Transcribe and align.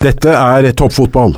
Dette 0.00 0.32
er 0.32 0.64
toppfotball. 0.72 1.34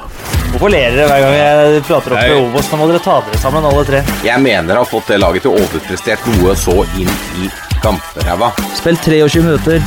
Hvorfor 0.52 0.70
ler 0.70 0.92
dere 0.94 1.08
hver 1.10 1.18
gang 1.24 1.32
jeg 1.34 1.80
prater 1.82 2.12
opp 2.14 2.20
med 2.22 2.36
Obos? 2.44 2.68
Nå 2.70 2.76
må 2.78 2.86
dere 2.86 3.00
ta 3.02 3.16
dere 3.26 3.40
sammen, 3.42 3.64
alle 3.66 3.82
tre. 3.88 4.02
Jeg 4.22 4.38
mener 4.38 4.78
har 4.78 4.86
fått 4.86 5.10
det 5.10 5.18
laget 5.18 5.42
til 5.42 5.50
å 5.50 5.58
overprestert 5.64 6.22
noe 6.30 6.54
så 6.54 6.76
inn 6.94 7.10
i 7.42 7.48
gamperæva. 7.82 8.52
Spill 8.78 8.94
23 9.02 9.42
minutter. 9.42 9.82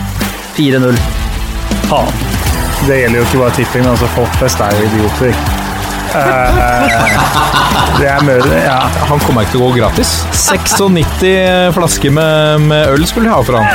4-0. 0.57 0.91
Faen. 1.87 2.11
Det 2.81 2.99
gjelder 2.99 3.15
jo 3.21 3.23
ikke 3.29 3.39
bare 3.45 3.55
tipping, 3.61 3.87
men 3.87 3.93
altså 3.93 4.11
folk 4.17 4.35
flest 4.41 4.59
er 4.67 4.75
jo 4.75 4.83
idioter. 4.91 5.31
Uh, 6.11 6.19
det 8.01 8.11
er 8.11 8.27
mulig, 8.27 8.59
Ja. 8.59 8.81
Han 9.07 9.23
kommer 9.23 9.47
ikke 9.47 9.55
til 9.55 9.63
å 9.63 9.71
gå 9.71 9.79
gratis. 9.79 10.09
96 10.35 11.71
flasker 11.79 12.11
med, 12.19 12.67
med 12.67 12.91
øl 12.91 13.07
skulle 13.07 13.31
de 13.31 13.37
ha 13.37 13.39
for 13.39 13.55
han. 13.55 13.71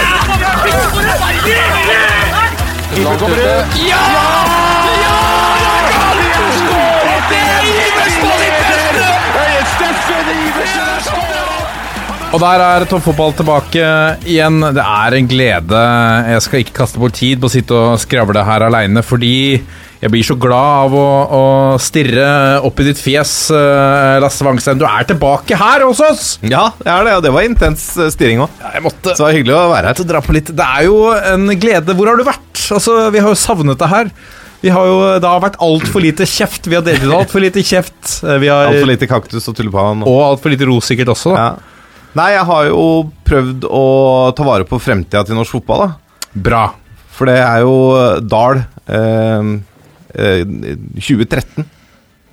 Og 12.31 12.39
der 12.39 12.63
er 12.63 12.85
toppfotball 12.87 13.33
tilbake 13.35 13.83
igjen. 14.31 14.61
Det 14.77 14.83
er 14.85 15.15
en 15.19 15.27
glede. 15.31 15.79
Jeg 16.31 16.43
skal 16.45 16.61
ikke 16.63 16.77
kaste 16.77 17.01
bort 17.03 17.17
tid 17.19 17.41
på 17.43 17.49
å 17.49 17.53
sitte 17.53 17.75
og 17.75 17.97
skravle 17.99 18.45
her 18.47 18.63
aleine, 18.69 19.03
fordi 19.03 19.33
jeg 20.01 20.13
blir 20.15 20.23
så 20.25 20.37
glad 20.41 20.85
av 20.87 20.95
å, 20.97 21.07
å 21.37 21.43
stirre 21.83 22.29
opp 22.65 22.79
i 22.81 22.87
ditt 22.87 23.01
fjes, 23.03 23.33
eh, 23.53 24.15
Lasse 24.23 24.47
Wangstein. 24.47 24.79
Du 24.81 24.87
er 24.89 25.09
tilbake 25.11 25.59
her 25.61 25.83
hos 25.85 25.99
oss! 26.07 26.29
Ja, 26.47 26.69
det 26.79 26.89
er 26.95 27.09
det, 27.09 27.17
og 27.19 27.27
det 27.27 27.33
var 27.35 27.49
intens 27.49 27.89
eh, 27.99 28.09
stirring 28.15 28.45
òg. 28.47 28.55
Ja, 28.63 28.79
Så 28.95 29.11
det 29.11 29.27
var 29.27 29.35
hyggelig 29.37 29.57
å 29.59 29.65
være 29.75 29.91
her. 29.91 30.47
Det 30.55 30.69
er 30.69 30.87
jo 30.87 31.01
en 31.35 31.51
glede. 31.61 31.97
Hvor 31.99 32.13
har 32.13 32.23
du 32.23 32.25
vært? 32.31 32.63
Altså, 32.79 32.95
Vi 33.13 33.21
har 33.27 33.35
jo 33.35 33.41
savnet 33.43 33.83
deg 33.83 33.91
her. 33.93 34.13
Vi 34.63 34.71
har 34.73 34.87
jo, 34.87 34.97
Det 35.21 35.29
har 35.35 35.43
vært 35.43 35.59
altfor 35.67 36.07
lite 36.07 36.29
kjeft. 36.31 36.71
Vi 36.71 36.79
har 36.79 36.87
delt 36.87 37.03
ut 37.05 37.19
altfor 37.19 37.43
lite 37.43 37.67
kjeft. 37.67 38.21
Eh, 38.23 38.47
Altfor 38.55 38.89
lite 38.95 39.11
kaktus 39.11 39.51
og 39.51 39.59
tulipan. 39.59 40.07
og 40.07 40.23
altfor 40.31 40.55
lite 40.55 40.71
ros 40.71 40.89
sikkert 40.95 41.11
også. 41.19 41.35
Da. 41.35 41.51
Ja. 41.51 41.77
Nei, 42.19 42.31
jeg 42.35 42.47
har 42.49 42.69
jo 42.71 42.85
prøvd 43.27 43.67
å 43.71 43.85
ta 44.35 44.47
vare 44.47 44.67
på 44.67 44.81
fremtida 44.83 45.23
til 45.27 45.39
norsk 45.39 45.61
fotball, 45.61 45.85
da. 45.85 46.23
Bra. 46.35 46.63
For 47.15 47.31
det 47.31 47.37
er 47.43 47.61
jo 47.63 47.75
Dahl 48.25 48.63
eh, 48.91 49.51
eh, 50.15 50.43
2013 50.97 51.69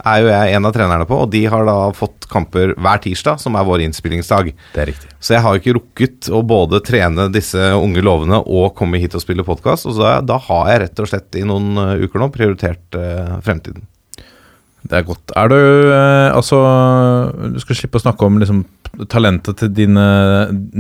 er 0.08 0.22
jo 0.22 0.30
jeg 0.30 0.55
en 0.55 0.67
av 0.70 0.73
trenerne 0.75 1.08
på, 1.09 1.17
og 1.23 1.31
de 1.33 1.42
har 1.50 1.66
da 1.67 1.75
fått 1.95 2.28
kamper 2.31 2.73
hver 2.78 3.02
tirsdag, 3.03 3.42
som 3.42 3.58
er 3.58 3.66
vår 3.67 3.83
innspillingsdag. 3.88 4.52
Det 4.75 4.83
er 4.83 4.89
riktig. 4.92 5.09
Så 5.20 5.36
jeg 5.36 5.44
har 5.45 5.59
ikke 5.59 5.75
rukket 5.78 6.30
å 6.31 6.44
både 6.48 6.81
trene 6.86 7.28
disse 7.33 7.72
unge 7.78 8.03
lovene 8.05 8.39
og 8.44 8.73
komme 8.78 9.02
hit 9.02 9.17
og 9.17 9.23
spille 9.23 9.45
podkast. 9.48 9.89
Og 9.89 9.98
så 9.98 10.05
da, 10.05 10.16
da 10.36 10.39
har 10.48 10.72
jeg 10.72 10.83
rett 10.86 11.03
og 11.03 11.11
slett 11.11 11.39
i 11.39 11.45
noen 11.48 11.81
eh, 11.83 12.05
uker 12.05 12.23
nå 12.23 12.31
prioritert 12.33 12.98
eh, 13.00 13.38
fremtiden. 13.45 13.86
Det 14.88 15.02
er 15.02 15.08
godt. 15.08 15.34
Er 15.36 15.52
du 15.52 15.58
eh, 15.92 16.30
Altså, 16.36 16.60
du 17.54 17.60
skal 17.64 17.80
slippe 17.80 18.00
å 18.00 18.04
snakke 18.04 18.28
om 18.28 18.38
liksom, 18.42 18.62
talentet 19.12 19.60
til 19.60 19.74
dine, 19.76 20.06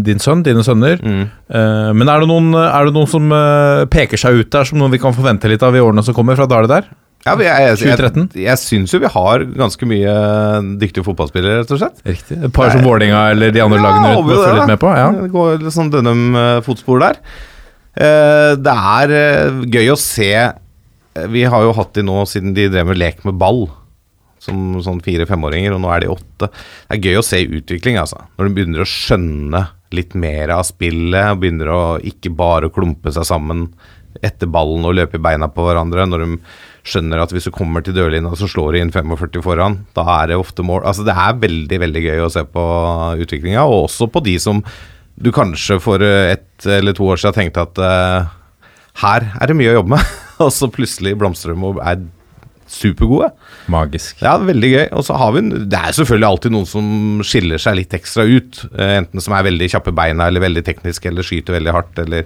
din 0.07 0.21
sønn, 0.23 0.45
dine 0.45 0.63
sønner. 0.65 1.01
Eh, 1.03 1.89
men 1.93 2.07
er 2.07 2.23
det, 2.23 2.29
noen, 2.29 2.53
er 2.55 2.87
det 2.87 2.95
noen 2.95 3.09
som 3.11 3.27
eh, 3.35 3.83
peker 3.91 4.21
seg 4.21 4.39
ut 4.39 4.53
der, 4.53 4.67
som 4.69 4.79
noen 4.79 4.93
vi 4.93 5.01
kan 5.01 5.15
forvente 5.15 5.51
litt 5.51 5.65
av 5.65 5.75
i 5.75 5.83
årene 5.83 6.05
som 6.05 6.15
kommer 6.17 6.39
fra 6.39 6.47
da 6.49 6.61
er 6.61 6.67
det 6.67 6.77
der? 6.77 6.89
Ja, 7.25 7.33
jeg, 7.41 7.49
jeg, 7.49 7.79
2013? 7.81 8.27
Jeg, 8.37 8.43
jeg 8.45 8.61
syns 8.61 8.93
jo 8.93 9.01
vi 9.03 9.09
har 9.11 9.43
ganske 9.57 9.87
mye 9.89 10.13
dyktige 10.79 11.03
fotballspillere, 11.03 11.63
rett 11.63 11.73
og 11.75 11.81
slett. 11.81 11.97
Riktig. 12.07 12.37
Et 12.47 12.53
par 12.55 12.71
som 12.71 12.85
Vålerenga 12.85 13.25
eller 13.33 13.51
de 13.51 13.63
andre 13.65 13.81
lagene 13.83 14.13
rundt 14.15 14.31
følge 14.31 14.53
litt 14.61 14.71
med 14.71 14.79
på? 14.85 14.93
Ja. 14.95 15.09
Det 15.17 15.31
går 15.33 15.57
litt 15.65 15.75
sånn 15.75 15.91
Dønnum-fotspor 15.91 17.03
der. 17.03 17.19
Det 17.97 18.75
er 18.93 19.11
gøy 19.73 19.87
å 19.89 19.95
se 19.97 20.29
Vi 21.33 21.41
har 21.49 21.63
jo 21.65 21.71
hatt 21.73 21.95
de 21.97 22.03
nå 22.05 22.21
siden 22.29 22.53
de 22.53 22.67
drev 22.69 22.91
med 22.93 23.01
lek 23.01 23.25
med 23.25 23.35
ball. 23.41 23.65
Som 24.43 24.77
sånn 24.85 25.01
fire-femåringer, 25.05 25.73
og 25.75 25.81
nå 25.83 25.91
er 25.93 26.03
de 26.03 26.13
åtte. 26.13 26.49
Det 26.51 26.97
er 26.97 27.09
gøy 27.09 27.19
å 27.19 27.25
se 27.25 27.41
utvikling, 27.43 27.99
altså. 28.01 28.21
Når 28.37 28.47
de 28.47 28.55
begynner 28.57 28.83
å 28.83 28.89
skjønne 28.89 29.63
litt 29.95 30.17
mer 30.19 30.51
av 30.53 30.65
spillet, 30.67 31.31
og 31.31 31.41
begynner 31.41 31.71
å 31.71 31.83
ikke 32.03 32.33
bare 32.35 32.71
klumpe 32.73 33.13
seg 33.15 33.27
sammen 33.27 33.69
etter 34.25 34.49
ballen 34.49 34.85
og 34.87 34.95
løpe 34.97 35.19
i 35.19 35.23
beina 35.23 35.49
på 35.51 35.65
hverandre. 35.65 36.07
Når 36.09 36.23
de 36.23 36.39
skjønner 36.87 37.21
at 37.21 37.33
hvis 37.35 37.47
du 37.49 37.53
kommer 37.55 37.83
til 37.85 37.95
dørlinja, 37.97 38.33
så 38.39 38.49
slår 38.49 38.75
de 38.75 38.83
inn 38.83 38.93
45 38.93 39.43
foran. 39.45 39.81
Da 39.97 40.05
er 40.19 40.31
det 40.31 40.39
ofte 40.39 40.65
mål. 40.65 40.83
Altså, 40.87 41.05
det 41.07 41.15
er 41.15 41.41
veldig, 41.41 41.81
veldig 41.85 42.05
gøy 42.07 42.23
å 42.25 42.31
se 42.33 42.45
på 42.49 42.67
utviklinga, 43.23 43.65
og 43.67 43.87
også 43.87 44.09
på 44.11 44.23
de 44.25 44.37
som 44.41 44.63
du 45.17 45.31
kanskje 45.33 45.79
for 45.81 46.03
ett 46.03 46.65
eller 46.69 46.93
to 46.93 47.07
år 47.09 47.17
siden 47.17 47.33
tenkte 47.33 47.63
at 47.65 47.79
uh, 47.81 48.27
her 49.01 49.25
er 49.33 49.49
det 49.49 49.55
mye 49.57 49.71
å 49.71 49.79
jobbe 49.79 49.95
med, 49.95 50.11
og 50.45 50.51
så 50.53 50.69
plutselig 50.69 51.15
blomstrer 51.17 51.57
de 51.57 51.65
og 51.65 51.81
er 51.81 52.03
supergode. 52.71 53.31
Magisk. 53.71 54.21
Ja, 54.23 54.35
veldig 54.41 54.69
gøy. 54.73 54.85
Og 54.97 55.05
så 55.07 55.17
har 55.19 55.33
vi 55.35 55.41
Det 55.47 55.79
er 55.79 55.95
selvfølgelig 55.95 56.29
alltid 56.29 56.55
noen 56.55 56.69
som 56.69 56.87
skiller 57.25 57.61
seg 57.61 57.79
litt 57.79 57.95
ekstra 57.97 58.27
ut. 58.27 58.65
eh, 58.77 58.97
Enten 58.99 59.23
som 59.23 59.33
er 59.33 59.47
veldig 59.47 59.69
kjappe 59.71 59.95
beina, 59.95 60.27
eller 60.27 60.43
veldig 60.43 60.63
teknisk, 60.67 61.05
eller 61.05 61.23
skyter 61.23 61.57
veldig 61.57 61.73
hardt, 61.73 61.99
eller 61.99 62.25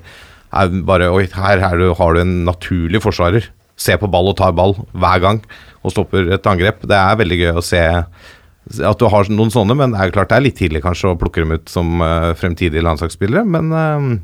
er 0.51 0.67
bare 0.83 1.11
Oi, 1.11 1.27
her 1.31 1.59
her 1.59 1.93
har 1.95 2.13
du 2.13 2.21
en 2.21 2.45
naturlig 2.45 3.01
forsvarer. 3.01 3.47
Se 3.77 3.95
på 3.97 4.09
ball 4.11 4.27
og 4.27 4.37
tar 4.37 4.51
ball 4.51 4.75
hver 4.93 5.19
gang 5.21 5.41
og 5.83 5.91
stopper 5.91 6.31
et 6.33 6.45
angrep. 6.45 6.83
Det 6.85 6.97
er 6.97 7.15
veldig 7.17 7.37
gøy 7.39 7.53
å 7.57 7.63
se 7.65 7.81
at 7.81 8.99
du 8.99 9.07
har 9.09 9.29
noen 9.29 9.49
sånne, 9.49 9.73
men 9.75 9.91
det 9.91 9.99
er 9.99 10.09
jo 10.09 10.17
klart 10.19 10.29
det 10.29 10.37
er 10.37 10.45
litt 10.45 10.59
tidlig 10.59 10.83
kanskje 10.83 11.13
å 11.13 11.17
plukke 11.17 11.41
dem 11.41 11.55
ut 11.57 11.71
som 11.71 12.01
eh, 12.01 12.33
fremtidige 12.37 12.83
landslagsspillere. 12.85 13.41
Men 13.43 13.71
uh, 13.73 14.19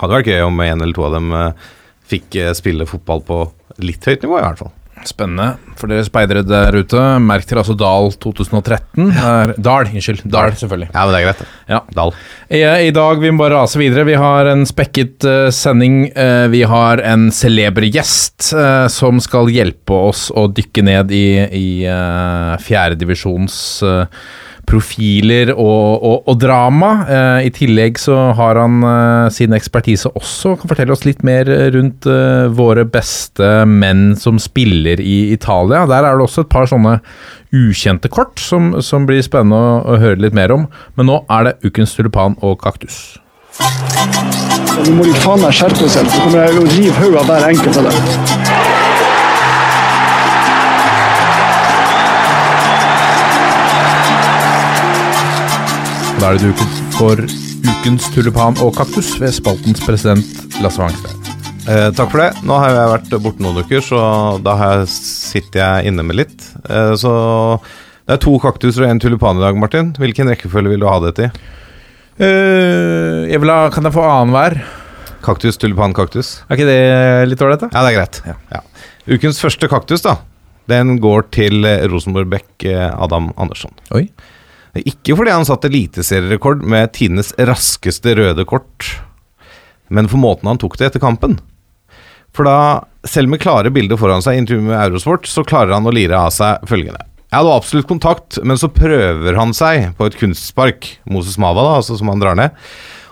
hadde 0.00 0.16
vært 0.18 0.30
gøy 0.30 0.42
om 0.44 0.60
en 0.60 0.82
eller 0.82 0.96
to 0.96 1.04
av 1.06 1.14
dem 1.16 1.30
eh, 1.36 1.68
fikk 2.10 2.36
eh, 2.40 2.52
spille 2.56 2.88
fotball 2.88 3.22
på 3.26 3.38
litt 3.84 4.04
høyt 4.06 4.24
nivå, 4.24 4.38
i 4.40 4.44
hvert 4.44 4.62
fall. 4.64 4.74
Spennende 5.04 5.56
for 5.76 5.92
dere 5.92 6.06
speidere 6.06 6.40
der 6.46 6.78
ute. 6.80 7.00
Merk 7.20 7.44
til 7.48 7.60
altså 7.60 7.76
Dal 7.76 8.08
2013. 8.22 9.10
Er, 9.12 9.52
Dal, 9.60 9.90
unnskyld. 9.90 10.22
Dal, 10.32 10.54
selvfølgelig. 10.56 10.88
Ja, 10.94 11.02
men 11.04 11.12
det 11.12 11.20
er 11.20 11.26
greit. 11.26 11.42
Ja. 11.68 11.80
Dal. 11.98 12.14
I, 12.48 12.62
I 12.88 12.94
dag 12.96 13.20
vi 13.20 13.32
må 13.34 13.44
bare 13.44 13.58
rase 13.58 13.80
videre. 13.80 14.06
Vi 14.08 14.16
har 14.16 14.48
en 14.50 14.64
spekket 14.68 15.26
uh, 15.28 15.50
sending. 15.54 16.06
Uh, 16.16 16.46
vi 16.52 16.64
har 16.68 17.02
en 17.04 17.28
celeber 17.34 17.86
gjest 17.90 18.54
uh, 18.56 18.86
som 18.92 19.20
skal 19.22 19.52
hjelpe 19.52 20.00
oss 20.08 20.30
å 20.32 20.48
dykke 20.48 20.86
ned 20.86 21.14
i, 21.14 21.28
i 21.44 21.68
uh, 21.84 22.56
fjerdedivisjons 22.64 23.60
profiler 24.66 25.52
og, 25.54 26.02
og, 26.02 26.16
og 26.28 26.38
drama. 26.42 26.90
Eh, 27.06 27.46
I 27.48 27.52
tillegg 27.54 28.00
så 28.02 28.16
har 28.36 28.58
han 28.60 28.82
eh, 28.86 29.28
sin 29.34 29.54
ekspertise 29.56 30.10
også. 30.18 30.56
Kan 30.60 30.72
fortelle 30.72 30.94
oss 30.94 31.06
litt 31.06 31.22
mer 31.26 31.48
rundt 31.74 32.08
eh, 32.10 32.46
våre 32.56 32.86
beste 32.88 33.64
menn 33.70 34.10
som 34.20 34.40
spiller 34.42 35.02
i 35.02 35.32
Italia. 35.34 35.84
Der 35.90 36.06
er 36.06 36.18
det 36.18 36.26
også 36.26 36.46
et 36.46 36.52
par 36.52 36.68
sånne 36.70 36.98
ukjente 37.56 38.10
kort 38.12 38.42
som, 38.42 38.74
som 38.84 39.06
blir 39.08 39.22
spennende 39.24 39.56
å, 39.56 39.78
å 39.94 40.00
høre 40.02 40.20
litt 40.26 40.36
mer 40.36 40.54
om. 40.54 40.66
Men 40.98 41.10
nå 41.12 41.22
er 41.38 41.50
det 41.50 41.56
ukens 41.66 41.94
tulipan 41.96 42.38
og 42.42 42.58
kaktus. 42.64 43.16
Nå 44.76 44.92
må 44.98 45.06
de 45.06 45.14
faen 45.22 45.40
meg 45.40 45.54
skjerpe 45.56 45.88
seg, 45.88 46.10
så 46.10 46.26
kommer 46.26 46.44
jeg 46.44 46.60
å 46.60 46.68
river 46.74 47.00
hodet 47.06 47.22
av 47.22 47.32
hver 47.32 47.48
enkelt 47.54 47.80
av 47.80 47.88
dem. 47.88 48.45
Da 56.26 56.32
er 56.34 56.40
det 56.42 56.48
duket 56.50 56.78
for 56.96 57.20
ukens 57.70 58.08
tulipan 58.10 58.56
og 58.58 58.72
kaktus 58.74 59.12
ved 59.20 59.30
spaltens 59.30 59.78
president 59.86 60.56
Lasse 60.58 60.80
Wangstein. 60.82 61.20
Eh, 61.70 61.92
takk 61.94 62.10
for 62.10 62.18
det. 62.18 62.40
Nå 62.42 62.56
har 62.58 62.72
jeg 62.74 62.90
vært 62.90 63.14
borte 63.22 63.44
noen 63.44 63.60
uker, 63.62 63.84
så 63.86 64.00
da 64.42 64.56
har 64.58 64.72
jeg, 64.80 64.88
sitter 64.96 65.62
jeg 65.62 65.92
inne 65.92 66.02
med 66.02 66.18
litt. 66.18 66.48
Eh, 66.66 66.96
så 66.98 67.12
det 68.10 68.16
er 68.16 68.20
to 68.26 68.34
kaktuser 68.42 68.88
og 68.88 68.90
en 68.90 69.04
tulipan 69.06 69.38
i 69.38 69.46
dag, 69.46 69.62
Martin. 69.62 69.94
Hvilken 70.02 70.26
rekkefølge 70.32 70.74
vil 70.74 70.82
du 70.82 70.90
ha 70.90 70.98
dette 71.06 71.28
i? 71.28 71.48
Eh, 72.18 73.30
jeg 73.30 73.46
vil 73.46 73.54
ha, 73.54 73.70
kan 73.70 73.86
jeg 73.86 73.94
få 73.94 74.10
annenhver? 74.10 74.58
Kaktus, 75.22 75.62
tulipan, 75.62 75.94
kaktus? 75.94 76.40
Er 76.48 76.58
ikke 76.58 76.70
det 76.72 76.80
litt 77.30 77.46
ålreit, 77.46 77.68
da? 77.68 77.70
Ja, 77.70 77.86
det 77.86 77.94
er 77.94 78.00
greit. 78.00 78.24
Ja. 78.50 78.64
Ukens 79.14 79.38
første 79.46 79.70
kaktus, 79.70 80.02
da. 80.02 80.18
Den 80.66 80.96
går 80.98 81.30
til 81.38 81.62
eh, 81.62 81.86
Rosenborg-Beck 81.86 82.66
eh, 82.66 82.88
Adam 82.90 83.30
Andersson. 83.38 83.78
Oi. 83.94 84.08
Ikke 84.84 85.16
fordi 85.16 85.34
han 85.34 85.46
satte 85.48 85.70
eliteserierekord 85.70 86.64
med 86.66 86.92
tidenes 86.96 87.32
raskeste 87.38 88.16
røde 88.18 88.46
kort, 88.48 88.96
men 89.88 90.08
for 90.10 90.20
måten 90.20 90.50
han 90.50 90.60
tok 90.60 90.76
det 90.80 90.90
etter 90.90 91.02
kampen. 91.02 91.38
For 92.36 92.44
da, 92.44 92.84
selv 93.08 93.32
med 93.32 93.40
klare 93.40 93.72
bilder 93.72 93.98
foran 94.00 94.24
seg 94.24 94.36
i 94.36 94.42
intervju 94.42 94.66
med 94.66 94.76
Eurosport, 94.76 95.28
så 95.30 95.44
klarer 95.46 95.72
han 95.76 95.88
å 95.88 95.94
lire 95.94 96.18
av 96.18 96.34
seg 96.34 96.66
følgende. 96.68 97.00
Jeg 97.26 97.40
hadde 97.40 97.54
absolutt 97.58 97.88
kontakt, 97.90 98.38
men 98.46 98.58
så 98.60 98.68
prøver 98.70 99.38
han 99.38 99.54
seg 99.56 99.90
på 99.98 100.06
et 100.06 100.18
kunstspark, 100.20 100.90
Moses 101.10 101.40
Mava, 101.42 101.64
da, 101.64 101.78
altså 101.80 101.96
som 101.98 102.12
han 102.12 102.22
drar 102.22 102.38
ned, 102.38 102.54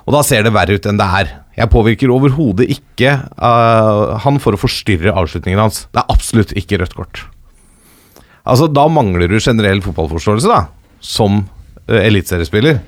og 0.04 0.14
da 0.14 0.20
ser 0.26 0.44
det 0.44 0.52
verre 0.54 0.76
ut 0.76 0.86
enn 0.86 1.00
det 1.00 1.08
er. 1.20 1.32
Jeg 1.56 1.70
påvirker 1.72 2.12
overhodet 2.12 2.68
ikke 2.74 3.14
uh, 3.38 4.18
han 4.24 4.40
for 4.42 4.56
å 4.56 4.60
forstyrre 4.60 5.14
avslutningen 5.14 5.62
hans. 5.62 5.84
Det 5.94 6.02
er 6.02 6.12
absolutt 6.12 6.52
ikke 6.58 6.80
rødt 6.82 6.96
kort. 6.98 7.22
Altså, 8.44 8.68
da 8.68 8.84
mangler 8.92 9.30
du 9.30 9.38
generell 9.38 9.80
fotballforståelse, 9.84 10.50
da, 10.50 10.66
som 11.00 11.44
eliteseriespiller. 11.88 12.80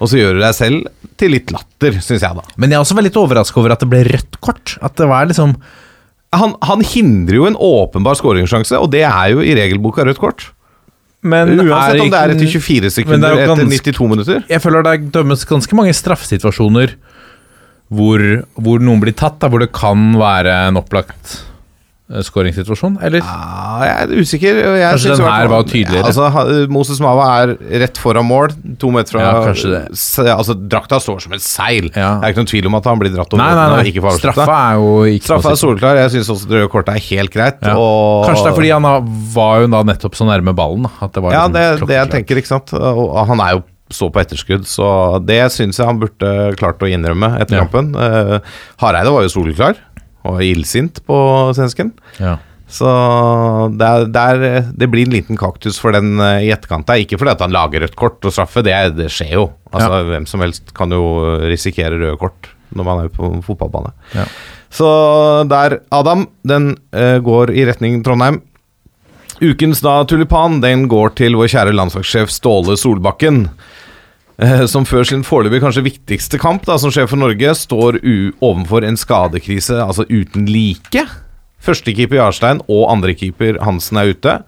Og 0.00 0.08
så 0.08 0.20
gjør 0.20 0.38
du 0.38 0.42
deg 0.44 0.56
selv 0.56 1.10
til 1.20 1.34
litt 1.34 1.52
latter, 1.52 1.98
syns 2.00 2.24
jeg, 2.24 2.36
da. 2.38 2.44
Men 2.56 2.72
jeg 2.72 2.80
også 2.80 2.96
veldig 2.96 3.12
overraska 3.20 3.60
over 3.60 3.74
at 3.74 3.82
det 3.84 3.90
ble 3.92 4.00
rødt 4.08 4.40
kort. 4.40 4.78
At 4.80 4.96
det 4.96 5.08
var 5.10 5.28
liksom 5.28 5.56
han, 6.30 6.54
han 6.62 6.82
hindrer 6.86 7.40
jo 7.40 7.46
en 7.48 7.58
åpenbar 7.58 8.16
skåringssjanse, 8.18 8.78
og 8.78 8.92
det 8.92 9.02
er 9.02 9.32
jo 9.34 9.42
i 9.42 9.54
regelboka 9.58 10.04
rødt 10.06 10.20
kort. 10.22 10.46
Men 11.20 11.52
Uansett 11.58 12.00
om 12.00 12.12
det 12.12 12.20
er 12.20 12.32
etter 12.32 12.48
24 12.48 12.92
sekunder, 12.94 13.34
er 13.34 13.50
etter 13.50 13.66
92 13.68 14.08
minutter. 14.08 14.44
Jeg 14.48 14.62
føler 14.64 14.86
det 14.86 15.10
dømmes 15.12 15.42
ganske 15.48 15.76
mange 15.76 15.92
straffesituasjoner 15.96 16.94
hvor, 17.90 18.22
hvor 18.54 18.80
noen 18.80 19.02
blir 19.02 19.16
tatt, 19.18 19.40
da, 19.42 19.50
hvor 19.50 19.60
det 19.60 19.72
kan 19.74 20.14
være 20.16 20.54
en 20.70 20.78
opplagt 20.80 21.34
eh, 21.34 21.49
skåringssituasjon, 22.26 22.96
eller? 23.06 23.22
Ja, 23.22 23.84
jeg 23.86 23.94
er 24.02 24.22
usikker. 24.24 24.58
Jeg 24.80 24.94
Kanskje 24.96 25.16
den 25.16 25.28
her 25.30 25.50
var 25.52 25.62
tydeligere? 25.68 26.10
Altså, 26.10 26.66
Moses 26.74 26.98
Mava 27.02 27.26
er 27.44 27.52
rett 27.84 28.00
foran 28.02 28.26
mål, 28.26 28.54
to 28.82 28.90
meter 28.94 29.14
fra 29.14 29.22
Ja, 29.22 29.54
det. 29.54 30.34
Altså, 30.34 30.56
drakta 30.58 30.98
står 31.02 31.22
som 31.22 31.36
et 31.38 31.44
seil. 31.44 31.90
Ja. 31.94 32.16
Det 32.18 32.26
er 32.26 32.34
ikke 32.34 32.42
noen 32.42 32.50
tvil 32.52 32.70
om 32.72 32.78
at 32.80 32.90
han 32.90 32.98
blir 33.02 33.14
dratt 33.14 33.30
over 33.36 33.42
Nei, 33.44 33.50
nei, 33.54 33.68
nei. 33.76 33.84
ikke. 33.92 34.14
Straffa 34.18 34.58
er 34.58 34.78
jo 34.82 34.92
ikke 35.14 35.28
Straffa 35.30 35.54
er 35.54 35.60
solklar. 35.62 36.02
Jeg 36.02 36.14
syns 36.18 36.32
også 36.34 36.50
det 36.50 36.58
røde 36.60 36.72
kortet 36.74 36.98
er 36.98 37.06
helt 37.10 37.34
greit. 37.34 37.60
Ja. 37.62 37.76
Og, 37.78 38.26
Kanskje 38.26 38.46
det 38.48 38.52
er 38.52 38.58
fordi 38.58 38.74
han 38.74 39.10
var 39.38 39.60
jo 39.64 39.70
da 39.78 39.82
nettopp 39.94 40.18
så 40.18 40.26
nærme 40.28 40.56
ballen. 40.58 40.90
At 41.00 41.14
det 41.14 41.22
var 41.22 41.36
Ja, 41.36 41.46
liksom 41.46 41.54
det 41.54 41.66
er 41.66 41.86
det 41.86 42.00
jeg 42.02 42.10
tenker, 42.18 42.42
ikke 42.42 42.54
sant. 42.56 42.74
Og 42.74 43.20
han 43.30 43.40
er 43.46 43.58
jo 43.60 43.62
så 43.90 44.06
på 44.14 44.20
etterskudd, 44.22 44.68
så 44.70 45.18
det 45.26 45.40
syns 45.50 45.80
jeg 45.80 45.86
han 45.88 45.98
burde 45.98 46.28
klart 46.54 46.78
å 46.78 46.86
innrømme 46.86 47.32
etter 47.42 47.56
Ja. 47.58 47.64
kampen. 47.64 47.88
Uh, 47.98 48.38
Hareide 48.78 49.10
var 49.10 49.24
jo 49.26 49.32
soleklar 49.32 49.80
og 50.28 50.42
illsint 50.44 51.00
på 51.06 51.16
svensken. 51.56 51.92
Ja. 52.20 52.36
Så 52.70 52.86
det, 53.74 53.86
er, 53.86 54.04
det, 54.14 54.22
er, 54.22 54.68
det 54.78 54.88
blir 54.92 55.08
en 55.08 55.14
liten 55.16 55.38
kaktus 55.38 55.80
for 55.82 55.94
den 55.96 56.20
eh, 56.22 56.46
i 56.46 56.52
etterkant. 56.54 56.86
der. 56.86 57.02
Ikke 57.02 57.18
fordi 57.18 57.34
at 57.34 57.42
han 57.42 57.54
lager 57.54 57.82
rødt 57.82 57.98
kort 57.98 58.28
og 58.28 58.34
straffe, 58.34 58.62
det, 58.66 58.76
det 58.98 59.10
skjer 59.10 59.34
jo. 59.40 59.48
Altså, 59.72 60.04
Hvem 60.12 60.28
som 60.30 60.44
helst 60.44 60.70
kan 60.76 60.94
jo 60.94 61.02
risikere 61.50 61.98
røde 61.98 62.18
kort 62.20 62.52
når 62.70 62.86
man 62.86 63.02
er 63.02 63.10
på 63.10 63.32
fotballbane. 63.42 63.90
Ja. 64.14 64.28
Så 64.70 64.86
der, 65.50 65.80
Adam, 65.90 66.28
den 66.46 66.76
uh, 66.94 67.18
går 67.26 67.50
i 67.50 67.64
retning 67.66 67.98
Trondheim. 68.06 68.38
Ukens 69.40 69.80
da 69.82 70.02
tulipan 70.04 70.60
den 70.62 70.84
går 70.90 71.16
til 71.18 71.34
vår 71.38 71.50
kjære 71.50 71.74
landslagssjef 71.74 72.30
Ståle 72.30 72.76
Solbakken. 72.78 73.46
Eh, 74.42 74.64
Som 74.70 74.86
før 74.88 75.06
sin 75.06 75.24
foreløpig 75.26 75.62
kanskje 75.64 75.86
viktigste 75.86 76.40
kamp 76.42 76.66
da, 76.68 76.78
som 76.80 76.92
sjef 76.94 77.12
for 77.12 77.20
Norge 77.20 77.54
står 77.58 78.00
overfor 78.40 78.86
en 78.86 78.98
skadekrise 79.00 79.78
altså 79.84 80.06
uten 80.08 80.48
like. 80.50 81.06
Førstekeeper 81.60 82.20
Jarstein 82.20 82.62
og 82.68 82.88
andrekeeper 82.92 83.60
Hansen 83.64 84.00
er 84.00 84.14
ute. 84.14 84.38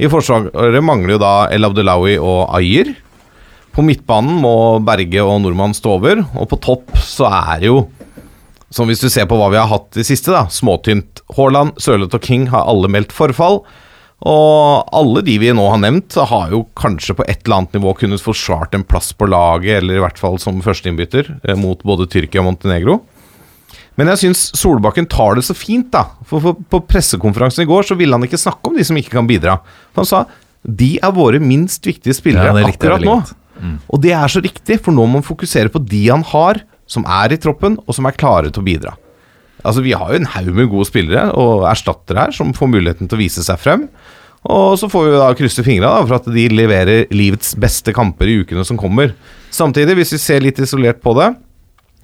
I 0.00 0.10
forsvaret 0.10 0.82
mangler 0.82 1.14
jo 1.14 1.22
da 1.22 1.34
El 1.54 1.68
Abdelawi 1.68 2.16
og 2.18 2.48
Ayer. 2.56 2.94
På 3.74 3.82
midtbanen 3.84 4.38
må 4.42 4.54
Berge 4.86 5.22
og 5.22 5.40
Nordmann 5.42 5.74
stå 5.74 5.96
over, 5.98 6.22
og 6.38 6.48
på 6.50 6.58
topp 6.62 6.96
så 7.02 7.26
er 7.28 7.62
det 7.62 7.70
jo 7.72 7.84
som 8.74 8.90
hvis 8.90 9.02
du 9.02 9.06
ser 9.12 9.28
på 9.30 9.36
hva 9.38 9.52
vi 9.52 9.58
har 9.60 9.70
hatt 9.70 9.92
de 9.94 10.02
siste, 10.06 10.32
da, 10.34 10.48
småtynt. 10.50 11.22
Haaland, 11.36 11.76
Sørloth 11.78 12.18
og 12.18 12.24
King 12.24 12.48
har 12.50 12.66
alle 12.66 12.90
meldt 12.90 13.14
forfall. 13.14 13.60
Og 14.24 14.92
alle 14.94 15.24
de 15.26 15.34
vi 15.42 15.50
nå 15.52 15.64
har 15.68 15.80
nevnt, 15.82 16.14
har 16.14 16.52
jo 16.54 16.62
kanskje 16.78 17.16
på 17.18 17.26
et 17.26 17.42
eller 17.42 17.58
annet 17.58 17.74
nivå 17.76 17.96
kunnet 17.98 18.22
forsvart 18.22 18.76
en 18.76 18.86
plass 18.86 19.10
på 19.12 19.26
laget, 19.28 19.82
eller 19.82 19.98
i 19.98 20.04
hvert 20.04 20.20
fall 20.20 20.38
som 20.40 20.62
førsteinnbytter, 20.64 21.34
eh, 21.42 21.58
mot 21.58 21.82
både 21.82 22.06
Tyrkia 22.08 22.40
og 22.40 22.48
Montenegro. 22.48 23.00
Men 23.98 24.10
jeg 24.10 24.24
syns 24.24 24.46
Solbakken 24.58 25.06
tar 25.10 25.36
det 25.38 25.44
så 25.46 25.54
fint, 25.54 25.90
da. 25.92 26.06
For, 26.26 26.54
på 26.54 26.80
pressekonferansen 26.88 27.66
i 27.66 27.68
går 27.68 27.86
så 27.90 27.98
ville 27.98 28.16
han 28.16 28.26
ikke 28.26 28.40
snakke 28.40 28.70
om 28.70 28.78
de 28.78 28.86
som 28.86 28.98
ikke 28.98 29.14
kan 29.14 29.28
bidra. 29.28 29.60
For 29.92 30.02
han 30.02 30.10
sa 30.10 30.24
de 30.64 30.94
er 30.96 31.12
våre 31.12 31.38
minst 31.44 31.84
viktige 31.84 32.16
spillere 32.16 32.54
Ja, 32.56 32.68
akkurat 32.70 33.04
nå. 33.04 33.18
Mm. 33.60 33.76
Og 33.92 34.00
det 34.02 34.14
er 34.16 34.30
så 34.32 34.40
riktig, 34.42 34.80
for 34.82 34.96
nå 34.96 35.04
må 35.04 35.20
man 35.20 35.26
fokusere 35.26 35.70
på 35.72 35.82
de 35.84 36.06
han 36.08 36.24
har, 36.32 36.62
som 36.90 37.04
er 37.04 37.34
i 37.34 37.40
troppen, 37.40 37.76
og 37.84 37.96
som 37.96 38.08
er 38.08 38.16
klare 38.16 38.50
til 38.50 38.64
å 38.64 38.66
bidra. 38.66 38.94
Altså, 39.64 39.82
Vi 39.84 39.94
har 39.96 40.12
jo 40.12 40.20
en 40.20 40.30
haug 40.34 40.52
med 40.54 40.70
gode 40.72 40.88
spillere 40.88 41.30
og 41.40 41.64
erstattere 41.70 42.26
her 42.26 42.36
som 42.36 42.52
får 42.56 42.70
muligheten 42.74 43.08
til 43.08 43.18
å 43.18 43.22
vise 43.22 43.44
seg 43.46 43.58
frem. 43.62 43.88
Og 44.44 44.74
så 44.76 44.90
får 44.92 45.06
vi 45.08 45.14
da 45.16 45.30
krysse 45.38 45.64
fingra 45.64 45.94
for 46.04 46.18
at 46.18 46.26
de 46.28 46.42
leverer 46.52 47.06
livets 47.16 47.54
beste 47.56 47.94
kamper 47.96 48.28
i 48.28 48.42
ukene 48.44 48.64
som 48.68 48.76
kommer. 48.76 49.14
Samtidig, 49.54 49.96
hvis 49.96 50.12
vi 50.16 50.20
ser 50.20 50.44
litt 50.44 50.58
isolert 50.60 51.00
på 51.00 51.14
det 51.16 51.30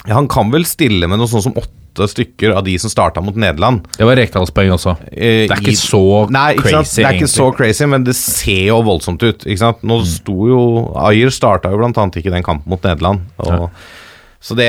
ja, 0.06 0.14
Han 0.14 0.28
kan 0.30 0.48
vel 0.54 0.64
stille 0.64 1.08
med 1.10 1.20
noe 1.20 1.28
sånn 1.28 1.42
som 1.44 1.56
åtte 1.60 2.06
stykker 2.08 2.54
av 2.56 2.62
de 2.64 2.76
som 2.80 2.88
starta 2.88 3.20
mot 3.20 3.36
Nederland. 3.36 3.82
Det 3.98 4.06
var 4.08 4.16
Rekdalspoeng 4.16 4.70
også. 4.72 4.94
Eh, 5.12 5.44
Det 5.50 5.56
er 5.56 5.60
ikke 5.66 5.76
så 5.76 6.02
Nei, 6.32 6.54
ikke 6.54 6.70
crazy, 6.70 7.02
Det 7.02 7.08
er 7.10 7.18
ikke 7.18 7.32
så 7.34 7.48
crazy, 7.58 7.86
men 7.90 8.06
det 8.06 8.14
ser 8.16 8.62
jo 8.70 8.78
voldsomt 8.86 9.20
ut. 9.26 9.44
Ikke 9.44 9.60
sant? 9.60 9.82
Nå 9.84 9.98
sto 10.08 10.38
jo 10.48 10.62
Ayer 10.96 11.34
starta 11.34 11.68
jo 11.74 11.82
blant 11.82 11.98
annet 12.00 12.16
ikke 12.22 12.32
den 12.32 12.46
kampen 12.46 12.70
mot 12.70 12.80
Nederland. 12.86 13.26
Og, 13.44 13.68
Så 14.40 14.56
det, 14.56 14.69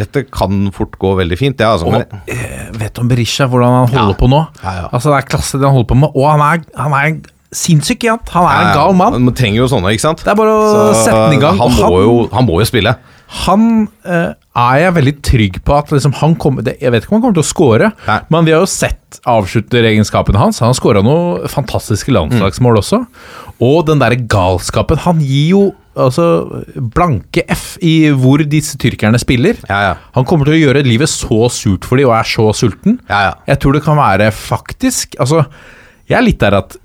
dette 0.00 0.24
kan 0.34 0.66
fort 0.74 0.96
gå 0.98 1.12
veldig 1.20 1.36
fint, 1.38 1.60
Ja, 1.62 1.72
Altså, 1.76 1.86
Og 1.86 1.92
men, 1.94 2.20
eh, 2.26 2.70
vet 2.74 2.94
du 2.94 3.00
om 3.04 3.08
Berisha, 3.08 3.46
hvordan 3.46 3.76
han 3.86 3.88
holder 3.94 4.14
Ja. 4.16 4.18
på 4.18 4.28
nå? 4.32 4.40
Ja. 4.64 4.88
Altså 4.92 5.12
Det 5.14 5.20
er 5.24 5.28
klasse 5.36 5.60
det 5.60 5.66
han 5.68 5.76
holder 5.76 5.90
på 5.94 5.98
med, 6.00 6.10
og 6.14 6.26
han 6.32 6.40
er, 6.42 6.64
han 6.76 6.92
er 6.92 7.20
sinnssyk 7.54 8.02
igjen. 8.02 8.18
Han 8.34 8.44
er 8.50 8.64
en 8.66 8.74
gal 8.74 8.92
mann. 8.98 9.22
Man 9.24 9.34
trenger 9.34 9.62
jo 9.62 9.68
sånne, 9.70 9.92
ikke 9.94 10.02
sant? 10.02 10.18
Det 10.24 10.32
er 10.32 10.34
bare 10.34 10.50
å 10.50 10.64
Så, 10.92 11.04
sette 11.04 11.30
den 11.30 11.38
i 11.38 11.40
gang. 11.40 11.56
Han, 11.62 11.70
må, 11.70 11.88
må 11.88 12.00
jo, 12.02 12.16
han 12.34 12.44
må 12.48 12.58
jo 12.60 12.66
spille. 12.66 12.96
Han 13.46 13.88
eh, 14.04 14.34
er 14.56 14.76
jeg 14.82 14.94
veldig 14.98 15.14
trygg 15.22 15.56
på 15.64 15.76
at 15.78 15.88
liksom, 15.94 16.12
han 16.20 16.34
kommer 16.38 16.62
det, 16.66 16.76
Jeg 16.82 16.92
vet 16.92 17.02
ikke 17.06 17.12
om 17.14 17.16
han 17.16 17.22
kommer 17.22 17.38
til 17.38 17.46
å 17.46 17.48
score, 17.54 17.92
Nei. 18.06 18.18
men 18.30 18.44
vi 18.44 18.52
har 18.52 18.60
jo 18.60 18.66
sett 18.70 19.20
avslutteregenskapene 19.26 20.38
hans. 20.38 20.58
Han 20.60 20.70
har 20.74 20.78
skåra 20.78 21.02
noen 21.06 21.46
fantastiske 21.50 22.12
landslagsmål 22.14 22.78
også. 22.82 23.00
Og 23.62 23.86
den 23.88 24.02
derre 24.02 24.18
galskapen 24.28 24.98
Han 25.06 25.20
gir 25.24 25.48
jo 25.54 25.62
altså 25.96 26.26
blanke 26.94 27.44
F 27.52 27.76
i 27.84 28.08
hvor 28.14 28.44
disse 28.46 28.78
tyrkerne 28.80 29.20
spiller. 29.22 29.58
Ja, 29.68 29.80
ja. 29.88 29.94
Han 30.16 30.26
kommer 30.28 30.48
til 30.48 30.56
å 30.56 30.60
gjøre 30.60 30.84
livet 30.86 31.10
så 31.12 31.46
surt 31.52 31.86
for 31.88 32.00
dem 32.00 32.10
og 32.10 32.16
er 32.18 32.28
så 32.28 32.48
sulten. 32.56 33.00
Ja, 33.10 33.22
ja. 33.30 33.36
Jeg 33.50 33.62
tror 33.62 33.76
det 33.76 33.84
kan 33.86 33.98
være 33.98 34.30
faktisk 34.34 35.16
Altså, 35.22 35.44
jeg 36.08 36.18
er 36.18 36.26
litt 36.26 36.42
der 36.42 36.58
at 36.60 36.76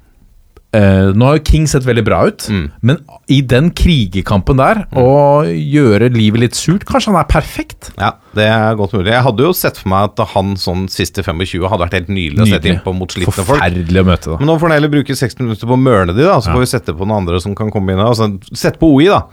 eh, 0.73 1.11
Nå 1.13 1.25
har 1.27 1.37
jo 1.37 1.43
King 1.51 1.65
sett 1.67 1.83
veldig 1.87 2.03
bra 2.07 2.21
ut, 2.29 2.45
Mm. 2.49 2.71
men 2.81 2.97
i 3.27 3.41
den 3.41 3.69
krigerkampen 3.71 4.57
der, 4.57 4.85
å 4.95 5.43
gjøre 5.45 6.09
livet 6.13 6.39
litt 6.45 6.55
surt 6.55 6.85
Kanskje 6.87 7.11
han 7.11 7.19
er 7.21 7.27
perfekt? 7.31 7.91
Ja, 7.99 8.13
det 8.35 8.47
er 8.47 8.75
godt 8.79 8.93
mulig. 8.95 9.11
Jeg 9.11 9.23
hadde 9.27 9.43
jo 9.45 9.53
sett 9.57 9.77
for 9.81 9.89
meg 9.93 10.11
at 10.11 10.23
han 10.33 10.55
sånn 10.55 10.87
siste 10.91 11.23
25 11.23 11.67
hadde 11.69 11.83
vært 11.85 11.97
helt 11.99 12.09
nydelig 12.09 12.45
å 12.45 12.49
sette 12.53 12.71
innpå 12.71 12.93
mot 12.95 13.11
slitne 13.11 13.33
folk. 13.35 13.57
Forferdelig 13.59 14.01
å 14.03 14.07
møte, 14.07 14.31
da. 14.31 14.37
Men 14.39 14.47
nå 14.51 14.57
får 14.59 14.69
han 14.69 14.77
heller 14.79 14.93
bruke 14.95 15.15
60 15.15 15.43
minutter 15.47 15.67
på 15.67 15.77
å 15.77 15.81
mørne 15.81 16.15
de, 16.15 16.23
da. 16.27 16.39
Så 16.39 16.51
får 16.53 16.63
vi 16.65 16.71
sette 16.73 16.95
på 16.95 17.05
noen 17.07 17.23
andre 17.23 17.41
som 17.43 17.55
kan 17.55 17.71
komme 17.73 17.93
inn. 17.95 17.99
Altså, 18.03 18.31
sette 18.53 18.79
på 18.81 18.91
OI, 18.95 19.07
da. 19.11 19.23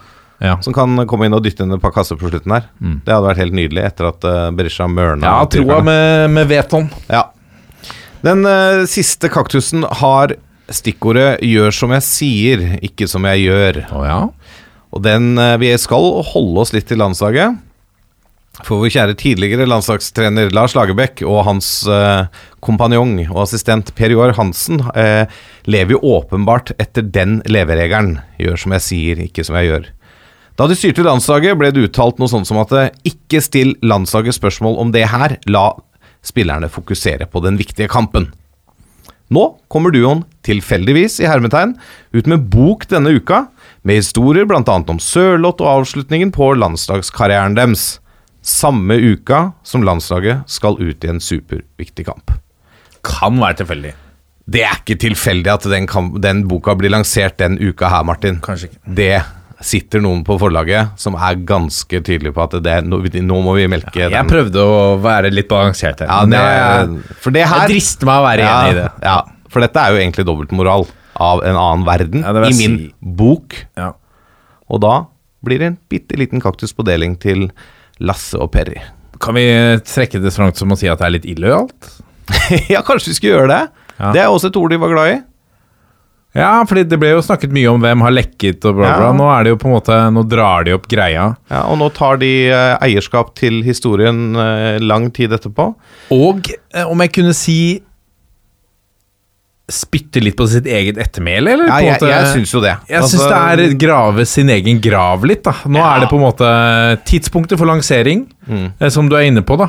Ja. 0.41 0.53
Som 0.63 0.73
kan 0.75 0.95
komme 1.11 1.27
inn 1.27 1.35
og 1.35 1.43
dytte 1.43 1.65
inn 1.67 1.75
et 1.75 1.83
par 1.83 1.91
kasser 1.91 2.15
på 2.19 2.31
slutten 2.31 2.53
her. 2.55 2.69
Det 2.79 3.11
hadde 3.11 3.27
vært 3.27 3.41
helt 3.43 3.57
nydelig 3.59 3.83
etter 3.89 4.07
at 4.13 4.23
uh, 4.23 4.51
Berisha 4.55 4.87
mørna. 4.87 5.27
Ja, 5.27 5.47
troa 5.51 5.81
med, 5.83 6.31
med 6.31 6.47
Veton. 6.51 6.87
Ja. 7.11 7.25
Den 8.23 8.45
uh, 8.47 8.85
siste 8.91 9.31
kaktusen 9.35 9.83
har 10.03 10.37
stikkordet 10.71 11.41
'gjør 11.45 11.75
som 11.75 11.95
jeg 11.97 12.07
sier, 12.07 12.67
ikke 12.85 13.09
som 13.09 13.25
jeg 13.25 13.49
gjør'. 13.49 13.81
Oh, 13.93 14.05
ja? 14.05 14.21
Og 14.93 15.03
den, 15.03 15.39
eh, 15.39 15.57
Vi 15.57 15.77
skal 15.79 16.23
holde 16.23 16.61
oss 16.61 16.73
litt 16.73 16.89
til 16.89 16.99
landslaget. 16.99 17.59
For 18.65 18.83
vår 18.83 18.91
kjære 18.91 19.15
tidligere 19.19 19.69
landslagstrener 19.69 20.51
Lars 20.51 20.75
Lagerbäck 20.75 21.23
og 21.23 21.45
hans 21.47 21.87
eh, 21.87 22.27
kompanjong 22.65 23.29
og 23.29 23.45
assistent 23.45 23.95
Per 23.95 24.11
Joar 24.11 24.35
Hansen 24.35 24.81
eh, 24.99 25.31
lever 25.71 25.95
jo 25.95 26.17
åpenbart 26.19 26.73
etter 26.81 27.07
den 27.07 27.39
leveregelen. 27.47 28.19
Gjør 28.41 28.59
som 28.59 28.75
jeg 28.75 28.87
sier, 28.89 29.23
ikke 29.29 29.45
som 29.47 29.59
jeg 29.61 29.71
gjør. 29.71 29.87
Da 30.59 30.67
de 30.67 30.75
styrte 30.75 31.05
landslaget, 31.07 31.55
ble 31.55 31.71
det 31.71 31.85
uttalt 31.87 32.19
noe 32.19 32.31
sånt 32.31 32.49
som 32.51 32.59
at 32.59 32.75
eh, 32.75 32.91
ikke 33.07 33.43
still 33.45 33.77
landslaget 33.87 34.35
spørsmål 34.35 34.81
om 34.83 34.91
det 34.97 35.07
her, 35.13 35.37
la 35.47 35.71
spillerne 36.27 36.67
fokusere 36.73 37.29
på 37.31 37.45
den 37.45 37.61
viktige 37.61 37.87
kampen. 37.93 38.33
Nå 39.35 39.45
kommer 39.69 39.93
duoen, 39.93 40.23
tilfeldigvis 40.47 41.19
i 41.21 41.29
hermetegn, 41.29 41.75
ut 42.17 42.29
med 42.31 42.49
bok 42.49 42.87
denne 42.89 43.13
uka, 43.19 43.45
med 43.85 44.01
historier 44.01 44.49
bl.a. 44.49 44.63
om 44.65 45.01
Sørloth 45.03 45.65
og 45.65 45.83
avslutningen 45.83 46.33
på 46.35 46.55
landslagskarrieren 46.57 47.57
deres. 47.59 47.99
Samme 48.49 48.97
uka 48.97 49.51
som 49.67 49.83
landslaget 49.85 50.47
skal 50.49 50.79
ut 50.81 51.05
i 51.05 51.11
en 51.11 51.21
superviktig 51.21 52.07
kamp. 52.09 52.33
Kan 53.05 53.37
være 53.43 53.61
tilfeldig. 53.61 53.93
Det 54.49 54.63
er 54.65 54.79
ikke 54.79 54.97
tilfeldig 55.03 55.51
at 55.53 55.67
den, 55.69 55.89
den 56.25 56.47
boka 56.49 56.73
blir 56.79 56.95
lansert 56.95 57.37
den 57.43 57.59
uka 57.61 57.91
her, 57.93 58.07
Martin. 58.09 58.39
Kanskje 58.45 58.71
ikke. 58.71 58.81
Det 58.97 59.17
sitter 59.65 60.03
noen 60.03 60.21
på 60.27 60.37
forlaget 60.39 60.93
som 61.01 61.17
er 61.19 61.41
ganske 61.47 62.01
tydelig 62.07 62.31
på 62.37 62.45
at 62.45 62.57
det, 62.63 62.77
nå, 62.87 63.01
nå 63.27 63.39
må 63.43 63.57
vi 63.57 63.67
melke 63.71 64.05
Jeg 64.05 64.13
den. 64.15 64.29
prøvde 64.31 64.63
å 64.63 64.77
være 65.03 65.33
litt 65.35 65.49
balansert 65.51 66.05
her. 66.05 66.11
Ja, 66.11 66.21
det, 66.31 66.43
jeg, 66.43 67.17
for 67.25 67.35
det 67.35 67.47
her 67.51 67.65
jeg 67.65 67.73
drister 67.75 68.11
meg 68.11 68.21
å 68.21 68.27
være 68.29 68.47
ja, 68.47 68.53
enig 68.61 68.77
i 68.77 68.79
det. 68.79 68.89
Ja, 69.09 69.17
for 69.51 69.65
dette 69.65 69.83
er 69.83 69.95
jo 69.95 70.03
egentlig 70.03 70.27
dobbeltmoral 70.29 70.87
av 71.19 71.43
en 71.43 71.59
annen 71.59 71.87
verden 71.89 72.23
Ja, 72.23 72.35
i 72.47 72.55
min 72.55 72.77
si. 72.85 72.91
bok. 73.01 73.57
Ja. 73.79 73.93
Og 74.71 74.83
da 74.85 74.95
blir 75.45 75.63
det 75.63 75.73
en 75.73 75.81
bitte 75.91 76.19
liten 76.19 76.43
kaktus 76.43 76.75
på 76.77 76.87
deling 76.87 77.17
til 77.19 77.49
Lasse 77.99 78.39
og 78.39 78.53
Perry. 78.55 78.79
Kan 79.23 79.35
vi 79.35 79.49
trekke 79.83 80.21
det 80.23 80.31
så 80.35 80.45
langt 80.45 80.61
som 80.61 80.71
å 80.71 80.79
si 80.79 80.87
at 80.91 81.01
det 81.03 81.09
er 81.09 81.17
litt 81.17 81.27
illojalt? 81.27 81.91
ja, 82.75 82.85
kanskje 82.87 83.11
vi 83.11 83.19
skulle 83.19 83.35
gjøre 83.35 83.51
det. 83.51 83.63
Ja. 83.99 84.13
Det 84.15 84.23
er 84.23 84.31
også 84.31 84.53
et 84.53 84.59
ord 84.61 84.71
de 84.71 84.79
var 84.79 84.93
glad 84.95 85.15
i. 85.17 85.19
Ja, 86.39 86.53
fordi 86.69 86.85
det 86.87 86.99
ble 87.03 87.11
jo 87.17 87.23
snakket 87.25 87.51
mye 87.57 87.69
om 87.73 87.83
hvem 87.83 88.05
har 88.07 88.15
lekket 88.15 88.63
og 88.71 88.77
bla, 88.79 88.93
bla. 88.95 89.09
Ja. 89.11 89.17
Nå 89.19 89.27
er 89.35 89.45
det 89.49 89.53
jo 89.57 89.59
på 89.59 89.69
en 89.69 89.75
måte 89.75 89.99
Nå 90.15 90.23
drar 90.31 90.65
de 90.69 90.77
opp 90.77 90.87
greia. 90.91 91.25
Ja, 91.51 91.65
og 91.67 91.79
nå 91.83 91.89
tar 91.97 92.21
de 92.23 92.31
eh, 92.53 92.77
eierskap 92.87 93.35
til 93.39 93.61
historien 93.67 94.37
eh, 94.39 94.79
lang 94.85 95.11
tid 95.17 95.35
etterpå. 95.35 95.73
Og 96.15 96.49
eh, 96.55 96.87
om 96.87 97.03
jeg 97.05 97.13
kunne 97.19 97.35
si 97.37 97.59
Spytte 99.69 100.23
litt 100.25 100.33
på 100.39 100.47
sitt 100.49 100.65
eget 100.65 100.97
ettermæle, 100.97 101.53
eller? 101.53 101.69
Ja, 101.69 101.79
jeg, 101.85 102.01
jeg 102.09 102.29
syns 102.33 102.53
jo 102.55 102.61
det. 102.65 102.71
Jeg 102.89 103.03
syns 103.05 103.19
Altså, 103.21 103.57
det 103.61 103.67
er 103.69 103.75
grave 103.83 104.25
sin 104.25 104.49
egen 104.55 104.79
grav 104.81 105.27
litt, 105.29 105.43
da. 105.45 105.53
Nå 105.69 105.77
Ja. 105.77 105.91
er 105.93 106.01
det 106.01 106.09
på 106.09 106.17
en 106.17 106.25
måte 106.25 106.49
tidspunktet 107.05 107.59
for 107.61 107.69
lansering, 107.69 108.23
Mm. 108.49 108.71
som 108.89 109.11
du 109.11 109.17
er 109.19 109.27
inne 109.29 109.43
på, 109.45 109.59
da. 109.61 109.67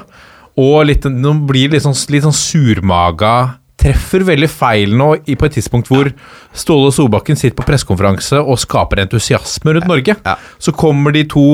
Og 0.56 0.86
litt, 0.88 1.04
nå 1.04 1.34
blir 1.46 1.68
det 1.68 1.74
litt 1.74 1.84
sånn, 1.84 2.00
litt 2.16 2.24
sånn 2.24 2.32
surmaga 2.32 3.34
Treffer 3.80 4.26
veldig 4.28 4.50
feil 4.52 4.96
nå 5.00 5.14
i, 5.24 5.38
på 5.40 5.48
et 5.48 5.60
tidspunkt 5.60 5.92
hvor 5.92 6.12
Ståle 6.52 6.92
Solbakken 6.96 7.40
sitter 7.40 7.56
på 7.58 7.68
pressekonferanse 7.68 8.42
og 8.42 8.60
skaper 8.60 9.06
entusiasme 9.06 9.78
rundt 9.78 9.90
Norge. 9.90 10.18
Så 10.60 10.76
kommer 10.76 11.16
de 11.16 11.24
to 11.30 11.50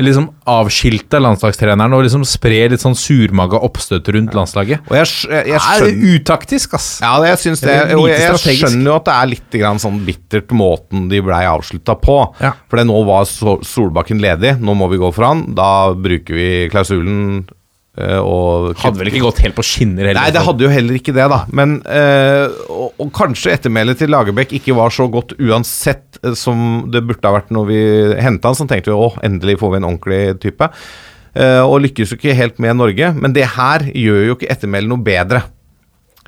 liksom 0.00 0.30
avskilte 0.48 1.18
landslagstreneren 1.20 1.92
og 1.92 2.06
liksom 2.06 2.24
sprer 2.28 2.72
litt 2.72 2.80
sånn 2.80 2.96
surmaga 2.96 3.60
oppstøt 3.66 4.08
rundt 4.16 4.36
landslaget. 4.36 4.86
Og 4.88 4.96
jeg, 4.96 5.08
jeg, 5.28 5.50
jeg, 5.52 5.60
skjønner, 5.60 5.84
Det 5.84 5.92
er 5.92 6.20
utaktisk, 6.20 6.76
ass. 6.78 6.88
Ja, 7.04 7.12
det, 7.20 7.32
jeg 7.34 7.40
syns 7.44 7.64
det. 7.64 7.76
Og 7.98 8.08
jeg, 8.08 8.22
jeg 8.24 8.60
skjønner 8.62 8.88
jo 8.88 8.96
at 8.96 9.08
det 9.08 9.16
er 9.16 9.32
litt 9.34 9.58
grann 9.60 9.82
sånn 9.82 10.00
bittert 10.06 10.54
måten 10.56 11.08
de 11.12 11.20
blei 11.24 11.42
avslutta 11.48 11.96
på. 12.00 12.18
Ja. 12.40 12.54
For 12.72 12.84
nå 12.88 13.02
var 13.08 13.28
Solbakken 13.28 14.22
ledig, 14.22 14.56
nå 14.64 14.76
må 14.78 14.88
vi 14.92 15.00
gå 15.02 15.12
for 15.12 15.28
han. 15.28 15.50
Da 15.56 15.92
bruker 15.92 16.40
vi 16.40 16.48
klausulen 16.72 17.42
og 17.92 18.70
Hadde 18.80 19.02
vel 19.02 19.10
ikke 19.10 19.26
gått 19.26 19.42
helt 19.44 19.56
på 19.58 19.64
skinner 19.68 20.06
heller. 20.08 20.22
Nei, 20.22 20.32
det 20.32 20.40
hadde 20.46 20.64
jo 20.64 20.70
heller 20.72 20.96
ikke 20.96 21.12
det, 21.12 21.26
da. 21.28 21.42
Men 21.52 21.74
øh, 21.84 22.54
og, 22.72 22.94
og 23.04 23.10
kanskje 23.12 23.52
ettermælet 23.52 24.00
til 24.00 24.08
Lagerbäck 24.14 24.54
ikke 24.56 24.76
var 24.78 24.94
så 24.96 25.10
godt 25.12 25.34
uansett 25.36 26.16
eh, 26.22 26.32
som 26.38 26.86
det 26.92 27.02
burde 27.04 27.28
ha 27.28 27.36
vært 27.36 27.52
når 27.52 27.68
vi 27.68 27.80
henta 28.24 28.48
han. 28.48 28.56
Så 28.56 28.64
tenkte 28.70 28.94
vi 28.94 28.96
å, 28.96 29.10
endelig 29.28 29.58
får 29.60 29.74
vi 29.74 29.80
en 29.82 29.88
ordentlig 29.90 30.22
type. 30.40 30.70
Uh, 31.32 31.64
og 31.64 31.78
lykkes 31.80 32.10
jo 32.12 32.18
ikke 32.18 32.36
helt 32.36 32.58
med 32.60 32.80
Norge. 32.80 33.12
Men 33.16 33.36
det 33.36 33.44
her 33.58 33.84
gjør 33.88 34.24
jo 34.26 34.38
ikke 34.38 34.50
ettermælet 34.52 34.88
noe 34.88 35.04
bedre. 35.04 35.44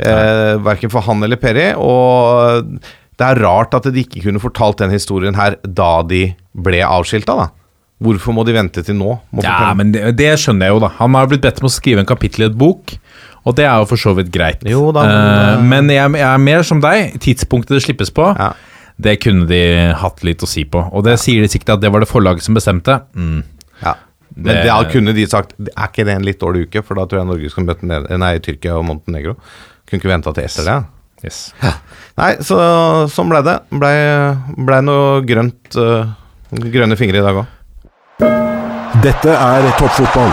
Uh, 0.00 0.60
verken 0.64 0.92
for 0.92 1.04
han 1.08 1.24
eller 1.24 1.40
Perry. 1.40 1.70
Og 1.80 2.76
det 3.16 3.24
er 3.24 3.40
rart 3.40 3.76
at 3.76 3.88
de 3.88 4.04
ikke 4.04 4.26
kunne 4.26 4.42
fortalt 4.42 4.84
den 4.84 4.92
historien 4.92 5.36
her 5.38 5.56
da 5.64 5.94
de 6.04 6.26
ble 6.52 6.84
avskilta, 6.84 7.36
da. 7.40 7.50
Hvorfor 8.02 8.34
må 8.34 8.42
de 8.44 8.52
vente 8.56 8.82
til 8.84 8.96
nå? 8.98 9.14
Ja, 9.42 9.72
men 9.78 9.92
det, 9.94 10.16
det 10.18 10.32
skjønner 10.42 10.66
jeg 10.66 10.74
jo, 10.74 10.80
da. 10.82 10.90
Han 10.98 11.14
har 11.14 11.28
blitt 11.30 11.44
bedt 11.44 11.60
om 11.62 11.68
å 11.68 11.72
skrive 11.72 12.02
en 12.02 12.08
kapittel 12.08 12.42
i 12.44 12.48
et 12.50 12.56
bok, 12.58 12.96
og 13.46 13.54
det 13.56 13.64
er 13.68 13.76
jo 13.80 13.86
for 13.86 14.00
så 14.00 14.14
vidt 14.18 14.32
greit. 14.34 14.64
Jo 14.66 14.88
da, 14.92 15.04
men, 15.06 15.20
eh, 15.60 15.64
men 15.70 15.92
jeg, 15.94 16.12
jeg 16.18 16.26
er 16.28 16.42
mer 16.42 16.62
som 16.66 16.80
deg. 16.82 17.14
Tidspunktet 17.22 17.76
det 17.78 17.82
slippes 17.86 18.10
på, 18.14 18.26
Ja. 18.38 18.50
det 18.98 19.18
kunne 19.22 19.46
de 19.46 19.62
hatt 20.00 20.24
litt 20.26 20.42
å 20.42 20.48
si 20.50 20.64
på. 20.64 20.82
Og 20.92 21.04
det 21.06 21.18
sier 21.22 21.44
de 21.44 21.48
sikkert 21.52 21.76
at 21.76 21.84
det 21.84 21.92
var 21.94 22.02
det 22.02 22.10
forlaget 22.10 22.42
som 22.46 22.56
bestemte. 22.58 22.98
Mm. 23.14 23.44
Ja. 23.84 23.94
Men 24.34 24.56
Det- 24.56 24.64
det, 24.66 24.90
kunne 24.90 25.12
de 25.14 25.26
sagt 25.30 25.52
Er 25.60 25.86
ikke 25.86 26.04
det 26.04 26.16
en 26.16 26.24
litt 26.26 26.40
dårlig 26.40 26.66
uke? 26.66 26.82
For 26.82 26.94
da 26.98 27.04
tror 27.06 27.20
jeg 27.20 27.26
Norge 27.28 27.50
skal 27.52 27.64
møte 27.68 28.18
nei, 28.18 28.38
Tyrkia 28.42 28.74
og 28.76 28.84
Montenegro. 28.88 29.36
Kunne 29.86 30.00
ikke 30.00 30.10
venta 30.10 30.32
til 30.34 30.42
etter 30.48 30.64
det. 30.66 30.84
Yes. 31.24 31.52
Nei, 32.18 32.32
så 32.42 32.58
sånn 33.08 33.30
ble 33.30 33.40
det. 33.46 33.54
Blei 33.70 33.94
ble 34.58 34.80
noe 34.82 35.22
grønt 35.24 35.78
uh, 35.78 36.10
Grønne 36.50 36.96
fingre 36.98 37.22
i 37.22 37.24
dag 37.24 37.38
òg. 37.44 37.46
Dette 38.22 39.32
er 39.34 39.64
toppfotball. 39.74 40.28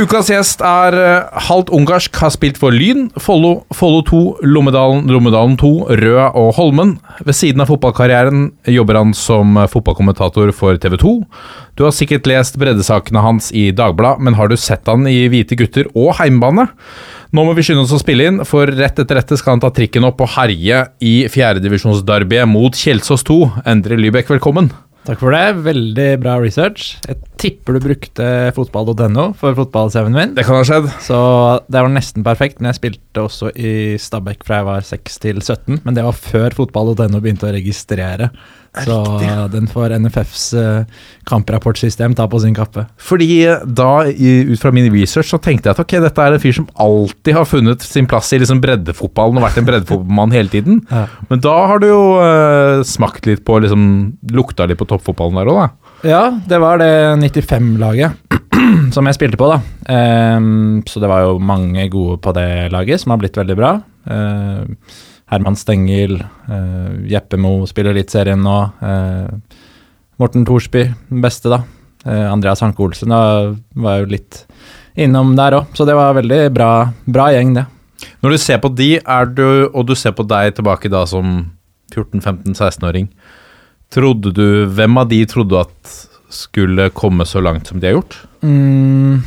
Ukas 0.00 0.30
gjest 0.32 0.62
er 0.64 0.94
eh, 0.98 1.36
halvt 1.46 1.70
ungarsk, 1.76 2.16
har 2.18 2.32
spilt 2.34 2.58
for 2.58 2.74
Lyn, 2.74 3.04
Follo, 3.20 3.66
Follo 3.76 4.00
2, 4.08 4.20
Lommedalen, 4.50 5.04
Lommedalen 5.12 5.54
2, 5.60 5.70
Røa 6.00 6.26
og 6.40 6.56
Holmen. 6.56 6.96
Ved 7.22 7.38
siden 7.38 7.62
av 7.62 7.70
fotballkarrieren 7.70 8.48
jobber 8.72 8.98
han 8.98 9.14
som 9.14 9.60
fotballkommentator 9.70 10.50
for 10.56 10.80
TV 10.80 10.98
2. 11.04 11.14
Du 11.78 11.86
har 11.86 11.94
sikkert 11.94 12.26
lest 12.26 12.58
breddesakene 12.58 13.22
hans 13.22 13.52
i 13.54 13.68
Dagbladet, 13.70 14.24
men 14.26 14.40
har 14.40 14.50
du 14.50 14.58
sett 14.58 14.90
han 14.90 15.06
i 15.06 15.28
Hvite 15.30 15.58
gutter 15.60 15.90
og 15.94 16.16
Heimbane? 16.18 16.66
Nå 17.30 17.46
må 17.46 17.54
vi 17.54 17.62
skynde 17.68 17.86
oss 17.86 17.94
å 17.94 18.02
spille 18.02 18.26
inn, 18.26 18.42
for 18.48 18.66
rett 18.66 18.98
etter 18.98 19.22
dette 19.22 19.38
skal 19.38 19.58
han 19.58 19.66
ta 19.68 19.70
trikken 19.74 20.08
opp 20.08 20.24
og 20.24 20.34
herje 20.34 20.86
i 20.98 21.16
fjerdedivisjonsderbyet 21.30 22.50
mot 22.50 22.74
Kjelsås 22.74 23.26
2. 23.28 23.42
Endre 23.70 24.00
Lybekk, 24.00 24.32
velkommen. 24.38 24.72
Takk 25.10 25.24
for 25.24 25.34
det. 25.34 25.62
Veldig 25.66 26.04
bra 26.22 26.36
research. 26.38 26.92
Jeg 27.02 27.18
tipper 27.42 27.74
du 27.74 27.80
brukte 27.82 28.26
fotball.no 28.54 29.24
for 29.40 29.56
fotballseven 29.58 30.14
min. 30.14 30.36
Det 30.36 30.44
kan 30.46 30.60
ha 30.60 30.66
skjedd. 30.68 30.86
Så 31.02 31.18
det 31.66 31.82
var 31.82 31.90
nesten 31.90 32.22
perfekt, 32.22 32.60
men 32.60 32.70
jeg 32.70 32.78
spilte 32.78 33.24
også 33.24 33.50
i 33.58 33.98
Stabæk 33.98 34.46
fra 34.46 34.60
jeg 34.60 34.68
var 34.68 34.86
6 34.86 35.18
til 35.24 35.42
17. 35.42 35.80
Men 35.82 35.98
det 35.98 36.06
var 36.06 36.14
før 36.14 36.54
fotball.no 36.60 37.18
begynte 37.18 37.48
å 37.48 37.54
registrere. 37.56 38.30
Så 38.70 38.96
den 39.50 39.66
får 39.66 39.96
NFFs 39.98 40.44
eh, 40.54 40.84
kamprapportsystem 41.26 42.14
ta 42.14 42.28
på 42.30 42.38
sin 42.42 42.54
kappe. 42.54 42.84
Fordi 43.02 43.42
da, 43.66 44.04
ut 44.06 44.62
fra 44.62 44.70
min 44.74 44.86
research, 44.94 45.32
så 45.32 45.40
tenkte 45.42 45.68
jeg 45.68 45.74
at 45.74 45.82
ok, 45.82 45.96
dette 46.04 46.22
er 46.26 46.36
en 46.36 46.42
fyr 46.42 46.54
som 46.60 46.68
alltid 46.78 47.34
har 47.34 47.48
funnet 47.50 47.82
sin 47.82 48.06
plass 48.10 48.30
i 48.30 48.38
liksom 48.38 48.62
breddefotballen 48.62 49.40
og 49.40 49.46
vært 49.48 49.58
en 49.58 49.68
breddefotballmann 49.68 50.36
hele 50.36 50.52
tiden. 50.52 50.82
Ja. 50.90 51.06
Men 51.30 51.40
da 51.40 51.52
har 51.70 51.78
du 51.80 51.86
jo 51.86 52.00
uh, 52.18 52.80
smakt 52.84 53.24
litt 53.28 53.44
på 53.46 53.60
liksom 53.62 53.82
Lukta 54.34 54.66
litt 54.68 54.78
på 54.80 54.88
toppfotballen 54.90 55.38
der 55.38 55.48
òg, 55.48 55.60
da. 55.60 55.92
Ja, 56.10 56.22
det 56.50 56.58
var 56.60 56.80
det 56.80 56.90
95-laget 57.22 58.34
som 58.94 59.06
jeg 59.06 59.16
spilte 59.16 59.38
på, 59.40 59.48
da. 59.48 59.60
Um, 59.86 60.80
så 60.90 61.00
det 61.00 61.08
var 61.08 61.24
jo 61.24 61.38
mange 61.38 61.86
gode 61.92 62.18
på 62.24 62.34
det 62.36 62.68
laget, 62.74 63.02
som 63.02 63.14
har 63.14 63.22
blitt 63.22 63.38
veldig 63.38 63.56
bra. 63.58 63.72
Ehm, 64.10 64.76
Herman 65.30 65.56
Stengel, 65.56 66.18
eh, 66.20 67.10
Jeppe 67.12 67.38
Mo 67.38 67.66
spiller 67.70 67.94
Eliteserien 67.94 68.40
nå. 68.42 68.56
eh, 68.82 69.58
Morten 70.20 70.44
Thorsby, 70.44 70.84
den 71.08 71.22
beste, 71.22 71.48
da. 71.48 71.62
Eh, 72.04 72.26
Andreas 72.32 72.60
Hanke 72.60 72.82
Olsen 72.82 73.12
da, 73.12 73.54
var 73.74 74.00
jo 74.02 74.10
litt 74.10 74.44
innom 75.00 75.36
der 75.38 75.56
òg, 75.60 75.70
så 75.76 75.86
det 75.88 75.94
var 75.96 76.16
veldig 76.18 76.40
bra, 76.52 76.70
bra 77.06 77.30
gjeng, 77.32 77.54
det. 77.56 77.64
Når 78.24 78.34
du 78.34 78.38
ser 78.40 78.60
på 78.60 78.68
de, 78.74 78.90
du, 79.36 79.48
og 79.72 79.86
du 79.88 79.94
ser 79.96 80.12
på 80.16 80.26
deg 80.28 80.54
tilbake 80.56 80.90
da 80.92 81.04
som 81.08 81.50
14-15-16-åring, 81.94 83.08
trodde 83.90 84.32
du 84.34 84.66
Hvem 84.70 85.00
av 85.00 85.08
de 85.10 85.24
trodde 85.26 85.54
du 85.54 85.60
at 85.60 85.96
skulle 86.30 86.90
komme 86.94 87.26
så 87.26 87.42
langt 87.42 87.66
som 87.66 87.80
de 87.80 87.88
har 87.88 87.96
gjort? 87.98 88.16
Mm, 88.46 89.22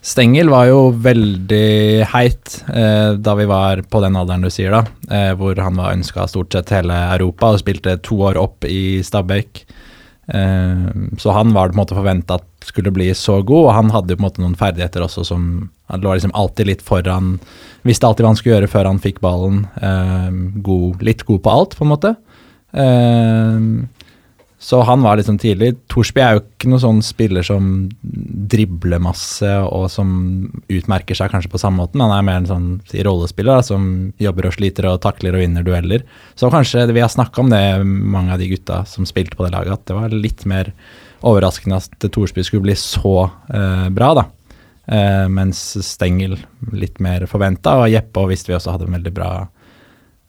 Stengel 0.00 0.48
var 0.48 0.64
jo 0.70 0.78
veldig 0.96 2.06
heit 2.08 2.54
eh, 2.72 3.12
da 3.20 3.34
vi 3.36 3.44
var 3.48 3.82
på 3.84 4.00
den 4.00 4.16
alderen 4.16 4.46
du 4.46 4.48
sier, 4.52 4.72
da. 4.72 4.84
Eh, 5.12 5.32
hvor 5.36 5.58
han 5.60 5.76
var 5.76 5.92
ønska 5.92 6.24
stort 6.30 6.56
sett 6.56 6.72
hele 6.72 6.96
Europa 7.18 7.52
og 7.52 7.60
spilte 7.60 7.98
to 8.00 8.16
år 8.30 8.40
opp 8.40 8.64
i 8.64 9.02
Stabæk. 9.04 9.60
Eh, 10.32 10.86
så 11.20 11.34
han 11.36 11.52
var 11.52 11.68
det 11.68 11.74
på 11.74 11.76
en 11.76 11.82
måte 11.82 11.98
forventa 11.98 12.38
at 12.40 12.48
skulle 12.64 12.92
bli 12.96 13.10
så 13.12 13.42
god, 13.42 13.66
og 13.66 13.76
han 13.76 13.92
hadde 13.92 14.14
jo 14.14 14.20
på 14.20 14.24
en 14.24 14.28
måte 14.30 14.44
noen 14.44 14.56
ferdigheter 14.56 15.04
også 15.04 15.26
som 15.26 15.44
Han 15.90 16.04
lå 16.04 16.12
liksom 16.14 16.30
alltid 16.38 16.68
litt 16.68 16.82
foran 16.86 17.40
Visste 17.82 18.06
alltid 18.06 18.22
hva 18.22 18.28
han 18.30 18.36
skulle 18.38 18.52
gjøre 18.54 18.68
før 18.70 18.86
han 18.86 19.00
fikk 19.02 19.20
ballen. 19.24 19.64
Eh, 19.82 20.28
god, 20.62 21.02
litt 21.02 21.24
god 21.26 21.40
på 21.44 21.50
alt, 21.50 21.76
på 21.76 21.84
en 21.84 21.92
måte. 21.92 22.12
Eh, 22.72 23.56
så 24.62 24.82
han 24.84 25.00
var 25.02 25.16
liksom 25.16 25.38
tidlig. 25.40 25.72
Thorsby 25.88 26.20
er 26.20 26.34
jo 26.36 26.42
ikke 26.42 26.68
noen 26.68 26.82
sånn 26.82 26.98
spiller 27.00 27.44
som 27.46 27.68
dribler 28.00 29.00
masse 29.00 29.48
og 29.64 29.86
som 29.88 30.10
utmerker 30.68 31.16
seg 31.16 31.30
kanskje 31.32 31.48
på 31.54 31.60
samme 31.62 31.80
måte, 31.80 31.96
men 31.96 32.10
han 32.10 32.18
er 32.18 32.26
mer 32.26 32.40
en 32.42 32.48
sånn 32.50 32.66
rollespiller 33.06 33.56
da, 33.56 33.64
som 33.64 33.86
jobber 34.20 34.50
og 34.50 34.58
sliter 34.58 34.90
og 34.90 34.98
takler 35.00 35.38
og 35.38 35.40
vinner 35.46 35.64
dueller. 35.64 36.04
Så 36.36 36.52
kanskje 36.52 36.84
vi 36.92 37.00
har 37.00 37.08
snakka 37.08 37.40
om 37.40 37.48
det, 37.54 37.62
mange 37.86 38.36
av 38.36 38.42
de 38.42 38.50
gutta 38.50 38.82
som 38.90 39.08
spilte 39.08 39.38
på 39.38 39.46
det 39.46 39.54
laget, 39.54 39.78
at 39.78 39.88
det 39.88 39.96
var 39.96 40.12
litt 40.12 40.44
mer 40.44 40.74
overraskende 41.24 41.80
at 41.80 42.10
Thorsby 42.12 42.44
skulle 42.44 42.68
bli 42.68 42.76
så 42.76 43.14
eh, 43.24 43.88
bra, 43.96 44.12
da. 44.20 44.26
Eh, 44.92 45.24
mens 45.32 45.62
Stengel 45.86 46.36
litt 46.76 47.00
mer 47.00 47.24
forventa, 47.32 47.78
og 47.80 47.88
Jeppe 47.92 48.26
og 48.26 48.34
visste 48.34 48.52
vi 48.52 48.58
også 48.58 48.76
hadde 48.76 48.90
en 48.90 49.00
veldig 49.00 49.16
bra 49.16 49.32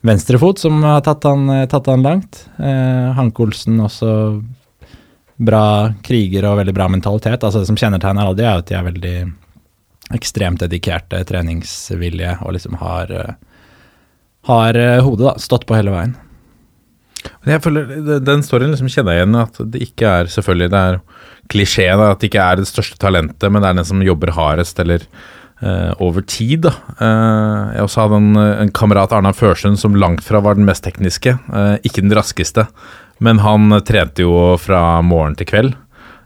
venstrefot 0.01 0.59
som 0.59 0.81
har 0.83 1.01
tatt 1.05 1.23
han, 1.23 1.49
eh, 1.49 1.67
tatt 1.69 1.85
han 1.91 2.03
langt. 2.03 2.45
Eh, 2.59 3.11
Hanke 3.17 3.43
Olsen 3.43 3.79
også 3.79 4.43
bra 5.41 5.93
kriger 6.05 6.45
og 6.49 6.59
veldig 6.61 6.73
bra 6.73 6.87
mentalitet. 6.91 7.43
Altså 7.43 7.61
Det 7.61 7.69
som 7.69 7.79
kjennetegner 7.79 8.25
alle 8.25 8.37
de, 8.37 8.45
er 8.45 8.61
at 8.61 8.67
de 8.69 8.77
er 8.77 8.89
veldig 8.89 9.15
ekstremt 10.15 10.61
dedikerte, 10.61 11.23
treningsvillige 11.27 12.35
og 12.45 12.53
liksom 12.57 12.77
har, 12.81 13.11
eh, 13.11 13.33
har 14.49 14.75
eh, 14.75 15.01
hodet 15.01 15.31
da, 15.31 15.33
stått 15.39 15.65
på 15.65 15.77
hele 15.77 15.93
veien. 15.93 16.15
Jeg 17.45 17.61
føler, 17.61 17.85
Den 18.25 18.41
storyen 18.41 18.71
liksom 18.73 18.89
kjenner 18.89 19.13
jeg 19.13 19.21
igjen 19.21 19.37
at 19.37 19.59
det 19.73 19.81
ikke 19.85 20.07
er 20.09 20.25
selvfølgelig 20.25 20.71
det 20.73 20.79
er 20.81 20.95
klisjeen 21.51 22.01
at 22.01 22.19
det 22.19 22.31
ikke 22.31 22.41
er 22.41 22.57
det 22.57 22.69
største 22.69 22.97
talentet, 22.97 23.51
men 23.51 23.61
det 23.61 23.69
er 23.69 23.77
den 23.77 23.85
som 23.85 24.01
jobber 24.01 24.33
hardest 24.33 24.79
eller 24.79 25.05
eh, 25.05 25.40
over 26.01 26.25
tid. 26.25 26.65
da. 26.65 26.73
Eh, 26.97 27.75
jeg 27.75 27.85
også 27.85 28.05
hadde 28.05 28.19
en, 28.21 28.41
en 28.65 28.73
kamerat, 28.73 29.13
Arna 29.13 29.33
Førsund, 29.35 29.77
som 29.77 29.95
langt 29.95 30.23
fra 30.25 30.41
var 30.41 30.57
den 30.57 30.65
mest 30.65 30.83
tekniske. 30.87 31.37
eh, 31.37 31.75
ikke 31.85 32.01
den 32.01 32.15
raskeste, 32.17 32.67
men 33.21 33.41
han 33.45 33.69
trente 33.85 34.25
jo 34.25 34.57
fra 34.57 35.01
morgen 35.05 35.37
til 35.37 35.49
kveld. 35.51 35.77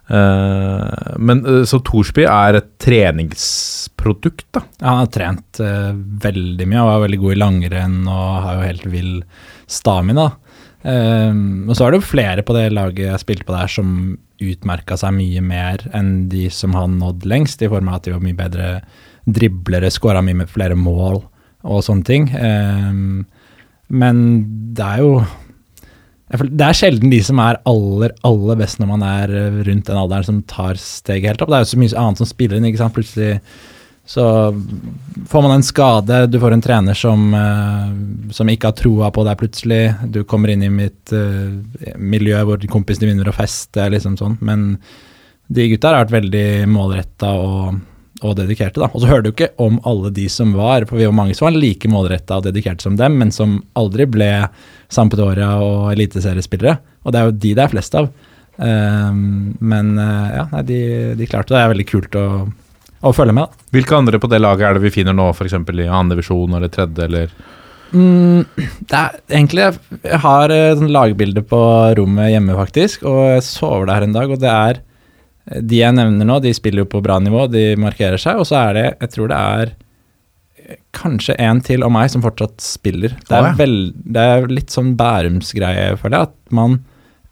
Eh, 0.07 1.15
men 1.17 1.41
eh, 1.45 1.63
Så 1.65 1.81
Thorsby 1.81 2.27
er 2.29 2.59
et 2.59 2.71
treningsprodukt, 2.81 4.47
da? 4.53 4.63
Han 4.85 5.01
har 5.01 5.11
trent 5.13 5.61
eh, 5.63 5.91
veldig 5.95 6.67
mye 6.69 6.83
og 6.83 6.91
var 6.91 7.05
veldig 7.07 7.21
god 7.23 7.35
i 7.35 7.39
langrenn 7.41 8.01
og 8.05 8.25
har 8.45 8.59
jo 8.59 8.67
helt 8.69 8.89
vill 8.93 9.13
stamina. 9.67 10.31
Um, 10.85 11.65
og 11.65 11.73
så 11.73 11.87
er 11.87 11.95
det 11.95 11.97
jo 11.97 12.05
flere 12.11 12.43
på 12.45 12.53
det 12.53 12.67
laget 12.69 13.07
jeg 13.07 13.21
spilte 13.23 13.45
på 13.47 13.55
der 13.55 13.71
som 13.73 13.87
utmerka 14.37 14.93
seg 15.01 15.15
mye 15.15 15.41
mer 15.41 15.81
enn 15.97 16.27
de 16.29 16.43
som 16.53 16.75
har 16.77 16.91
nådd 16.91 17.25
lengst, 17.25 17.63
i 17.65 17.69
form 17.71 17.89
av 17.89 17.97
at 17.97 18.05
de 18.05 18.13
var 18.13 18.21
mye 18.21 18.37
bedre 18.37 18.67
driblere, 19.25 19.91
skåra 19.93 20.21
mye 20.25 20.43
med 20.43 20.51
flere 20.51 20.77
mål 20.77 21.21
og 21.65 21.81
sånne 21.85 22.05
ting. 22.05 22.29
Um, 22.33 23.25
men 23.89 24.21
det 24.75 24.85
er 24.85 25.01
jo 25.03 25.11
Det 26.25 26.65
er 26.65 26.73
sjelden 26.73 27.11
de 27.11 27.19
som 27.21 27.37
er 27.37 27.59
aller, 27.69 28.15
aller 28.25 28.57
best 28.57 28.79
når 28.81 28.87
man 28.89 29.03
er 29.05 29.33
rundt 29.67 29.85
den 29.85 29.99
alderen, 29.99 30.25
som 30.25 30.41
tar 30.49 30.79
steget 30.81 31.29
helt 31.29 31.43
opp. 31.45 31.51
Det 31.53 31.59
er 31.59 31.65
jo 31.65 31.71
så 31.73 31.81
mye 31.83 31.97
annet 32.01 32.21
som 32.21 32.29
spiller 32.29 32.57
inn. 32.57 32.65
ikke 32.65 32.81
sant? 32.81 32.95
Plutselig 32.97 33.39
så 34.05 34.61
får 35.27 35.41
man 35.41 35.51
en 35.51 35.63
skade, 35.63 36.27
du 36.27 36.39
får 36.39 36.53
en 36.53 36.61
trener 36.61 36.93
som, 36.93 37.33
eh, 37.33 38.31
som 38.31 38.49
ikke 38.49 38.69
har 38.69 38.77
troa 38.77 39.09
på 39.11 39.23
deg 39.25 39.39
plutselig. 39.39 39.95
Du 40.13 40.23
kommer 40.23 40.53
inn 40.53 40.61
i 40.61 40.69
mitt 40.69 41.13
uh, 41.13 41.57
miljø 41.97 42.43
hvor 42.45 42.61
kompisene 42.69 43.09
begynner 43.09 43.31
å 43.31 43.35
feste, 43.35 43.87
liksom 43.89 44.17
sånn. 44.19 44.37
Men 44.45 44.75
de 45.49 45.65
gutta 45.71 45.89
har 45.89 46.03
vært 46.03 46.13
veldig 46.19 46.47
målretta 46.69 47.33
og, 47.33 47.81
og 48.23 48.37
dedikerte, 48.39 48.79
da. 48.79 48.87
Og 48.93 49.03
så 49.03 49.09
hører 49.09 49.25
du 49.25 49.31
ikke 49.33 49.51
om 49.61 49.79
alle 49.87 50.11
de 50.15 50.27
som 50.31 50.53
var, 50.55 50.87
for 50.87 50.99
vi 50.99 51.07
var 51.07 51.15
mange 51.17 51.35
som 51.35 51.49
var 51.49 51.57
like 51.57 51.89
målretta 51.91 52.39
og 52.39 52.45
dedikerte 52.47 52.85
som 52.85 52.95
dem, 52.99 53.17
men 53.19 53.33
som 53.35 53.57
aldri 53.75 54.07
ble 54.07 54.29
Sampdoria 54.93 55.55
og 55.59 55.89
eliteseriespillere. 55.95 56.77
Og 57.03 57.11
det 57.11 57.19
er 57.19 57.27
jo 57.27 57.35
de 57.35 57.55
det 57.57 57.65
er 57.65 57.73
flest 57.73 57.97
av. 57.99 58.07
Um, 58.55 59.57
men 59.59 59.97
uh, 59.99 60.29
ja, 60.31 60.45
nei, 60.53 60.61
de, 60.69 60.79
de 61.19 61.27
klarte 61.27 61.51
det. 61.51 61.57
Det 61.57 61.63
er 61.65 61.73
veldig 61.73 61.87
kult 61.89 62.15
å 62.21 62.27
å 63.05 63.13
følge 63.13 63.35
med. 63.35 63.49
Da. 63.49 63.67
Hvilke 63.75 63.99
andre 63.99 64.21
på 64.21 64.29
det 64.31 64.41
laget 64.41 64.69
er 64.69 64.77
det 64.77 64.85
vi 64.85 64.93
finner 64.93 65.15
nå, 65.15 65.29
f.eks. 65.33 65.55
i 65.55 65.85
andre 65.85 66.15
divisjon 66.15 66.57
eller 66.57 66.71
tredje, 66.73 67.05
eller? 67.07 67.35
Mm, 67.95 68.41
det 68.89 68.97
er 68.97 69.17
egentlig 69.29 69.67
Jeg 70.01 70.19
har 70.23 70.51
et 70.51 70.81
lagbilde 70.89 71.43
på 71.45 71.61
rommet 71.99 72.31
hjemme, 72.33 72.57
faktisk, 72.57 73.05
og 73.07 73.21
jeg 73.35 73.45
sover 73.47 73.89
der 73.91 74.07
en 74.07 74.15
dag, 74.15 74.31
og 74.31 74.41
det 74.41 74.51
er 74.51 74.81
De 75.45 75.77
jeg 75.77 75.93
nevner 75.93 76.25
nå, 76.25 76.39
de 76.41 76.53
spiller 76.57 76.83
jo 76.83 76.91
på 76.95 77.03
bra 77.05 77.19
nivå, 77.21 77.45
de 77.53 77.75
markerer 77.77 78.21
seg, 78.21 78.39
og 78.41 78.47
så 78.49 78.57
er 78.63 78.77
det 78.77 78.85
Jeg 79.03 79.11
tror 79.13 79.29
det 79.29 79.41
er 79.59 79.75
kanskje 80.97 81.35
en 81.41 81.59
til 81.61 81.83
og 81.85 81.91
meg 81.93 82.09
som 82.09 82.23
fortsatt 82.23 82.63
spiller. 82.63 83.13
Det 83.29 83.37
er, 83.37 83.51
vel, 83.59 83.75
det 83.93 84.21
er 84.21 84.47
litt 84.49 84.73
sånn 84.73 84.95
Bærums-greie, 84.97 85.93
føler 86.01 86.17
jeg, 86.17 86.31
at 86.31 86.55
man 86.55 86.79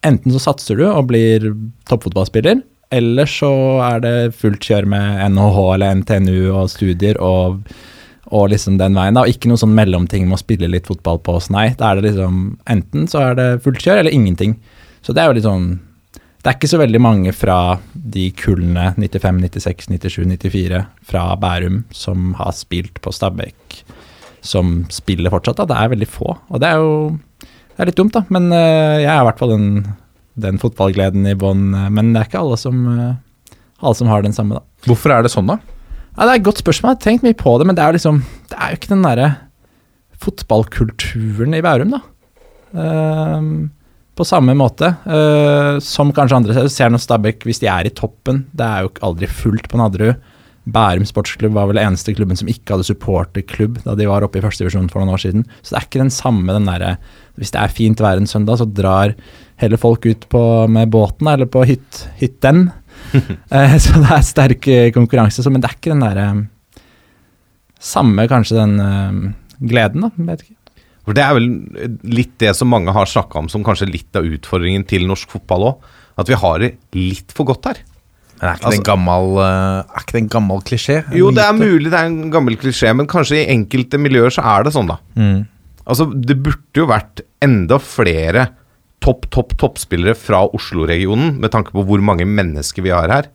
Enten 0.04 0.34
så 0.36 0.42
satser 0.44 0.76
du 0.76 0.84
og 0.84 1.06
blir 1.08 1.46
toppfotballspiller, 1.88 2.58
eller 2.92 3.30
så 3.30 3.52
er 3.86 4.02
det 4.04 4.16
fullt 4.36 4.66
kjør 4.68 4.88
med 4.92 5.22
NHH 5.32 5.60
eller 5.78 6.02
NTNU 6.02 6.40
og 6.52 6.68
studier 6.74 7.16
og, 7.24 7.62
og 8.28 8.50
liksom 8.52 8.76
den 8.82 9.00
veien. 9.00 9.16
da, 9.16 9.24
og 9.24 9.32
Ikke 9.32 9.48
noe 9.48 9.62
sånn 9.62 9.72
mellomting 9.78 10.28
med 10.28 10.36
å 10.36 10.42
spille 10.44 10.68
litt 10.68 10.90
fotball 10.92 11.22
på 11.24 11.38
oss, 11.40 11.48
nei. 11.56 11.70
Da 11.80 11.94
er 11.94 12.02
det 12.02 12.12
liksom 12.12 12.44
enten 12.70 13.08
så 13.08 13.24
er 13.30 13.40
det 13.40 13.48
fullt 13.64 13.80
kjør 13.80 14.04
eller 14.04 14.14
ingenting. 14.14 14.58
Så 15.08 15.16
det 15.16 15.24
er 15.24 15.32
jo 15.32 15.38
litt 15.40 15.48
sånn 15.48 15.70
Det 16.44 16.52
er 16.52 16.58
ikke 16.58 16.74
så 16.74 16.80
veldig 16.82 17.00
mange 17.00 17.32
fra 17.32 17.58
de 17.94 18.26
kullene 18.36 18.90
95, 18.98 19.38
96, 19.48 19.86
97, 19.96 20.18
94 20.44 20.82
fra 21.08 21.22
Bærum 21.40 21.86
som 21.96 22.34
har 22.36 22.52
spilt 22.58 23.00
på 23.00 23.14
Stabæk, 23.16 23.78
som 24.44 24.82
spiller 24.92 25.32
fortsatt. 25.32 25.62
da, 25.62 25.70
Det 25.72 25.78
er 25.80 25.94
veldig 25.96 26.10
få. 26.12 26.36
Og 26.50 26.60
det 26.60 26.68
er 26.68 26.82
jo 26.84 27.20
det 27.74 27.80
er 27.82 27.90
litt 27.90 27.98
dumt, 27.98 28.14
da, 28.14 28.22
men 28.30 28.52
uh, 28.52 29.00
jeg 29.00 29.08
er 29.10 29.22
i 29.22 29.28
hvert 29.30 29.40
fall 29.40 29.56
den 29.56 29.70
den 30.40 30.58
fotballgleden 30.62 31.28
i 31.30 31.36
bånn, 31.38 31.68
eh, 31.78 31.90
men 31.94 32.14
det 32.14 32.24
er 32.24 32.30
ikke 32.30 32.42
alle 32.42 32.58
som, 32.58 32.80
uh, 32.90 33.54
alle 33.84 33.98
som, 34.00 34.10
har 34.10 34.24
den 34.26 34.34
samme, 34.34 34.58
da. 34.58 34.88
Hvorfor 34.90 35.14
er 35.14 35.26
det 35.26 35.32
sånn, 35.34 35.50
da? 35.50 35.60
Ja, 36.16 36.26
det 36.26 36.32
er 36.32 36.40
et 36.40 36.48
godt 36.48 36.62
spørsmål, 36.64 36.94
jeg 36.94 36.98
har 36.98 37.04
tenkt 37.06 37.28
mye 37.28 37.38
på 37.38 37.54
det, 37.60 37.68
men 37.70 37.78
det 37.78 37.84
er 37.84 37.92
jo 37.92 37.98
liksom 37.98 38.20
Det 38.50 38.58
er 38.58 38.72
jo 38.72 38.80
ikke 38.80 38.92
den 38.94 39.06
derre 39.06 39.30
fotballkulturen 40.24 41.54
i 41.58 41.62
Bærum, 41.66 41.94
da. 41.94 42.02
Uh, 42.74 43.70
på 44.14 44.26
samme 44.28 44.54
måte 44.58 44.92
uh, 45.08 45.80
som 45.82 46.14
kanskje 46.14 46.38
andre 46.38 46.56
steder. 46.56 46.72
Ser 46.74 46.94
når 46.94 47.02
Stabæk, 47.02 47.48
hvis 47.48 47.62
de 47.64 47.70
er 47.72 47.90
i 47.90 47.94
toppen 47.96 48.44
Det 48.54 48.66
er 48.66 48.86
jo 48.86 48.94
aldri 49.10 49.30
fullt 49.30 49.70
på 49.72 49.80
Nadderud. 49.82 50.22
Bærum 50.64 51.04
sportsklubb 51.04 51.58
var 51.58 51.68
vel 51.68 51.82
eneste 51.82 52.14
klubben 52.16 52.40
som 52.40 52.48
ikke 52.48 52.76
hadde 52.76 52.88
supporterklubb 52.88 53.82
da 53.84 53.98
de 54.00 54.08
var 54.08 54.24
oppe 54.24 54.40
i 54.40 54.44
første 54.46 54.64
divisjon 54.64 54.88
for 54.92 55.04
noen 55.04 55.18
år 55.18 55.24
siden. 55.26 55.44
Så 55.60 55.74
det 55.74 55.80
er 55.80 55.88
ikke 55.90 56.04
den 56.06 56.14
samme 56.14 56.56
den 56.56 56.70
derre 56.70 56.94
Hvis 57.36 57.52
det 57.52 57.60
er 57.60 57.74
fint 57.74 58.00
vær 58.00 58.22
en 58.22 58.30
søndag, 58.30 58.62
så 58.62 58.70
drar 58.70 59.16
heller 59.60 59.82
folk 59.82 60.06
ut 60.06 60.28
på, 60.30 60.44
med 60.72 60.92
båten 60.94 61.28
eller 61.34 61.50
på 61.52 61.66
hyt, 61.68 62.06
hytten. 62.22 62.70
uh, 63.16 63.76
så 63.84 64.00
det 64.00 64.10
er 64.14 64.26
sterk 64.26 64.68
eh, 64.72 64.92
konkurranse. 64.96 65.44
Så, 65.44 65.52
men 65.52 65.64
det 65.64 65.72
er 65.72 65.80
ikke 65.80 65.96
den 65.96 66.06
derre 66.06 66.28
Samme 67.84 68.24
kanskje 68.32 68.62
den 68.62 68.78
uh, 68.80 69.34
gleden, 69.60 70.06
da. 70.06 70.28
Vet 70.30 70.46
ikke. 70.46 70.63
For 71.04 71.16
Det 71.18 71.24
er 71.24 71.34
vel 71.36 71.48
litt 72.08 72.38
det 72.40 72.54
som 72.56 72.70
mange 72.72 72.94
har 72.96 73.10
snakka 73.10 73.42
om 73.42 73.50
som 73.52 73.64
kanskje 73.66 73.90
litt 73.92 74.16
av 74.16 74.24
utfordringen 74.24 74.86
til 74.88 75.08
norsk 75.10 75.34
fotball 75.36 75.68
òg. 75.74 75.90
At 76.22 76.30
vi 76.30 76.38
har 76.38 76.62
det 76.62 76.76
litt 76.96 77.34
for 77.36 77.50
godt 77.50 77.68
her. 77.72 77.82
Men 78.40 78.50
er 78.50 78.58
ikke 78.58 78.70
det 78.70 78.74
en 78.74 78.80
altså- 78.80 78.90
gammel, 78.92 79.28
er 79.44 80.02
ikke 80.04 80.16
det 80.16 80.22
en 80.22 80.34
gammel 80.36 80.62
klisjé? 80.62 80.98
Jo, 81.16 81.32
det 81.32 81.44
er 81.44 81.54
mulig 81.54 81.92
det 81.92 82.00
er 82.00 82.06
en 82.06 82.32
gammel 82.32 82.58
klisjé, 82.58 82.96
men 82.96 83.08
kanskje 83.08 83.40
i 83.40 83.52
enkelte 83.52 84.00
miljøer 84.00 84.32
så 84.32 84.44
er 84.44 84.64
det 84.64 84.74
sånn, 84.74 84.88
da. 84.88 84.98
Mm. 85.16 85.48
Altså, 85.88 86.08
det 86.14 86.42
burde 86.44 86.76
jo 86.76 86.88
vært 86.88 87.22
enda 87.42 87.80
flere 87.80 88.50
topp, 89.04 89.30
topp, 89.30 89.56
toppspillere 89.60 90.16
fra 90.16 90.48
Oslo-regionen, 90.48 91.40
med 91.40 91.52
tanke 91.52 91.72
på 91.72 91.84
hvor 91.86 92.02
mange 92.02 92.26
mennesker 92.26 92.84
vi 92.84 92.90
har 92.90 93.10
her. 93.10 93.28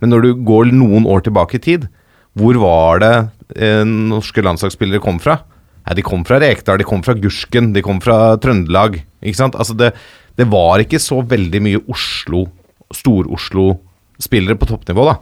Men 0.00 0.10
når 0.10 0.22
du 0.22 0.34
går 0.44 0.72
noen 0.72 1.06
år 1.08 1.24
tilbake 1.24 1.56
i 1.56 1.58
tid, 1.58 1.88
hvor 2.36 2.58
var 2.60 3.00
det 3.00 3.14
eh, 3.56 3.84
norske 3.84 4.44
landslagsspillere 4.44 5.00
kom 5.00 5.18
fra? 5.18 5.40
Ja, 5.86 5.94
de 5.94 6.02
kom 6.02 6.24
fra 6.26 6.40
Rekdal, 6.42 6.80
de 6.82 6.88
kom 6.88 7.04
fra 7.06 7.14
Gursken, 7.14 7.70
de 7.76 7.82
kom 7.84 8.00
fra 8.02 8.34
Trøndelag. 8.42 8.98
Ikke 9.22 9.38
sant? 9.38 9.54
Altså 9.58 9.76
det, 9.78 9.92
det 10.38 10.48
var 10.50 10.82
ikke 10.82 11.00
så 11.02 11.20
veldig 11.22 11.62
mye 11.62 11.82
Oslo, 11.92 12.46
Stor-Oslo-spillere 12.94 14.58
på 14.58 14.68
toppnivå, 14.72 15.06
da. 15.06 15.16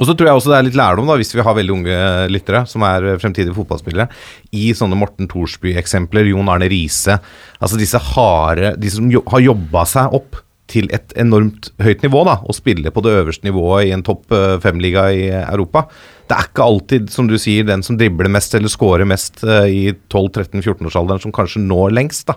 Og 0.00 0.08
så 0.08 0.14
tror 0.16 0.30
jeg 0.30 0.38
også 0.38 0.50
det 0.50 0.58
er 0.58 0.64
litt 0.64 0.78
lærdom, 0.80 1.08
da, 1.10 1.16
hvis 1.20 1.34
vi 1.36 1.44
har 1.44 1.56
veldig 1.56 1.74
unge 1.74 1.96
lyttere 2.32 2.62
som 2.68 2.84
er 2.88 3.04
fremtidige 3.20 3.54
fotballspillere, 3.56 4.08
i 4.56 4.70
sånne 4.76 4.96
Morten 4.98 5.28
Thorsby-eksempler, 5.28 6.30
Jon 6.32 6.48
Arne 6.48 6.70
Riise 6.72 7.18
Altså 7.60 7.76
disse 7.78 8.00
harde 8.14 8.72
De 8.80 8.92
som 8.92 9.10
jo, 9.12 9.20
har 9.28 9.44
jobba 9.44 9.84
seg 9.88 10.16
opp 10.16 10.40
til 10.70 10.86
et 10.94 11.12
enormt 11.18 11.72
høyt 11.82 12.04
nivå, 12.04 12.22
da, 12.28 12.38
og 12.46 12.56
spille 12.56 12.92
på 12.94 13.02
det 13.04 13.16
øverste 13.18 13.48
nivået 13.48 13.88
i 13.88 13.94
en 13.94 14.04
topp 14.06 14.30
eh, 14.36 14.54
fem-liga 14.62 15.08
i 15.10 15.24
Europa. 15.40 15.88
Det 16.30 16.36
er 16.36 16.46
ikke 16.46 16.66
alltid, 16.66 17.08
som 17.10 17.26
du 17.26 17.34
sier, 17.42 17.66
den 17.66 17.82
som 17.82 17.96
dribler 17.98 18.30
mest 18.30 18.54
eller 18.54 18.70
scorer 18.70 19.08
mest 19.08 19.42
uh, 19.42 19.66
i 19.66 19.90
12-13-14-årsalderen, 20.12 21.22
som 21.24 21.34
kanskje 21.34 21.62
når 21.64 21.96
lengst, 21.96 22.28
da. 22.30 22.36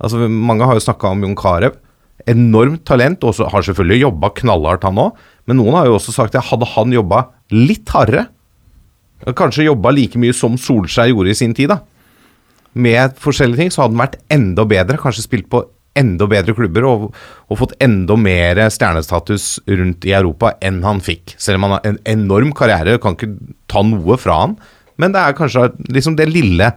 Altså, 0.00 0.28
mange 0.28 0.64
har 0.64 0.76
jo 0.76 0.84
snakka 0.84 1.10
om 1.12 1.24
Jon 1.24 1.36
Carew. 1.36 1.76
Enormt 2.28 2.86
talent, 2.88 3.24
og 3.24 3.36
har 3.52 3.64
selvfølgelig 3.64 4.00
jobba 4.06 4.32
knallhardt, 4.40 4.88
han 4.88 5.02
òg. 5.02 5.20
Men 5.48 5.60
noen 5.60 5.76
har 5.76 5.90
jo 5.90 5.98
også 5.98 6.14
sagt 6.16 6.36
at 6.36 6.48
hadde 6.48 6.68
han 6.72 6.96
jobba 6.96 7.26
litt 7.52 7.92
hardere, 7.92 8.26
kanskje 9.36 9.68
jobba 9.68 9.92
like 9.94 10.18
mye 10.20 10.34
som 10.36 10.58
Solskjær 10.60 11.12
gjorde 11.12 11.32
i 11.32 11.38
sin 11.38 11.54
tid, 11.56 11.72
da, 11.72 11.80
med 12.76 13.16
forskjellige 13.20 13.62
ting, 13.62 13.72
så 13.72 13.84
hadde 13.84 13.96
han 13.96 14.02
vært 14.04 14.18
enda 14.32 14.66
bedre. 14.68 15.00
Kanskje 15.00 15.24
spilt 15.24 15.48
på 15.52 15.62
enda 15.98 16.28
bedre 16.30 16.54
klubber 16.56 16.86
og, 16.88 17.06
og 17.50 17.60
fått 17.60 17.74
enda 17.82 18.16
mer 18.20 18.60
stjernestatus 18.72 19.48
rundt 19.68 20.06
i 20.08 20.14
Europa 20.16 20.54
enn 20.64 20.82
han 20.86 21.02
fikk. 21.04 21.36
Selv 21.40 21.60
om 21.60 21.68
han 21.68 21.76
har 21.76 21.90
en 21.90 22.00
enorm 22.16 22.52
karriere, 22.56 22.98
kan 23.02 23.16
ikke 23.16 23.32
ta 23.70 23.82
noe 23.86 24.18
fra 24.20 24.40
han. 24.44 24.56
Men 25.00 25.12
det 25.14 25.22
er 25.22 25.36
kanskje 25.36 25.68
liksom 25.92 26.16
det 26.18 26.28
lille, 26.30 26.70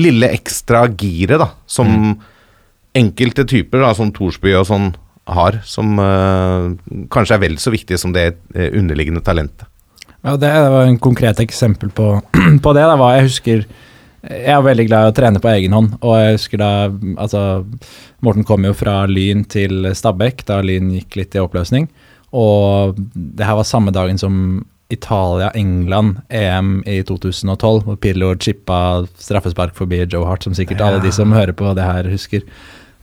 lille 0.00 0.30
ekstra 0.36 0.84
giret 0.92 1.40
da, 1.40 1.50
som 1.70 1.90
mm. 1.90 2.10
enkelte 3.00 3.46
typer, 3.48 3.84
da, 3.84 3.94
som 3.96 4.12
Thorsby 4.14 4.56
og 4.58 4.68
sånn, 4.68 4.92
har, 5.24 5.56
som 5.64 5.96
uh, 5.96 6.74
kanskje 7.12 7.38
er 7.38 7.40
vel 7.46 7.54
så 7.56 7.70
viktig 7.72 7.96
som 7.96 8.12
det 8.12 8.26
uh, 8.52 8.68
underliggende 8.76 9.24
talentet. 9.24 9.64
Ja, 10.24 10.36
Det 10.40 10.50
var 10.72 10.84
en 10.84 11.00
konkret 11.00 11.40
eksempel 11.40 11.90
på, 11.92 12.18
på 12.64 12.74
det. 12.76 12.84
Da 12.84 12.96
hva 13.00 13.14
jeg 13.16 13.28
husker 13.30 13.64
Jeg 14.24 14.54
er 14.54 14.64
veldig 14.64 14.86
glad 14.88 15.06
i 15.06 15.12
å 15.12 15.16
trene 15.16 15.40
på 15.42 15.50
egen 15.52 15.74
hånd. 15.76 15.96
Og 16.00 16.14
jeg 16.16 16.36
husker 16.38 16.60
da 16.62 16.70
altså, 17.20 17.64
Morten 18.24 18.46
kom 18.48 18.64
jo 18.64 18.72
fra 18.76 19.02
Lyn 19.10 19.44
til 19.50 19.90
Stabæk 19.92 20.46
da 20.48 20.60
Lyn 20.64 20.92
gikk 20.96 21.18
litt 21.20 21.36
i 21.36 21.42
oppløsning. 21.42 21.90
Og 22.34 22.96
det 23.14 23.46
her 23.46 23.58
var 23.58 23.68
samme 23.68 23.94
dagen 23.94 24.18
som 24.20 24.64
Italia-England 24.92 26.20
EM 26.28 26.76
i 26.86 27.00
2012, 27.06 27.84
hvor 27.86 27.98
Pirlo 28.00 28.32
chippa 28.36 28.78
straffespark 29.20 29.74
forbi 29.76 30.02
Joe 30.04 30.26
Hart, 30.28 30.44
som 30.44 30.56
sikkert 30.56 30.82
ja. 30.82 30.88
alle 30.88 31.02
de 31.04 31.12
som 31.14 31.32
hører 31.34 31.54
på 31.56 31.72
det 31.76 31.86
her, 31.86 32.08
husker. 32.12 32.44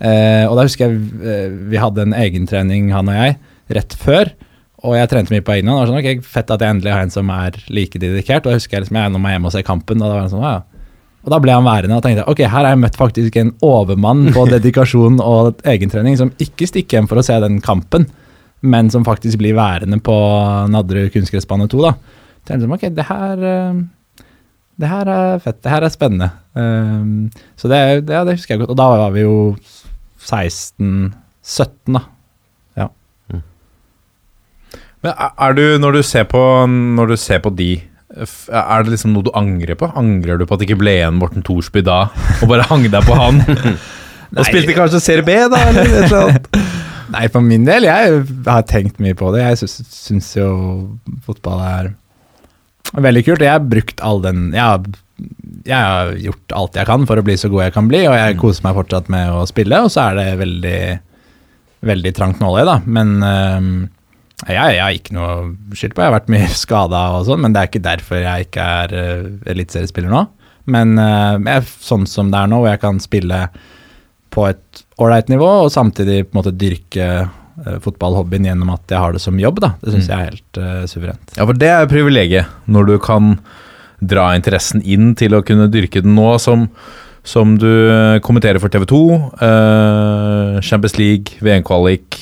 Eh, 0.02 0.46
og 0.48 0.58
da 0.58 0.66
husker 0.66 0.88
jeg 0.88 1.02
eh, 1.22 1.58
vi 1.72 1.82
hadde 1.82 2.06
en 2.06 2.16
egentrening, 2.18 2.92
han 2.94 3.10
og 3.12 3.18
jeg, 3.18 3.38
rett 3.78 3.98
før. 3.98 4.34
Og 4.82 4.98
jeg 4.98 5.10
trente 5.12 5.34
mye 5.34 5.46
på 5.46 5.56
egen 5.58 5.70
hånd. 5.70 5.90
Sånn, 5.90 6.00
ok, 6.02 6.26
Fett 6.26 6.54
at 6.54 6.64
jeg 6.64 6.76
endelig 6.76 6.94
har 6.94 7.06
en 7.06 7.14
som 7.14 7.30
er 7.34 7.58
like 7.70 8.02
dedikert. 8.02 8.48
Og 8.48 8.56
jeg 8.56 8.64
husker 8.64 8.80
jeg 8.80 8.88
liksom, 8.88 8.98
jeg 8.98 9.14
nå 9.14 9.22
må 9.22 9.34
hjemme 9.34 9.52
og 9.52 9.54
se 9.54 9.62
kampen. 9.66 10.02
Og 10.02 10.10
da 10.10 10.16
var 10.16 10.26
det 10.26 10.34
sånn, 10.34 10.46
ja. 10.46 10.81
Og 11.22 11.30
da 11.30 11.38
ble 11.44 11.54
han 11.54 11.66
værende 11.68 11.98
og 12.00 12.02
tenkte 12.06 12.24
ok, 12.30 12.40
her 12.46 12.50
har 12.50 12.68
jeg 12.72 12.80
møtt 12.82 12.98
faktisk 12.98 13.36
en 13.38 13.52
overmann 13.62 14.32
på 14.34 14.46
dedikasjon 14.54 15.20
og 15.22 15.60
egentrening 15.70 16.18
som 16.18 16.32
ikke 16.42 16.66
stikker 16.70 16.98
hjem 16.98 17.10
for 17.12 17.22
å 17.22 17.26
se 17.26 17.38
den 17.44 17.60
kampen. 17.62 18.08
men 18.62 18.90
som 18.94 19.02
faktisk 19.06 19.38
blir 19.42 19.56
værende 19.58 19.98
på 20.06 20.14
Nadderud 20.70 21.10
kunstgressbane 21.14 21.66
2. 21.70 21.82
da. 21.82 21.94
Tenkte 22.46 22.68
ok, 22.70 22.84
det 22.94 23.06
her, 23.08 23.42
eh, 23.42 23.80
det 24.78 24.90
her 24.90 25.10
er 25.10 25.40
fett, 25.42 25.62
det 25.64 25.72
her 25.72 25.82
er 25.82 25.90
spennende. 25.94 26.28
Um, 26.54 27.32
så 27.58 27.68
det, 27.72 28.06
det, 28.06 28.14
ja, 28.14 28.24
det 28.26 28.36
husker 28.38 28.54
jeg 28.54 28.62
godt. 28.62 28.70
Og 28.74 28.78
da 28.78 28.88
var 29.02 29.12
vi 29.16 29.22
jo 29.26 29.56
16-17, 30.22 31.14
da. 31.98 32.06
Men 35.02 35.14
er- 35.18 35.54
du, 35.58 35.64
når 35.82 35.92
du 35.98 36.04
ser 36.06 36.24
på, 36.30 36.38
når 36.70 37.08
du 37.08 37.16
ser 37.18 37.40
på 37.42 37.50
de 37.58 37.82
Er 38.12 38.84
det 38.84 38.92
liksom 38.92 39.14
noe 39.16 39.24
du 39.24 39.32
angrer 39.38 39.78
på? 39.80 39.88
Angrer 39.98 40.40
du 40.40 40.46
på 40.46 40.56
at 40.56 40.62
det 40.62 40.68
ikke 40.68 40.82
ble 40.82 40.98
igjen 41.00 41.20
Morten 41.20 41.46
Thorsby 41.48 41.84
da, 41.88 42.04
og 42.42 42.52
bare 42.52 42.68
hang 42.68 42.84
deg 42.92 43.06
på 43.08 43.16
han? 43.16 43.40
og 44.36 44.48
spilte 44.48 44.76
kanskje 44.76 45.00
Serie 45.04 45.28
B, 45.28 45.38
da, 45.52 45.62
eller 45.70 45.88
et 45.88 45.98
eller 46.10 46.18
annet? 46.26 46.50
Nei, 47.12 47.26
for 47.32 47.44
min 47.44 47.66
del, 47.68 47.88
jeg 47.88 48.20
har 48.48 48.68
tenkt 48.68 49.00
mye 49.04 49.16
på 49.20 49.32
det. 49.36 49.44
Jeg 49.44 49.70
syns, 49.92 50.30
jo 50.38 50.52
fotball 51.26 51.64
er 51.66 51.90
veldig 52.96 53.24
kult. 53.28 53.44
Jeg 53.44 53.52
har 53.52 53.64
brukt 53.64 54.04
all 54.04 54.22
den 54.24 54.52
jeg 54.56 54.64
har, 54.64 54.86
jeg 55.68 55.76
har 55.76 56.14
gjort 56.24 56.56
alt 56.58 56.80
jeg 56.80 56.88
kan 56.88 57.08
for 57.10 57.20
å 57.20 57.26
bli 57.28 57.36
så 57.40 57.52
god 57.52 57.66
jeg 57.68 57.76
kan 57.76 57.90
bli, 57.92 58.06
og 58.08 58.16
jeg 58.16 58.38
koser 58.42 58.68
meg 58.68 58.78
fortsatt 58.80 59.12
med 59.12 59.32
å 59.36 59.44
spille, 59.50 59.82
og 59.84 59.92
så 59.92 60.10
er 60.10 60.20
det 60.20 60.28
veldig, 60.40 60.84
veldig 61.92 62.14
trangt 62.16 62.44
nåløye, 62.44 62.68
da. 62.70 62.78
Men 62.88 63.14
øhm, 63.28 63.76
jeg, 64.48 64.76
jeg 64.76 64.84
har 64.84 64.96
ikke 64.98 65.16
noe 65.18 65.76
skyld 65.78 65.94
på 65.96 66.04
Jeg 66.04 66.10
har 66.10 66.16
vært 66.16 66.32
mye 66.34 66.48
skada 66.64 67.02
og 67.18 67.28
sånn, 67.28 67.44
men 67.44 67.56
det 67.56 67.62
er 67.62 67.72
ikke 67.72 67.84
derfor 67.86 68.24
jeg 68.24 68.48
ikke 68.48 68.70
er 68.84 68.96
uh, 68.96 69.28
eliteseriespiller 69.54 70.14
nå. 70.14 70.24
Men 70.72 70.96
uh, 71.00 71.36
jeg 71.38 71.68
sånn 71.82 72.08
som 72.10 72.32
det 72.34 72.40
er 72.40 72.50
nå, 72.52 72.62
hvor 72.62 72.74
jeg 72.74 72.82
kan 72.84 73.02
spille 73.04 73.44
på 74.32 74.48
et 74.48 74.84
ålreit 75.02 75.32
nivå, 75.32 75.50
og 75.66 75.74
samtidig 75.74 76.24
på 76.28 76.36
en 76.36 76.40
måte 76.40 76.56
dyrke 76.56 77.08
uh, 77.26 77.78
fotballhobbyen 77.84 78.48
gjennom 78.48 78.72
at 78.74 78.94
jeg 78.94 79.04
har 79.04 79.16
det 79.16 79.24
som 79.24 79.40
jobb. 79.42 79.62
da. 79.64 79.74
Det 79.82 79.96
syns 79.96 80.10
jeg 80.12 80.18
er 80.18 80.32
helt 80.32 80.62
uh, 80.62 80.86
suverent. 80.90 81.36
Ja, 81.38 81.46
for 81.46 81.58
det 81.58 81.72
er 81.74 81.92
privilegiet, 81.92 82.58
når 82.72 82.92
du 82.92 82.96
kan 83.04 83.36
dra 84.02 84.32
interessen 84.38 84.82
inn 84.82 85.14
til 85.18 85.38
å 85.38 85.44
kunne 85.46 85.70
dyrke 85.72 86.02
den 86.02 86.16
nå, 86.18 86.34
som, 86.42 86.66
som 87.28 87.54
du 87.62 87.70
kommenterer 88.26 88.58
for 88.62 88.74
TV 88.74 88.88
2, 88.90 89.02
eh, 89.46 90.56
Champions 90.66 90.98
League, 90.98 91.38
VM-kvalik, 91.46 92.18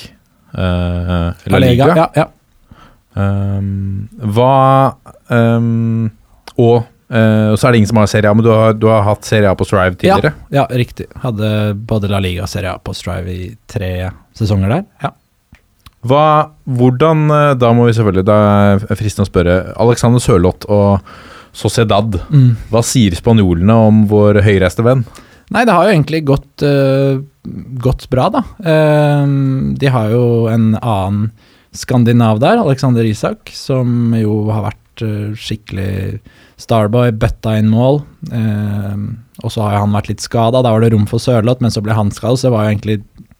uh, 0.54 1.48
La 1.52 1.60
Liga. 1.62 1.90
Ja, 1.96 2.06
ja. 2.16 2.26
Um, 3.10 4.06
hva 4.22 4.94
um, 5.34 6.04
Og 6.62 6.76
uh, 7.10 7.52
så 7.58 7.66
er 7.66 7.72
det 7.72 7.80
ingen 7.80 7.90
som 7.90 7.98
har 7.98 8.10
Serie 8.10 8.30
A, 8.30 8.36
men 8.38 8.46
du 8.46 8.52
har, 8.54 8.76
du 8.78 8.86
har 8.90 9.02
hatt 9.08 9.26
Serie 9.26 9.50
A 9.50 9.56
på 9.58 9.66
Strive 9.66 9.98
tidligere? 9.98 10.32
Ja, 10.54 10.68
riktig. 10.70 11.08
Hadde 11.24 11.72
både 11.74 12.10
La 12.12 12.22
Liga 12.22 12.46
og 12.46 12.52
Serie 12.52 12.74
A 12.76 12.78
på 12.78 12.94
Strive 12.96 13.34
i 13.34 13.48
tre 13.70 14.10
sesonger 14.38 14.76
der. 14.76 14.86
Ja. 15.02 15.14
Hva, 16.06 16.26
hvordan, 16.64 17.26
Da 17.60 17.74
må 17.76 17.84
vi 17.84 17.92
selvfølgelig 17.92 18.22
Da 18.24 18.36
er 18.70 18.86
fristende 18.96 19.26
å 19.26 19.28
spørre. 19.28 19.56
Alexander 19.84 20.22
Sørloth 20.22 20.70
og 20.72 21.02
Sociedad. 21.52 22.14
Hva 22.70 22.80
sier 22.86 23.12
spanjolene 23.18 23.74
om 23.90 24.06
vår 24.08 24.40
høyreiste 24.46 24.86
venn? 24.86 25.02
Nei, 25.50 25.64
det 25.66 25.74
har 25.74 25.86
jo 25.86 25.94
egentlig 25.94 26.20
gått, 26.28 26.62
uh, 26.62 27.18
gått 27.82 28.06
bra, 28.12 28.28
da. 28.30 28.44
Uh, 28.62 29.74
de 29.78 29.90
har 29.90 30.12
jo 30.12 30.46
en 30.50 30.72
annen 30.78 31.30
skandinav 31.74 32.38
der, 32.42 32.60
Alexander 32.62 33.06
Isak, 33.06 33.50
som 33.54 34.14
jo 34.18 34.44
har 34.50 34.68
vært 34.68 35.02
uh, 35.02 35.32
skikkelig 35.38 36.20
starboy, 36.60 37.10
bøtta 37.18 37.56
inn 37.58 37.70
mål. 37.72 38.02
Og 39.40 39.48
så 39.48 39.62
har 39.64 39.78
han 39.80 39.94
vært 39.96 40.10
litt 40.10 40.20
skada, 40.20 40.60
da 40.60 40.74
var 40.74 40.84
det 40.84 40.90
rom 40.92 41.06
for 41.08 41.22
Sørloth, 41.22 41.62
men 41.64 41.72
så 41.72 41.80
ble 41.80 41.96
han 41.96 42.12
skadet, 42.12 42.42
så 42.42 42.50
det 42.50 42.52
var 42.52 42.66
jo 42.66 42.74
egentlig 42.74 42.96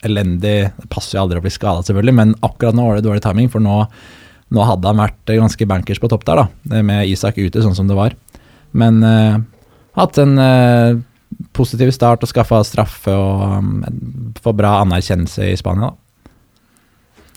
elendig 0.09 0.55
Det 0.73 0.89
passer 0.89 1.19
jo 1.19 1.27
aldri 1.27 1.37
å 1.37 1.45
bli 1.45 1.53
skada, 1.53 1.83
selvfølgelig, 1.85 2.15
men 2.17 2.33
akkurat 2.47 2.73
nå 2.79 2.87
var 2.87 2.97
det 2.97 3.05
dårlig 3.05 3.21
timing, 3.27 3.51
for 3.53 3.61
nå, 3.61 3.75
nå 4.57 4.65
hadde 4.65 4.89
han 4.89 5.03
vært 5.03 5.35
ganske 5.37 5.69
bankers 5.69 6.01
på 6.01 6.09
topp 6.09 6.25
der, 6.31 6.41
da, 6.41 6.81
med 6.81 7.13
Isak 7.13 7.37
ute, 7.37 7.61
sånn 7.61 7.77
som 7.77 7.93
det 7.93 7.99
var. 7.99 8.17
Men 8.73 9.05
hatt 10.01 10.23
en 10.25 10.41
positiv 11.57 11.91
start 11.95 12.25
og 12.25 12.31
skaffa 12.31 12.61
straffe 12.67 13.15
og 13.15 13.59
um, 13.59 13.83
få 14.43 14.53
bra 14.57 14.79
anerkjennelse 14.85 15.51
i 15.51 15.59
Spania. 15.59 15.91
Da. 15.91 16.11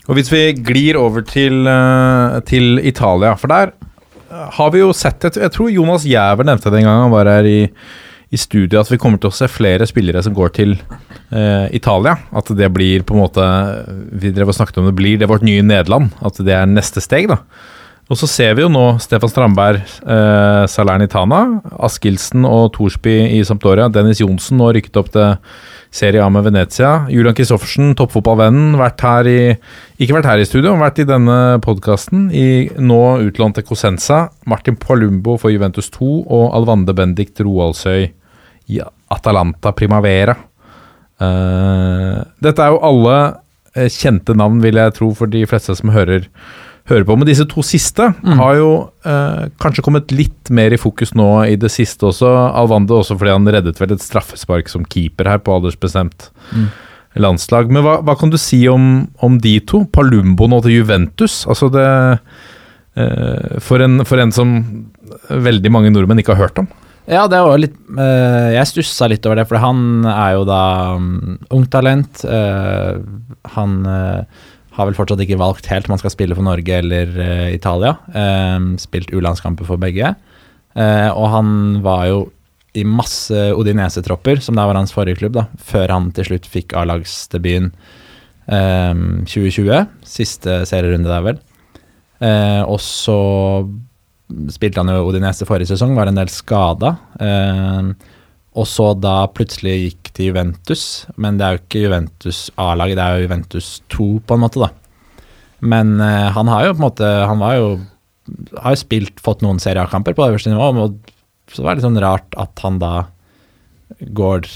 Og 0.04 0.18
hvis 0.18 0.30
vi 0.32 0.42
glir 0.60 0.98
over 1.00 1.24
til, 1.24 1.64
eh, 1.66 2.40
til 2.48 2.80
Italia, 2.84 3.34
for 3.40 3.48
der 3.48 3.72
eh, 3.72 4.48
har 4.52 4.72
vi 4.74 4.82
jo 4.82 4.92
sett 4.92 5.24
et, 5.24 5.36
Jeg 5.36 5.52
tror 5.52 5.70
Jonas 5.72 6.04
Jæver 6.04 6.44
nevnte 6.44 6.70
det 6.70 6.82
en 6.82 6.88
gang 6.88 7.02
han 7.06 7.14
var 7.14 7.30
her 7.30 7.48
i, 7.48 7.70
i 8.30 8.36
studiet, 8.36 8.80
at 8.80 8.92
vi 8.92 8.98
kommer 9.00 9.18
til 9.18 9.32
å 9.32 9.36
se 9.36 9.48
flere 9.48 9.86
spillere 9.88 10.22
som 10.22 10.34
går 10.36 10.52
til 10.52 10.76
eh, 11.32 11.68
Italia. 11.72 12.18
At 12.32 12.52
det 12.52 12.68
blir 12.74 13.02
på 13.02 13.16
en 13.16 13.24
måte 13.24 13.46
Vi 14.12 14.32
drev 14.34 14.52
og 14.52 14.58
snakket 14.58 14.82
om 14.82 14.90
det 14.90 14.98
blir 14.98 15.16
det 15.18 15.30
vårt 15.30 15.46
nye 15.46 15.64
Nederland. 15.64 16.12
At 16.20 16.36
det 16.36 16.52
er 16.52 16.68
neste 16.68 17.00
steg, 17.00 17.30
da. 17.32 17.40
Og 18.12 18.18
så 18.20 18.28
ser 18.28 18.56
vi 18.56 18.64
jo 18.64 18.68
nå 18.68 18.82
Stefan 19.00 19.30
Strandberg, 19.32 19.80
eh, 20.04 20.64
Salernitana, 20.68 21.62
Askildsen 21.86 22.44
og 22.44 22.74
Thorsby 22.74 23.14
i 23.38 23.44
Sampdoria. 23.48 23.88
Dennis 23.88 24.20
Johnsen 24.20 24.60
nå 24.60 24.68
rykket 24.76 24.98
opp 25.00 25.08
til 25.14 25.38
Serie 25.94 26.20
A 26.20 26.28
med 26.28 26.44
Venezia. 26.44 27.06
Julian 27.08 27.36
Kristoffersen, 27.38 27.94
toppfotballvennen, 27.96 28.74
vært 28.76 29.00
her 29.06 29.30
i 29.30 29.38
Ikke 29.96 30.18
vært 30.18 30.28
her 30.28 30.42
i 30.42 30.44
studio, 30.44 30.74
vært 30.76 30.98
i 31.00 31.08
denne 31.08 31.60
podkasten. 31.64 32.28
Nå 32.82 33.00
utlånt 33.24 33.54
til 33.56 33.64
Cosenza. 33.64 34.28
Martin 34.44 34.76
Palumbo 34.76 35.38
for 35.38 35.54
Juventus 35.54 35.88
2 35.94 36.26
og 36.28 36.52
Alvande 36.52 36.92
Bendikt 36.92 37.40
Roaldsøy 37.40 38.10
i 38.68 38.80
Atalanta 39.14 39.72
Primavera. 39.72 40.36
Eh, 41.22 42.20
dette 42.42 42.60
er 42.60 42.74
jo 42.74 42.82
alle 42.84 43.16
eh, 43.76 43.88
kjente 43.88 44.34
navn, 44.36 44.60
vil 44.60 44.76
jeg 44.76 44.96
tro, 44.98 45.12
for 45.14 45.30
de 45.30 45.44
fleste 45.46 45.76
som 45.78 45.94
hører 45.94 46.28
hører 46.90 47.06
på. 47.08 47.16
Men 47.16 47.28
disse 47.28 47.46
to 47.48 47.64
siste 47.64 48.10
har 48.40 48.56
jo 48.58 48.70
eh, 49.08 49.44
kanskje 49.62 49.84
kommet 49.86 50.12
litt 50.12 50.50
mer 50.54 50.74
i 50.74 50.80
fokus 50.80 51.14
nå 51.16 51.28
i 51.48 51.56
det 51.60 51.72
siste 51.72 52.10
også. 52.10 52.30
Alvande 52.52 52.96
også 52.96 53.16
fordi 53.20 53.32
han 53.32 53.48
reddet 53.48 53.80
vel 53.80 53.94
et 53.96 54.04
straffespark 54.04 54.68
som 54.72 54.84
keeper 54.84 55.30
her 55.30 55.40
på 55.44 55.56
aldersbestemt 55.56 56.30
landslag. 57.20 57.70
Men 57.72 57.86
hva, 57.86 57.98
hva 58.04 58.16
kan 58.18 58.32
du 58.32 58.38
si 58.40 58.64
om, 58.70 59.06
om 59.24 59.38
de 59.40 59.58
to? 59.64 59.84
Palumbo 59.94 60.48
nå 60.50 60.60
til 60.64 60.80
Juventus. 60.80 61.42
Altså 61.50 61.70
det 61.72 61.88
eh, 63.00 63.60
for, 63.64 63.84
en, 63.84 64.02
for 64.08 64.20
en 64.20 64.34
som 64.34 64.56
veldig 65.30 65.72
mange 65.72 65.92
nordmenn 65.94 66.22
ikke 66.22 66.36
har 66.36 66.48
hørt 66.48 66.64
om. 66.64 66.70
Ja, 67.04 67.26
det 67.28 67.36
var 67.44 67.60
litt 67.60 67.74
eh, 68.00 68.54
Jeg 68.54 68.68
stussa 68.70 69.08
litt 69.12 69.26
over 69.28 69.36
det, 69.36 69.48
for 69.50 69.60
han 69.60 70.06
er 70.08 70.38
jo 70.38 70.46
da 70.48 70.62
um, 70.96 71.36
ungtalent. 71.52 72.24
Uh, 72.24 72.96
han 73.56 73.74
eh, 73.84 74.44
har 74.74 74.88
vel 74.88 74.96
fortsatt 74.98 75.22
ikke 75.22 75.40
valgt 75.40 75.68
helt 75.70 75.88
om 75.88 75.94
han 75.94 76.02
skal 76.02 76.12
spille 76.14 76.36
for 76.36 76.46
Norge 76.46 76.78
eller 76.80 77.10
uh, 77.18 77.48
Italia. 77.54 77.96
Uh, 78.10 78.74
spilt 78.82 79.12
U-landskamper 79.14 79.68
for 79.68 79.80
begge. 79.80 80.14
Uh, 80.74 81.10
og 81.14 81.28
han 81.30 81.50
var 81.84 82.08
jo 82.10 82.24
i 82.74 82.82
masse 82.82 83.34
Odinese-tropper, 83.54 84.40
som 84.42 84.58
da 84.58 84.66
var 84.66 84.78
hans 84.78 84.92
forrige 84.94 85.20
klubb, 85.20 85.36
da, 85.38 85.46
før 85.62 85.92
han 85.94 86.10
til 86.14 86.26
slutt 86.26 86.48
fikk 86.50 86.74
A-lagsdebuten 86.74 87.70
eh, 88.50 89.02
2020. 89.30 89.84
Siste 90.02 90.56
serierunde 90.66 91.10
der, 91.10 91.22
vel. 91.22 91.38
Eh, 92.24 92.62
og 92.66 92.80
så 92.82 93.18
spilte 94.50 94.82
han 94.82 94.90
jo 94.90 95.06
Odinese 95.06 95.46
forrige 95.46 95.70
sesong, 95.70 95.94
var 95.94 96.10
en 96.10 96.18
del 96.18 96.32
skada. 96.32 96.96
Eh, 97.22 97.94
og 98.54 98.66
så 98.70 98.92
da 98.94 99.24
plutselig 99.34 99.74
gikk 99.80 100.12
til 100.14 100.30
Juventus, 100.30 100.84
men 101.18 101.38
det 101.38 101.46
er 101.46 101.56
jo 101.56 101.62
ikke 101.64 101.82
Juventus 101.86 102.44
A-laget, 102.60 102.98
det 102.98 103.04
er 103.04 103.16
jo 103.16 103.26
Juventus 103.26 103.70
2 103.90 104.06
på 104.28 104.36
en 104.36 104.44
måte, 104.44 104.62
da. 104.62 104.70
Men 105.64 105.96
eh, 106.02 106.28
han 106.36 106.50
har 106.50 106.68
jo 106.68 106.74
på 106.74 106.82
en 106.82 106.84
måte 106.84 107.08
Han 107.24 107.40
var 107.40 107.54
jo 107.56 107.68
har 108.60 108.74
jo 108.74 108.80
spilt, 108.80 109.20
fått 109.20 109.42
noen 109.44 109.60
seriekamper 109.60 110.16
på 110.16 110.26
øverste 110.26 110.52
nivå, 110.52 110.70
og 110.80 111.52
så 111.52 111.64
var 111.64 111.74
det 111.74 111.80
litt 111.80 111.88
sånn 111.88 112.00
rart 112.02 112.36
at 112.40 112.62
han 112.64 112.78
da 112.82 112.94
går 114.16 114.48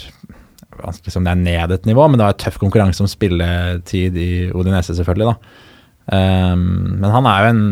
Vanskelig 0.78 1.10
som 1.10 1.24
det 1.26 1.32
er 1.32 1.40
ned 1.42 1.72
et 1.74 1.86
nivå, 1.88 2.04
men 2.06 2.20
det 2.20 2.26
var 2.28 2.36
tøff 2.38 2.60
konkurranse 2.62 3.02
om 3.02 3.08
spilletid 3.10 4.14
i 4.14 4.30
Odinese, 4.54 4.94
selvfølgelig, 4.94 5.32
da. 5.32 5.64
Um, 6.54 7.00
men 7.02 7.10
han 7.10 7.26
er 7.26 7.40
jo 7.42 7.48
en 7.50 7.64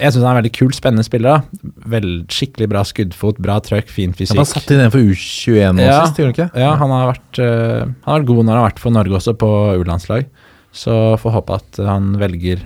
jeg 0.00 0.14
syns 0.14 0.24
han 0.24 0.30
er 0.30 0.38
en 0.38 0.40
veldig 0.40 0.54
kul, 0.56 0.72
spennende 0.72 1.04
spiller. 1.04 1.36
da. 1.36 1.70
Vel, 1.90 2.08
skikkelig 2.30 2.68
bra 2.70 2.82
skuddfot, 2.86 3.38
bra 3.42 3.58
trøkk, 3.64 3.88
fin 3.90 4.12
fysikk. 4.16 4.38
Han 4.38 4.48
satt 4.48 4.70
inn 4.70 4.82
en 4.84 4.92
for 4.94 5.02
U21 5.02 5.74
nå 5.78 5.82
Ja. 5.86 6.04
sist, 6.06 6.20
gjorde 6.20 6.30
han 6.30 6.36
ikke? 6.50 6.60
Ja, 6.62 6.74
han 6.78 6.90
har, 6.94 7.08
vært, 7.12 7.40
uh, 7.42 7.80
han 8.04 8.12
har 8.12 8.20
vært 8.20 8.28
god 8.30 8.44
når 8.44 8.52
han 8.54 8.60
har 8.62 8.68
vært 8.70 8.82
for 8.84 8.94
Norge 8.94 9.16
også, 9.18 9.34
på 9.40 9.50
U-landslag. 9.80 10.28
Så 10.70 10.94
får 11.18 11.34
håpe 11.34 11.56
at 11.58 11.80
han 11.82 12.12
velger, 12.20 12.62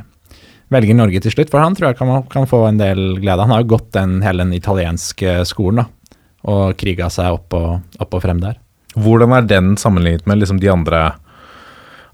velger 0.74 0.98
Norge 0.98 1.22
til 1.24 1.32
slutt, 1.32 1.50
for 1.52 1.64
han 1.64 1.74
tror 1.76 1.92
jeg 1.92 1.98
kan, 2.02 2.12
kan 2.28 2.46
få 2.50 2.66
en 2.68 2.80
del 2.82 3.16
glede. 3.22 3.40
Han 3.46 3.54
har 3.54 3.64
jo 3.64 3.72
gått 3.78 3.92
den, 3.96 4.18
hele 4.26 4.44
den 4.44 4.52
italienske 4.52 5.38
skolen 5.48 5.84
da, 5.84 5.86
og 6.44 6.76
kriga 6.76 7.08
seg 7.08 7.32
opp 7.38 7.56
og, 7.56 7.80
opp 7.98 8.18
og 8.18 8.22
frem 8.26 8.42
der. 8.44 8.60
Hvordan 8.94 9.32
er 9.34 9.48
den 9.48 9.74
sammenlignet 9.80 10.26
med 10.28 10.38
liksom 10.42 10.60
de 10.60 10.68
andre 10.70 11.14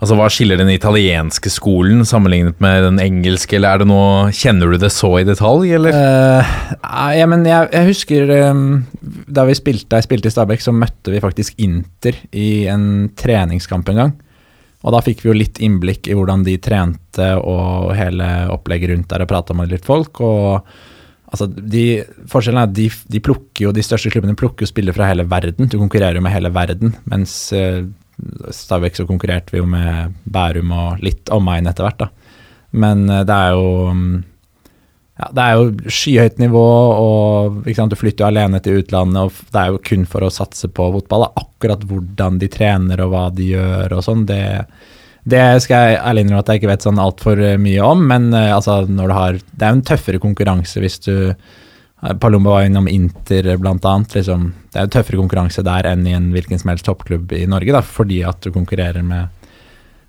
Altså 0.00 0.16
Hva 0.16 0.30
skiller 0.32 0.56
den 0.56 0.70
italienske 0.72 1.50
skolen 1.52 2.06
sammenlignet 2.08 2.56
med 2.64 2.86
den 2.86 3.00
engelske, 3.02 3.58
eller 3.58 3.74
er 3.74 3.82
det 3.82 3.88
noe 3.90 4.30
Kjenner 4.32 4.72
du 4.72 4.80
det 4.80 4.92
så 4.94 5.10
i 5.20 5.26
detalj, 5.28 5.74
eller? 5.76 5.92
Uh, 5.92 6.54
ja, 7.18 7.26
men 7.28 7.44
jeg, 7.44 7.68
jeg 7.74 7.90
husker 7.90 8.32
um, 8.48 8.64
da 9.28 9.44
vi 9.48 9.58
spilte, 9.58 10.00
jeg 10.00 10.08
spilte 10.08 10.32
i 10.32 10.34
Stabæk, 10.34 10.64
så 10.64 10.72
møtte 10.72 11.12
vi 11.12 11.20
faktisk 11.20 11.60
Inter 11.60 12.16
i 12.32 12.64
en 12.72 13.10
treningskamp 13.12 13.92
en 13.92 14.02
gang. 14.04 14.16
Og 14.80 14.94
da 14.94 15.02
fikk 15.04 15.20
vi 15.20 15.28
jo 15.28 15.36
litt 15.36 15.60
innblikk 15.60 16.08
i 16.08 16.16
hvordan 16.16 16.46
de 16.46 16.56
trente 16.62 17.26
og 17.36 17.92
hele 17.98 18.30
opplegget 18.54 18.94
rundt 18.94 19.10
der, 19.12 19.26
og 19.26 19.28
prata 19.28 19.56
med 19.56 19.74
litt 19.74 19.84
folk. 19.84 20.22
og 20.24 20.64
altså, 21.28 21.50
de, 21.50 21.84
Forskjellen 22.32 22.62
er 22.62 22.70
at 22.70 22.76
de, 22.76 22.88
de 22.88 23.20
plukker 23.20 23.66
jo, 23.66 23.74
de 23.76 23.84
største 23.84 24.12
klubbene 24.14 24.38
plukker 24.38 24.64
jo 24.64 24.72
spillere 24.72 24.96
fra 24.96 25.10
hele 25.10 25.28
verden. 25.28 25.68
Du 25.68 25.76
konkurrerer 25.76 26.16
jo 26.16 26.24
med 26.24 26.32
hele 26.32 26.52
verden. 26.56 26.96
Mens 27.12 27.34
uh, 27.52 27.84
Stabæk 28.54 28.98
så 28.98 29.06
konkurrerte 29.08 29.54
vi 29.54 29.62
jo 29.62 29.68
med 29.70 30.16
Bærum 30.24 30.72
og 30.76 31.04
litt 31.04 31.30
omegn 31.34 31.70
etter 31.70 31.86
hvert, 31.86 32.02
da. 32.02 32.10
Men 32.70 33.06
uh, 33.10 33.22
det 33.26 33.36
er 33.36 33.56
jo 33.56 33.70
um, 33.90 34.04
ja, 35.20 35.28
det 35.36 35.44
er 35.44 35.58
jo 35.58 35.90
skyhøyt 35.92 36.38
nivå, 36.40 36.66
og 36.96 37.66
sant, 37.76 37.92
du 37.92 37.98
flytter 37.98 38.24
jo 38.24 38.28
alene 38.30 38.60
til 38.64 38.80
utlandet. 38.80 39.20
og 39.20 39.52
Det 39.52 39.60
er 39.60 39.74
jo 39.74 39.82
kun 39.90 40.06
for 40.08 40.24
å 40.24 40.32
satse 40.32 40.70
på 40.72 40.86
fotball. 40.94 41.26
Akkurat 41.36 41.84
hvordan 41.84 42.38
de 42.40 42.48
trener 42.52 43.02
og 43.04 43.12
hva 43.12 43.26
de 43.34 43.50
gjør 43.52 43.98
og 43.98 44.06
sånn, 44.06 44.24
det, 44.30 44.40
det 45.28 45.44
skal 45.60 45.90
jeg 45.90 46.00
ærlig 46.00 46.24
innrømme 46.24 46.44
at 46.46 46.52
jeg 46.54 46.62
ikke 46.62 46.72
vet 46.72 46.86
sånn 46.88 47.02
altfor 47.02 47.42
mye 47.60 47.90
om. 47.90 48.06
Men 48.12 48.30
uh, 48.32 48.54
altså, 48.56 48.80
når 48.88 49.10
du 49.12 49.16
har 49.18 49.40
Det 49.40 49.66
er 49.66 49.74
jo 49.74 49.80
en 49.80 49.88
tøffere 49.92 50.22
konkurranse 50.22 50.80
hvis 50.80 51.02
du 51.04 51.14
Palumba 52.20 52.54
var 52.54 52.64
innom 52.64 52.88
Inter, 52.88 53.50
annet. 53.60 54.14
Liksom, 54.14 54.46
det 54.72 54.78
er 54.78 54.86
jo 54.86 54.92
tøffere 54.94 55.20
konkurranse 55.20 55.64
der 55.66 55.88
enn 55.90 56.06
i 56.08 56.14
en 56.16 56.30
hvilken 56.32 56.60
som 56.60 56.72
helst 56.72 56.86
toppklubb 56.88 57.32
i 57.36 57.44
Norge, 57.50 57.74
da, 57.76 57.82
fordi 57.84 58.22
at 58.24 58.40
du 58.40 58.52
konkurrerer 58.54 59.04
med, 59.04 59.28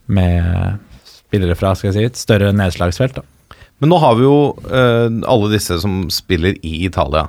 med 0.08 0.80
spillere 1.04 1.58
fra 1.60 1.74
skal 1.76 1.92
jeg 1.92 1.98
si, 1.98 2.08
et 2.08 2.24
større 2.24 2.54
nedslagsfelt. 2.56 3.20
da. 3.20 3.58
Men 3.82 3.92
nå 3.92 4.00
har 4.04 4.18
vi 4.18 4.28
jo 4.28 4.40
eh, 4.70 5.08
alle 5.10 5.52
disse 5.52 5.80
som 5.82 6.06
spiller 6.14 6.60
i 6.62 6.84
Italia. 6.86 7.28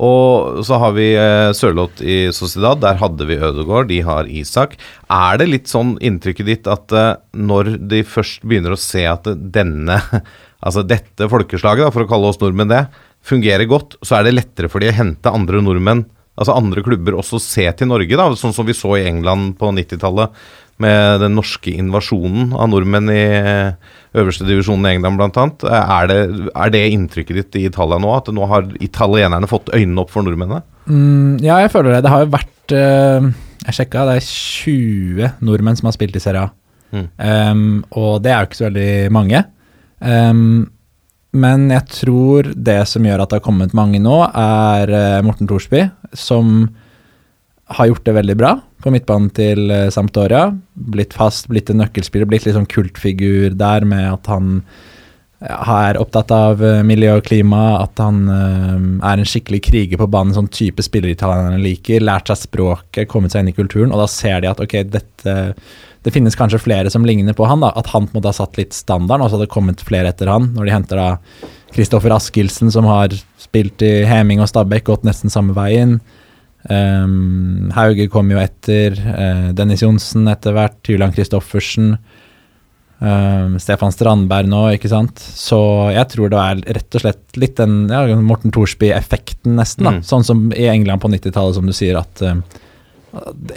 Og 0.00 0.62
så 0.64 0.78
har 0.80 0.94
vi 0.96 1.10
eh, 1.18 1.50
Sørloth 1.56 2.00
i 2.00 2.30
Sociedad, 2.32 2.80
der 2.80 3.00
hadde 3.00 3.26
vi 3.28 3.36
Ødegaard, 3.36 3.90
de 3.90 3.98
har 4.06 4.30
Isak. 4.30 4.78
Er 5.12 5.40
det 5.40 5.50
litt 5.50 5.68
sånn 5.68 5.98
inntrykket 6.00 6.48
ditt 6.48 6.70
at 6.70 6.94
eh, 6.96 7.16
når 7.36 7.74
de 7.90 8.00
først 8.06 8.46
begynner 8.46 8.72
å 8.76 8.80
se 8.80 9.04
at 9.10 9.28
denne, 9.52 9.98
altså 10.64 10.86
dette 10.86 11.28
folkeslaget, 11.28 11.84
da, 11.84 11.92
for 11.92 12.06
å 12.06 12.12
kalle 12.14 12.30
oss 12.30 12.40
nordmenn 12.40 12.72
det, 12.72 12.86
fungerer 13.26 13.68
godt, 13.70 13.96
så 14.02 14.18
er 14.18 14.26
det 14.26 14.36
lettere 14.36 14.70
for 14.72 14.82
de 14.82 14.90
å 14.90 14.96
hente 14.96 15.30
andre 15.30 15.62
nordmenn, 15.64 16.04
altså 16.38 16.56
andre 16.56 16.82
klubber, 16.84 17.18
også 17.20 17.40
se 17.42 17.68
til 17.76 17.90
Norge, 17.90 18.18
da, 18.18 18.30
sånn 18.38 18.54
som 18.56 18.66
vi 18.66 18.76
så 18.76 18.96
i 18.98 19.06
England 19.06 19.56
på 19.60 19.70
90-tallet 19.76 20.34
med 20.82 21.20
den 21.22 21.36
norske 21.36 21.72
invasjonen 21.78 22.54
av 22.56 22.70
nordmenn 22.72 23.10
i 23.12 23.24
øverste 24.18 24.46
divisjonen 24.48 24.88
i 24.88 24.94
England 24.96 25.20
bl.a. 25.20 25.44
Er, 25.68 26.08
det, 26.10 26.48
er 26.50 26.72
det 26.74 26.82
inntrykket 26.94 27.38
ditt 27.38 27.58
i 27.60 27.66
Italia 27.68 28.00
nå, 28.02 28.10
at 28.16 28.30
nå 28.34 28.48
har 28.50 28.66
italienerne 28.82 29.50
fått 29.50 29.70
øynene 29.74 30.02
opp 30.02 30.12
for 30.14 30.26
nordmennene? 30.26 30.64
Mm, 30.88 31.38
ja, 31.44 31.60
jeg 31.62 31.70
føler 31.74 31.94
det. 31.94 32.02
Det 32.06 32.12
har 32.12 32.24
jo 32.24 32.32
vært 32.32 32.74
uh, 32.74 33.28
Jeg 33.68 33.76
sjekka, 33.78 34.06
det 34.08 34.18
er 34.18 34.26
20 34.26 35.46
nordmenn 35.46 35.78
som 35.78 35.90
har 35.90 35.96
spilt 35.96 36.18
i 36.18 36.24
Serie 36.24 36.48
A. 36.48 36.52
Mm. 36.92 37.08
Um, 37.16 37.76
og 37.96 38.22
det 38.24 38.32
er 38.32 38.40
jo 38.40 38.50
ikke 38.50 38.60
så 38.60 38.68
veldig 38.68 38.92
mange. 39.14 39.44
Um, 40.00 40.42
men 41.32 41.70
jeg 41.72 41.88
tror 41.88 42.50
det 42.52 42.82
som 42.90 43.06
gjør 43.08 43.22
at 43.24 43.32
det 43.32 43.40
har 43.40 43.46
kommet 43.46 43.76
mange 43.76 44.00
nå, 44.02 44.18
er 44.28 44.92
uh, 44.92 45.24
Morten 45.24 45.48
Thorsby, 45.48 45.86
som 46.12 46.68
har 47.72 47.88
gjort 47.88 48.04
det 48.04 48.16
veldig 48.18 48.36
bra 48.36 48.50
på 48.84 48.92
midtbanen 48.92 49.30
til 49.32 49.72
uh, 49.72 49.88
Sampdoria. 49.94 50.50
Blitt 50.92 51.16
fast, 51.16 51.48
blitt 51.48 51.72
en 51.72 51.80
nøkkelspiller, 51.80 52.28
blitt 52.28 52.44
litt 52.44 52.58
sånn 52.58 52.68
kultfigur 52.68 53.56
der 53.56 53.88
med 53.88 54.10
at 54.10 54.28
han 54.32 54.58
er 55.42 55.98
opptatt 55.98 56.30
av 56.30 56.60
miljø 56.86 57.16
og 57.16 57.24
klima, 57.26 57.80
at 57.80 57.98
han 57.98 58.28
er 58.30 59.18
en 59.18 59.26
skikkelig 59.26 59.58
kriger 59.66 59.98
på 59.98 60.06
banen, 60.06 60.30
sånn 60.36 60.46
type 60.54 60.84
spiller 60.86 61.10
italienerne 61.10 61.58
liker. 61.58 62.04
Lært 62.04 62.30
seg 62.30 62.44
språket, 62.44 63.08
kommet 63.10 63.34
seg 63.34 63.42
inn 63.42 63.50
i 63.50 63.56
kulturen, 63.56 63.90
og 63.90 64.04
da 64.04 64.06
ser 64.06 64.44
de 64.44 64.52
at 64.52 64.62
ok, 64.62 64.76
dette 64.92 65.34
det 66.02 66.10
finnes 66.14 66.34
kanskje 66.38 66.58
flere 66.62 66.90
som 66.90 67.04
ligner 67.06 67.36
på 67.38 67.46
han, 67.46 67.62
da, 67.62 67.70
at 67.78 67.92
han 67.92 68.08
på 68.08 68.16
en 68.16 68.18
måte 68.20 68.32
har 68.32 68.38
satt 68.40 68.58
litt 68.58 68.74
standarden, 68.74 69.22
og 69.22 69.30
så 69.30 69.38
har 69.38 69.44
det 69.44 69.52
kommet 69.54 69.84
flere 69.86 70.10
etter 70.10 70.30
han. 70.32 70.50
Når 70.56 70.66
de 70.66 70.74
henter 70.74 70.98
da 70.98 71.10
Kristoffer 71.72 72.12
Askildsen, 72.14 72.72
som 72.74 72.88
har 72.90 73.14
spilt 73.40 73.82
i 73.86 74.02
Heming 74.08 74.42
og 74.42 74.50
Stabæk, 74.50 74.88
gått 74.90 75.06
nesten 75.06 75.32
samme 75.32 75.54
veien. 75.56 76.00
Um, 76.68 77.70
Hauge 77.74 78.08
kom 78.12 78.28
jo 78.30 78.40
etter. 78.42 78.98
Uh, 78.98 79.48
Dennis 79.56 79.82
Johnsen 79.82 80.26
etter 80.30 80.54
hvert. 80.56 80.76
Tyland 80.86 81.14
Kristoffersen. 81.16 81.94
Um, 83.02 83.56
Stefan 83.62 83.90
Strandberg 83.94 84.50
nå, 84.50 84.60
ikke 84.76 84.90
sant. 84.92 85.18
Så 85.18 85.58
jeg 85.94 86.06
tror 86.12 86.30
det 86.30 86.42
er 86.42 86.60
rett 86.78 86.98
og 86.98 87.02
slett 87.02 87.40
litt 87.40 87.56
den 87.58 87.86
ja, 87.90 88.04
Morten 88.22 88.54
Thorsby-effekten, 88.54 89.56
nesten. 89.58 89.88
da, 89.88 89.96
Mm. 89.96 90.04
Sånn 90.06 90.26
som 90.26 90.44
i 90.54 90.68
England 90.70 91.02
på 91.02 91.10
90-tallet, 91.10 91.56
som 91.56 91.66
du 91.66 91.74
sier, 91.74 91.98
at 91.98 92.22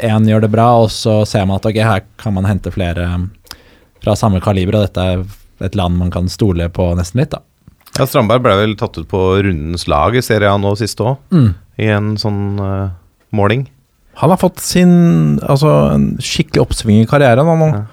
én 0.04 0.28
gjør 0.28 0.42
det 0.46 0.52
bra, 0.52 0.68
og 0.84 0.90
så 0.92 1.22
ser 1.28 1.46
man 1.48 1.58
at 1.62 1.66
ok, 1.70 1.80
her 1.86 2.04
kan 2.22 2.34
man 2.36 2.48
hente 2.50 2.72
flere 2.76 3.08
fra 4.04 4.16
samme 4.20 4.42
kaliber, 4.44 4.76
og 4.80 4.88
dette 4.90 5.06
er 5.14 5.24
et 5.66 5.76
land 5.80 5.98
man 5.98 6.12
kan 6.12 6.28
stole 6.30 6.68
på 6.70 6.90
nesten 7.00 7.22
litt, 7.24 7.32
da. 7.32 7.40
Ja, 7.96 8.04
Strandberg 8.06 8.44
ble 8.44 8.56
vel 8.60 8.74
tatt 8.76 8.98
ut 9.00 9.08
på 9.08 9.22
rundens 9.46 9.86
lag 9.88 10.16
i 10.20 10.24
serien 10.26 10.60
nå 10.62 10.74
siste 10.80 11.06
òg, 11.08 11.18
Mm. 11.32 11.54
i 11.80 11.88
en 11.96 12.16
sånn 12.20 12.60
uh, 12.60 12.90
måling. 13.32 13.68
Han 14.20 14.30
har 14.32 14.38
fått 14.40 14.60
sin 14.64 15.40
altså, 15.44 15.94
en 15.94 16.18
skikkelig 16.24 16.62
oppsving 16.66 17.02
i 17.04 17.08
karrieren. 17.08 17.48
Han, 17.48 17.72
ja. 17.72 17.86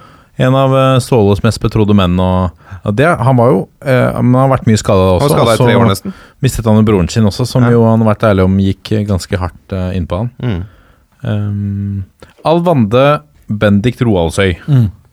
En 0.47 0.55
av 0.59 0.71
uh, 0.75 0.99
Ståles 1.03 1.43
mest 1.45 1.61
betrodde 1.63 1.95
menn. 1.95 2.15
Og, 2.19 2.51
og 2.87 2.95
det, 2.99 3.07
han 3.07 3.37
var 3.39 3.51
jo 3.51 3.59
eh, 3.85 4.21
men 4.23 4.35
Han 4.35 4.49
har 4.49 4.53
vært 4.57 4.67
mye 4.71 4.79
skada 4.81 5.19
Han 5.21 5.35
var 5.35 5.55
i 5.55 5.57
tre 5.61 5.75
år 5.77 5.89
nesten. 5.91 6.15
mistet 6.43 6.65
han 6.67 6.79
jo 6.79 6.85
broren 6.87 7.09
sin 7.11 7.27
også, 7.29 7.47
som 7.47 7.63
Ja. 7.67 7.71
jo 7.75 7.83
han 7.85 8.01
har 8.03 8.15
vært 8.15 8.25
ærlig 8.31 8.45
om 8.47 8.55
gikk 8.59 8.93
ganske 9.11 9.39
hardt 9.39 9.75
uh, 9.77 9.91
innpå 9.95 10.23
han. 10.23 10.31
Mm. 10.43 10.63
Um, 11.23 12.03
Alvande 12.47 13.23
Bendik 13.47 14.01
Roaldsøy, 14.03 14.57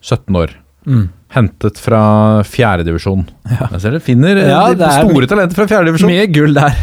17 0.00 0.38
år. 0.40 0.54
Mm. 0.88 1.08
Hentet 1.30 1.78
fra 1.78 2.02
fjerdedivisjon. 2.48 3.26
Ja. 3.46 3.68
Jeg 3.76 3.82
ser 3.84 3.94
det 3.94 4.02
finner 4.02 4.38
eh, 4.40 4.50
Ja, 4.50 4.62
de 4.74 4.88
store 4.96 5.28
talenter 5.30 5.60
fra 5.60 5.68
fjerdedivisjon. 5.70 6.10
Mye 6.10 6.30
gull 6.32 6.56
der. 6.56 6.78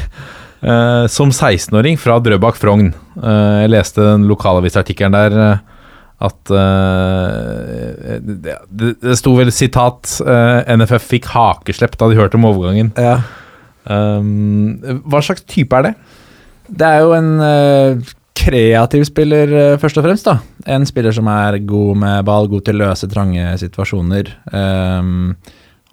Uh, 0.57 1.05
som 1.11 1.29
16-åring 1.29 1.99
fra 2.01 2.17
Drøbak 2.23 2.57
Frogn. 2.57 2.93
Uh, 3.17 3.63
jeg 3.65 3.73
leste 3.75 4.05
den 4.05 4.23
lokalavisartikkelen 4.29 5.17
der 5.17 5.35
uh, 5.37 5.65
at 6.17 6.49
det, 8.25 8.55
det, 8.73 9.11
sto 9.19 9.35
vel 9.37 9.51
sitat 9.53 10.15
NFF 10.17 11.03
fikk 11.11 11.27
hakeslepp 11.29 11.93
da 11.93 12.07
de 12.09 12.17
hørte 12.17 12.39
om 12.39 12.47
overgangen. 12.49 12.89
Ja. 12.97 13.19
Um, 13.85 14.81
hva 15.05 15.21
slags 15.21 15.45
type 15.45 15.77
er 15.77 15.91
det? 15.91 15.93
Det 16.73 16.89
er 16.89 17.05
jo 17.05 17.13
en 17.19 17.29
kreativ 18.37 19.05
spiller, 19.07 19.51
eh, 19.53 19.77
først 19.81 19.97
og 19.97 20.05
fremst. 20.05 20.25
da. 20.25 20.39
En 20.65 20.85
spiller 20.85 21.11
som 21.11 21.27
er 21.27 21.59
god 21.59 21.97
med 21.97 22.25
ball, 22.25 22.47
god 22.47 22.65
til 22.65 22.77
å 22.77 22.87
løse 22.87 23.09
trange 23.09 23.57
situasjoner. 23.57 24.29
Um, 24.51 25.35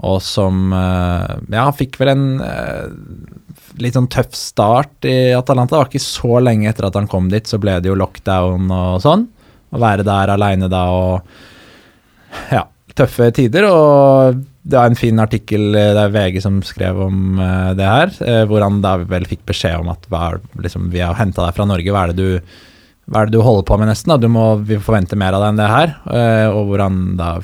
og 0.05 0.21
som 0.23 0.73
eh, 0.75 1.37
Ja, 1.55 1.71
fikk 1.73 1.99
vel 2.01 2.11
en 2.13 2.25
uh, 2.43 2.91
litt 3.79 3.95
sånn 3.95 4.11
tøff 4.11 4.35
start 4.35 5.07
i 5.09 5.33
Atalanta. 5.33 5.77
Det 5.77 5.81
var 5.81 5.91
ikke 5.93 6.03
så 6.03 6.41
lenge 6.43 6.69
etter 6.69 6.89
at 6.89 6.99
han 6.99 7.09
kom 7.11 7.31
dit, 7.33 7.47
så 7.47 7.61
ble 7.63 7.79
det 7.81 7.91
jo 7.91 7.99
lockdown 7.99 8.71
og 8.71 9.03
sånn. 9.05 9.29
Å 9.75 9.81
være 9.83 10.07
der 10.07 10.35
aleine 10.35 10.71
da 10.71 10.87
og 10.95 11.23
Ja, 12.51 12.65
tøffe 12.95 13.31
tider. 13.35 13.67
Og 13.71 14.43
det 14.65 14.79
var 14.79 14.89
en 14.89 14.97
fin 14.97 15.21
artikkel, 15.21 15.75
eh, 15.77 15.93
det 15.93 16.03
er 16.07 16.13
VG 16.15 16.41
som 16.41 16.63
skrev 16.65 17.01
om 17.07 17.41
eh, 17.41 17.73
det 17.77 17.89
her, 17.89 18.13
eh, 18.25 18.45
hvor 18.49 18.65
han 18.65 18.81
da 18.85 18.97
vel 19.05 19.27
fikk 19.29 19.43
beskjed 19.51 19.83
om 19.83 19.91
at 19.93 20.07
hva 20.13 20.39
liksom, 20.65 20.89
vi 20.93 21.03
har 21.05 21.19
henta 21.19 21.45
deg 21.45 21.57
fra 21.57 21.67
Norge, 21.69 21.93
hva 21.93 22.07
er 22.07 22.15
det 22.15 22.23
du 22.23 22.41
er 23.13 23.29
det 23.29 23.37
du 23.37 23.43
holder 23.45 23.67
på 23.69 23.77
med 23.77 23.91
nesten? 23.91 24.15
da? 24.15 24.17
Du 24.17 24.31
må, 24.33 24.47
vi 24.65 24.81
forventer 24.81 25.21
mer 25.21 25.37
av 25.37 25.43
deg 25.43 25.51
enn 25.53 25.59
det 25.59 25.67
her. 25.69 25.91
Og 26.57 26.71
hvor 26.71 26.81
han 26.81 27.03
da 27.19 27.35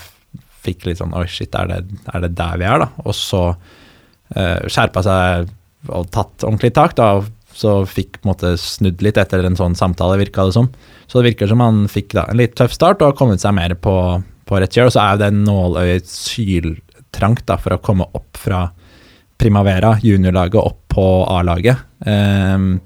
fikk 0.65 0.87
litt 0.89 1.03
sånn 1.03 1.13
Oi, 1.13 1.27
shit, 1.29 1.53
er 1.53 1.69
det, 1.69 1.99
er 2.09 2.23
det 2.25 2.31
der 2.39 2.55
vi 2.57 2.65
er, 2.65 2.81
da? 2.81 2.87
Og 3.05 3.13
så 3.13 3.43
uh, 3.53 4.63
skjerpa 4.65 5.03
seg 5.05 5.51
og 5.93 6.09
tatt 6.17 6.47
ordentlig 6.49 6.73
tak, 6.79 6.97
da. 6.97 7.11
Så 7.53 7.75
fikk 7.85 8.23
på 8.23 8.25
en 8.25 8.31
måte 8.33 8.55
snudd 8.57 9.05
litt 9.05 9.21
etter 9.21 9.45
en 9.45 9.61
sånn 9.61 9.77
samtale, 9.77 10.17
virka 10.23 10.49
det 10.49 10.57
som. 10.57 10.71
Så 11.05 11.21
det 11.21 11.35
virker 11.35 11.53
som 11.53 11.61
han 11.61 11.85
fikk 11.93 12.17
da 12.17 12.25
en 12.31 12.41
litt 12.41 12.57
tøff 12.57 12.73
start 12.73 13.05
og 13.05 13.11
har 13.11 13.21
kommet 13.21 13.45
seg 13.45 13.53
mer 13.61 13.77
på, 13.77 13.95
på 14.49 14.65
rett 14.65 14.81
kjør. 14.81 14.89
Og 14.89 14.97
så 14.97 15.05
er 15.05 15.13
jo 15.13 15.23
det 15.27 15.33
nåløyet 15.43 16.09
syltrangt 17.11 17.47
da, 17.47 17.59
for 17.59 17.75
å 17.75 17.83
komme 17.83 18.07
opp 18.13 18.37
fra 18.37 18.71
Primavera, 19.39 19.99
juniorlaget, 20.03 20.61
opp 20.61 20.89
på 20.89 21.27
A-laget. 21.27 21.77
Um, 22.05 22.81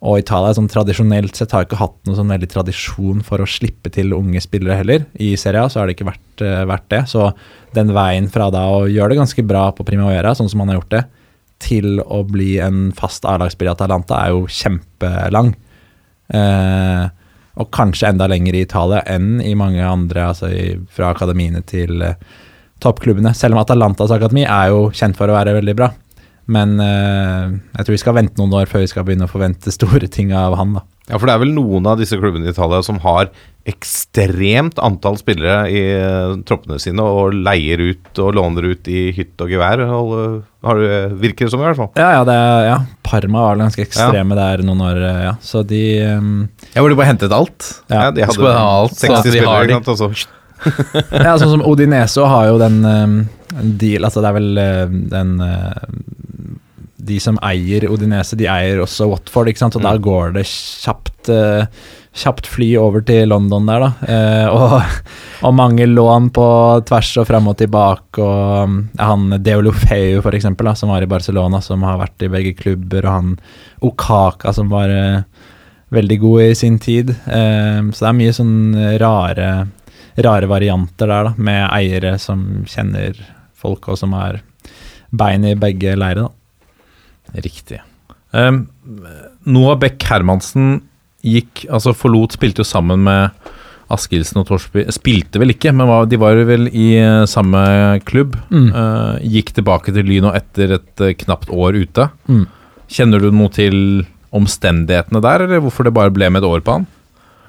og 0.00 0.20
Italia 0.20 0.52
sånn 0.54 0.68
tradisjonelt 0.68 1.34
sett 1.34 1.52
har 1.52 1.64
ikke 1.64 1.80
hatt 1.80 1.96
noe 2.06 2.14
sånn 2.14 2.28
veldig 2.30 2.48
tradisjon 2.52 3.22
for 3.24 3.40
å 3.40 3.48
slippe 3.48 3.90
til 3.90 4.12
unge 4.14 4.40
spillere 4.40 4.76
heller. 4.78 5.06
I 5.18 5.34
Serie 5.36 5.64
A 5.64 5.68
så 5.68 5.80
har 5.80 5.88
det 5.88 5.96
ikke 5.96 6.10
vært, 6.10 6.42
uh, 6.42 6.66
vært 6.68 6.88
det. 6.92 7.06
Så 7.08 7.30
den 7.74 7.94
veien 7.96 8.28
fra 8.28 8.50
da 8.50 8.66
å 8.68 8.86
gjøre 8.86 9.14
det 9.14 9.22
ganske 9.22 9.46
bra 9.48 9.70
på 9.72 9.86
Primavera, 9.86 10.34
sånn 10.36 10.50
som 10.50 10.60
han 10.60 10.74
har 10.74 10.82
gjort 10.82 10.92
det, 10.92 11.04
til 11.58 12.02
å 12.04 12.20
bli 12.22 12.58
en 12.62 12.92
fast 12.94 13.24
A-lagsspiller 13.26 13.72
i 13.72 13.78
Atalanta, 13.78 14.20
er 14.20 14.36
jo 14.36 14.44
kjempelang. 14.46 15.54
Uh, 16.28 17.08
og 17.58 17.72
kanskje 17.74 18.12
enda 18.12 18.28
lenger 18.30 18.54
i 18.54 18.62
Italia 18.62 19.00
enn 19.08 19.40
i 19.42 19.56
mange 19.58 19.82
andre, 19.82 20.28
altså 20.30 20.52
i, 20.52 20.76
fra 20.94 21.08
akademiene 21.10 21.64
til 21.66 22.04
eh, 22.06 22.20
toppklubbene. 22.84 23.34
Selv 23.36 23.56
om 23.56 23.62
Atalantas 23.62 24.12
akademi 24.14 24.44
er 24.46 24.70
jo 24.74 24.88
kjent 24.94 25.16
for 25.18 25.30
å 25.30 25.36
være 25.38 25.56
veldig 25.58 25.76
bra. 25.78 25.90
Men 26.48 26.78
eh, 26.80 27.50
jeg 27.76 27.84
tror 27.84 27.92
vi 27.96 28.00
skal 28.00 28.14
vente 28.16 28.40
noen 28.40 28.54
år 28.62 28.70
før 28.70 28.80
vi 28.80 28.88
skal 28.88 29.04
begynne 29.04 29.26
å 29.28 29.32
forvente 29.32 29.72
store 29.74 30.08
ting 30.08 30.30
av 30.32 30.54
han. 30.56 30.78
da. 30.78 30.84
Ja, 31.08 31.16
for 31.20 31.28
det 31.28 31.34
er 31.36 31.42
vel 31.42 31.52
noen 31.56 31.86
av 31.88 31.96
disse 32.00 32.16
klubbene 32.20 32.48
i 32.48 32.52
Italia 32.52 32.80
som 32.84 32.98
har 33.04 33.28
ekstremt 33.68 34.78
antall 34.80 35.18
spillere 35.20 35.66
i 35.72 35.80
eh, 35.92 36.34
troppene 36.48 36.78
sine 36.80 37.04
og 37.04 37.34
leier 37.36 37.80
ut 37.90 38.20
og 38.24 38.32
låner 38.36 38.70
ut 38.72 38.88
i 38.88 39.08
hytt 39.16 39.40
og 39.44 39.52
gevær. 39.52 39.82
Hold- 39.88 40.42
Har 40.64 40.80
du, 40.80 40.86
virker 41.20 41.46
det 41.46 41.52
som, 41.52 41.60
i 41.62 41.68
hvert 41.68 41.78
fall. 41.78 41.90
Ja, 42.00 42.08
ja, 42.16 42.22
det, 42.28 42.38
ja. 42.68 42.78
Parma 43.06 43.44
var 43.50 43.60
ganske 43.60 43.84
ekstreme 43.84 44.34
der 44.38 44.64
noen 44.66 44.80
år, 44.88 45.02
eh, 45.10 45.20
ja. 45.28 45.34
Så 45.44 45.62
de 45.68 45.82
um, 46.16 46.32
Ja, 46.74 46.80
hvor 46.82 46.88
de 46.92 46.98
bare 46.98 47.12
hentet 47.12 47.32
alt. 47.36 47.68
Ja. 47.92 48.08
Ja, 48.08 48.10
de 48.16 48.24
hadde 48.28 48.56
ha 48.56 48.64
alt, 48.80 48.96
60 48.98 49.20
spillere, 49.28 49.52
har 49.52 49.68
de. 49.68 49.76
ikke 49.76 49.84
sant, 49.84 49.94
og 49.94 50.00
så 50.16 50.28
Ja, 51.24 51.36
sånn 51.38 51.58
som 51.58 51.66
Odinese 51.66 52.24
har 52.28 52.48
jo 52.50 52.58
den 52.60 52.80
um, 52.84 53.18
deal 53.78 54.06
Altså, 54.08 54.22
det 54.24 54.30
er 54.30 54.38
vel 54.38 54.60
uh, 54.60 54.96
den 55.12 55.36
uh, 55.42 55.84
De 57.08 57.20
som 57.22 57.38
eier 57.46 57.88
Odinese, 57.90 58.36
de 58.38 58.48
eier 58.50 58.82
også 58.82 59.08
Watford, 59.12 59.52
ikke 59.52 59.64
sant, 59.64 59.78
og 59.78 59.86
da 59.86 59.94
går 60.02 60.34
det 60.36 60.44
kjapt 60.48 61.32
uh, 61.32 61.64
Kjapt 62.18 62.48
fly 62.50 62.72
over 62.80 63.02
til 63.06 63.28
London 63.30 63.68
der, 63.68 63.84
da. 63.84 63.90
Eh, 64.10 64.48
og, 64.50 65.02
og 65.46 65.54
mange 65.54 65.86
lån 65.86 66.30
på 66.34 66.46
tvers 66.88 67.12
og 67.20 67.28
fram 67.28 67.50
og 67.50 67.58
tilbake. 67.60 68.22
Og 68.24 68.64
um, 68.64 68.78
han 68.98 69.36
Deolofeu, 69.44 70.18
for 70.24 70.34
eksempel, 70.34 70.70
da, 70.70 70.74
som 70.78 70.90
var 70.90 71.04
i 71.04 71.10
Barcelona, 71.10 71.60
som 71.64 71.84
har 71.86 72.00
vært 72.00 72.26
i 72.26 72.32
begge 72.32 72.56
klubber, 72.58 73.04
og 73.04 73.12
han 73.12 73.34
Okaka, 73.86 74.54
som 74.56 74.72
var 74.72 74.90
eh, 74.90 75.20
veldig 75.94 76.18
god 76.24 76.46
i 76.48 76.54
sin 76.58 76.80
tid. 76.82 77.12
Eh, 77.12 77.84
så 77.92 78.02
det 78.02 78.10
er 78.10 78.20
mye 78.22 78.34
sånn 78.40 78.56
rare 79.02 79.50
rare 80.24 80.48
varianter 80.50 81.10
der, 81.10 81.28
da, 81.28 81.34
med 81.36 81.64
eiere 81.70 82.16
som 82.22 82.64
kjenner 82.68 83.18
folk, 83.58 83.88
og 83.90 83.98
som 84.00 84.14
har 84.18 84.40
bein 85.10 85.46
i 85.46 85.56
begge 85.58 85.94
leirer. 85.98 86.28
Riktig. 87.36 87.80
Um, 88.32 88.66
Noah 89.48 89.78
Beck 89.80 90.02
Hermansen 90.08 90.82
gikk, 91.24 91.66
altså 91.72 91.94
forlot, 91.96 92.36
spilte 92.36 92.62
jo 92.62 92.68
sammen 92.68 93.04
med 93.06 93.54
Askildsen 93.92 94.42
og 94.42 94.48
Torsby 94.50 94.84
Spilte 94.92 95.40
vel 95.40 95.54
ikke, 95.54 95.72
men 95.72 95.88
de 96.10 96.18
var 96.20 96.36
vel 96.48 96.68
i 96.68 96.90
eh, 97.00 97.24
samme 97.30 97.62
klubb. 98.08 98.36
Mm. 98.52 98.68
Uh, 98.74 99.14
gikk 99.24 99.54
tilbake 99.56 99.94
til 99.96 100.04
Lyno 100.08 100.34
etter 100.36 100.76
et 100.76 101.04
eh, 101.04 101.16
knapt 101.24 101.48
år 101.48 101.78
ute. 101.80 102.10
Mm. 102.28 102.44
Kjenner 102.92 103.24
du 103.24 103.32
noe 103.32 103.52
til 103.52 104.04
omstendighetene 104.36 105.22
der, 105.24 105.46
eller 105.46 105.64
hvorfor 105.64 105.88
det 105.88 105.94
bare 105.96 106.12
ble 106.12 106.28
med 106.28 106.44
et 106.44 106.48
år 106.50 106.60
på 106.64 106.76
han? 106.76 106.84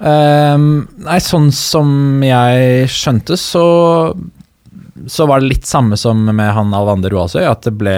Ehm, 0.00 0.68
nei, 1.04 1.18
sånn 1.20 1.50
som 1.52 2.22
jeg 2.24 2.88
skjønte, 2.88 3.36
så 3.36 3.64
så 5.06 5.26
var 5.26 5.40
det 5.40 5.46
litt 5.46 5.66
samme 5.66 5.96
som 5.96 6.24
med 6.24 6.52
han 6.54 6.74
Alvander 6.74 7.12
Roasøy, 7.14 7.44
at 7.46 7.64
det 7.66 7.74
ble 7.80 7.96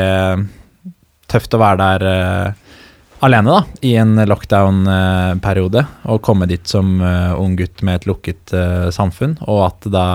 tøft 1.30 1.54
å 1.54 1.62
være 1.62 1.80
der 1.80 2.04
uh, 2.06 2.76
alene, 3.24 3.56
da, 3.56 3.80
i 3.86 3.94
en 4.00 4.16
lockdown-periode. 4.28 5.86
og 6.10 6.22
komme 6.22 6.48
dit 6.50 6.66
som 6.68 7.00
uh, 7.00 7.38
ung 7.38 7.56
gutt 7.56 7.82
med 7.86 8.00
et 8.00 8.06
lukket 8.10 8.52
eh, 8.56 8.88
samfunn, 8.94 9.38
og 9.46 9.66
at 9.70 9.90
da 9.92 10.06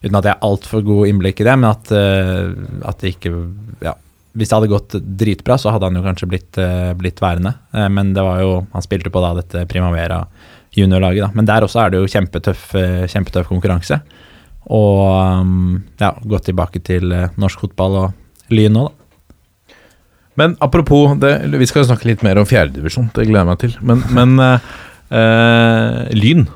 Uten 0.00 0.16
at 0.16 0.24
jeg 0.24 0.32
har 0.32 0.46
altfor 0.48 0.80
god 0.80 1.10
innblikk 1.10 1.42
i 1.42 1.44
det, 1.44 1.54
men 1.60 1.74
at, 1.74 1.90
at 1.92 3.02
det 3.02 3.10
ikke 3.12 3.34
Ja. 3.84 3.92
Hvis 4.32 4.48
det 4.48 4.56
hadde 4.56 4.70
gått 4.70 4.94
dritbra, 4.96 5.58
så 5.60 5.74
hadde 5.74 5.90
han 5.90 5.98
jo 5.98 6.04
kanskje 6.06 6.28
blitt, 6.30 6.56
blitt 6.96 7.20
værende. 7.20 7.52
Men 7.92 8.14
det 8.16 8.24
var 8.24 8.40
jo 8.40 8.54
Han 8.72 8.86
spilte 8.86 9.12
på 9.12 9.20
da 9.20 9.34
dette 9.42 9.66
Primavera 9.68 10.22
juniorlaget, 10.76 11.26
da. 11.26 11.30
Men 11.34 11.48
der 11.48 11.66
også 11.66 11.84
er 11.84 11.92
det 11.92 12.02
jo 12.02 12.10
kjempetøff, 12.10 12.74
eh, 12.78 13.06
kjempetøff 13.10 13.50
konkurranse. 13.50 14.00
Og 14.70 15.40
um, 15.40 15.82
ja, 16.00 16.12
gå 16.22 16.38
tilbake 16.44 16.82
til 16.86 17.10
eh, 17.14 17.30
norsk 17.40 17.66
fotball 17.66 17.96
og 18.04 18.54
Lyn 18.54 18.74
nå, 18.74 18.86
da. 18.88 18.96
Men 20.38 20.54
apropos 20.62 21.18
det, 21.20 21.34
Vi 21.58 21.66
skal 21.68 21.84
snakke 21.84 22.06
litt 22.08 22.22
mer 22.24 22.38
om 22.40 22.46
fjerdedivisjon, 22.48 23.10
det 23.16 23.26
gleder 23.28 23.42
jeg 23.42 23.48
meg 23.50 23.60
til. 23.60 23.74
Men, 23.84 24.04
men 24.14 24.44
eh, 24.44 24.70
eh, 25.18 26.14
Lyn 26.16 26.46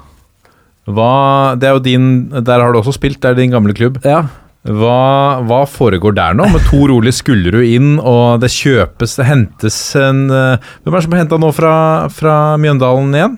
hva, 0.85 1.57
Det 1.59 1.68
er 1.68 1.77
jo 1.77 1.83
din 1.85 2.09
Der 2.31 2.61
har 2.61 2.72
du 2.72 2.81
også 2.81 2.94
spilt, 2.96 3.20
det 3.22 3.33
er 3.33 3.38
din 3.38 3.53
gamle 3.55 3.74
klubb. 3.77 3.98
Ja. 4.05 4.27
Hva, 4.64 5.42
hva 5.44 5.62
foregår 5.68 6.14
der 6.16 6.37
nå? 6.37 6.46
Med 6.53 6.64
to 6.70 6.87
rolige 6.88 7.18
Skullerud 7.18 7.66
inn, 7.66 7.96
og 8.00 8.40
det 8.40 8.53
kjøpes, 8.55 9.18
det 9.18 9.27
hentes 9.29 9.79
en 10.00 10.22
Hvem 10.31 10.94
er 10.94 10.96
det 10.96 11.05
som 11.05 11.16
har 11.16 11.24
henta 11.24 11.40
nå 11.40 11.50
fra, 11.57 11.74
fra 12.12 12.37
Mjøndalen 12.61 13.12
igjen? 13.16 13.37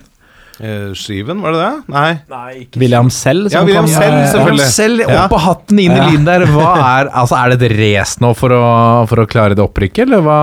Eh, 0.59 0.93
Skiven, 0.97 1.41
var 1.43 1.53
det 1.53 1.59
det? 1.61 1.73
Nei. 1.93 2.67
William 2.81 3.09
Selv. 3.13 3.51
Ja, 3.53 3.61
William 3.67 3.85
Selv, 3.87 4.23
selvfølgelig. 4.31 4.69
Selv 4.73 5.03
opp 5.05 5.17
av 5.19 5.29
på 5.35 5.41
hatten 5.43 5.79
inn 5.83 5.91
i 5.93 5.99
Ja. 5.99 6.07
linen 6.09 6.25
der. 6.25 6.45
Hva 6.49 6.71
er, 7.01 7.11
altså, 7.13 7.37
er 7.37 7.53
det 7.53 7.61
et 7.71 7.77
race 7.77 8.17
nå 8.23 8.31
for 8.35 8.49
å, 8.57 8.63
for 9.11 9.21
å 9.21 9.27
klare 9.29 9.53
det 9.57 9.61
opprykket, 9.63 10.07
eller 10.07 10.23
hva? 10.25 10.39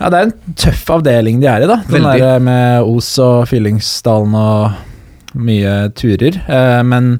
Ja, 0.00 0.08
det 0.10 0.18
er 0.18 0.28
en 0.30 0.54
tøff 0.56 0.86
avdeling 0.96 1.40
de 1.42 1.46
er 1.52 1.62
i, 1.62 1.68
da. 1.70 1.76
Den 1.86 2.02
Veldig. 2.02 2.20
der 2.24 2.38
med 2.40 2.88
Os 2.88 3.12
og 3.22 3.44
Fyllingsdalen 3.50 4.34
og 4.34 5.36
mye 5.46 5.74
turer. 5.94 6.40
Eh, 6.50 6.80
men 6.90 7.12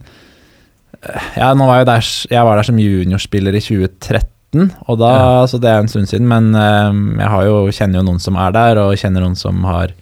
eh, 1.04 1.28
ja, 1.38 1.52
nå 1.54 1.68
var 1.68 1.82
jeg 1.84 1.90
der 1.92 2.08
Jeg 2.34 2.44
var 2.48 2.56
der 2.58 2.66
som 2.66 2.80
juniorspiller 2.82 3.54
i 3.54 3.62
2013, 3.62 4.72
og 4.88 4.98
da 4.98 5.46
Så 5.46 5.60
det 5.62 5.70
er 5.70 5.78
en 5.84 5.92
stund 5.92 6.08
siden, 6.10 6.26
men 6.26 6.50
eh, 6.58 7.20
jeg 7.22 7.30
har 7.36 7.44
jo, 7.46 7.60
kjenner 7.70 8.00
jo 8.00 8.06
noen 8.10 8.18
som 8.24 8.34
er 8.40 8.50
der, 8.56 8.80
og 8.82 8.96
kjenner 8.98 9.22
noen 9.28 9.38
som 9.38 9.62
har 9.68 9.92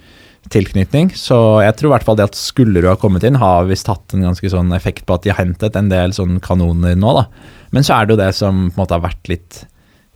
tilknytning. 0.52 1.12
Så 1.16 1.36
jeg 1.64 1.76
tror 1.78 1.90
i 1.90 1.94
hvert 1.96 2.06
fall 2.06 2.18
det 2.18 2.28
at 2.30 2.38
Skullerud 2.38 2.90
har 2.90 3.00
kommet 3.00 3.24
inn, 3.26 3.40
har 3.40 3.68
visst 3.68 3.90
hatt 3.90 4.14
en 4.16 4.26
ganske 4.28 4.52
sånn 4.52 4.72
effekt 4.76 5.06
på 5.08 5.16
at 5.16 5.24
de 5.24 5.32
har 5.32 5.42
hentet 5.42 5.76
en 5.78 5.90
del 5.92 6.14
sånn 6.16 6.38
kanoner 6.44 6.98
nå, 6.98 7.14
da. 7.20 7.26
Men 7.74 7.84
så 7.84 7.98
er 7.98 8.06
det 8.06 8.16
jo 8.16 8.22
det 8.22 8.32
som 8.36 8.68
på 8.68 8.76
en 8.76 8.82
måte 8.82 8.96
har 8.96 9.04
vært 9.04 9.30
litt 9.30 9.62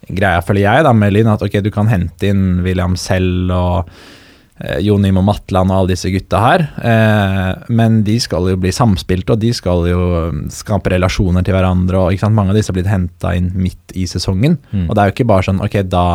greia, 0.09 0.43
føler 0.45 0.67
jeg, 0.67 0.87
da, 0.87 0.95
med 0.97 1.15
Lyn, 1.15 1.31
at 1.31 1.45
ok, 1.45 1.61
du 1.63 1.71
kan 1.75 1.91
hente 1.91 2.33
inn 2.33 2.63
William 2.65 2.97
Sell 2.99 3.53
og 3.55 3.91
eh, 4.59 4.81
Jon 4.83 5.05
Imo 5.07 5.23
Matland 5.25 5.71
og 5.71 5.83
alle 5.83 5.93
disse 5.93 6.11
gutta 6.13 6.41
her, 6.43 6.65
eh, 6.83 7.69
men 7.71 8.01
de 8.07 8.17
skal 8.23 8.51
jo 8.51 8.59
bli 8.61 8.73
samspilte, 8.75 9.37
og 9.37 9.45
de 9.45 9.53
skal 9.55 9.87
jo 9.91 10.01
mm, 10.35 10.43
skape 10.55 10.95
relasjoner 10.95 11.47
til 11.47 11.57
hverandre, 11.57 12.01
og 12.01 12.17
ikke 12.17 12.27
sant, 12.27 12.39
mange 12.39 12.55
av 12.55 12.59
disse 12.59 12.73
har 12.73 12.79
blitt 12.81 12.91
henta 12.91 13.35
inn 13.39 13.53
midt 13.55 13.95
i 13.95 14.09
sesongen, 14.11 14.59
og 14.89 14.97
det 14.97 15.05
er 15.05 15.11
jo 15.11 15.17
ikke 15.17 15.31
bare 15.31 15.47
sånn 15.49 15.63
ok, 15.63 15.79
da, 15.93 16.07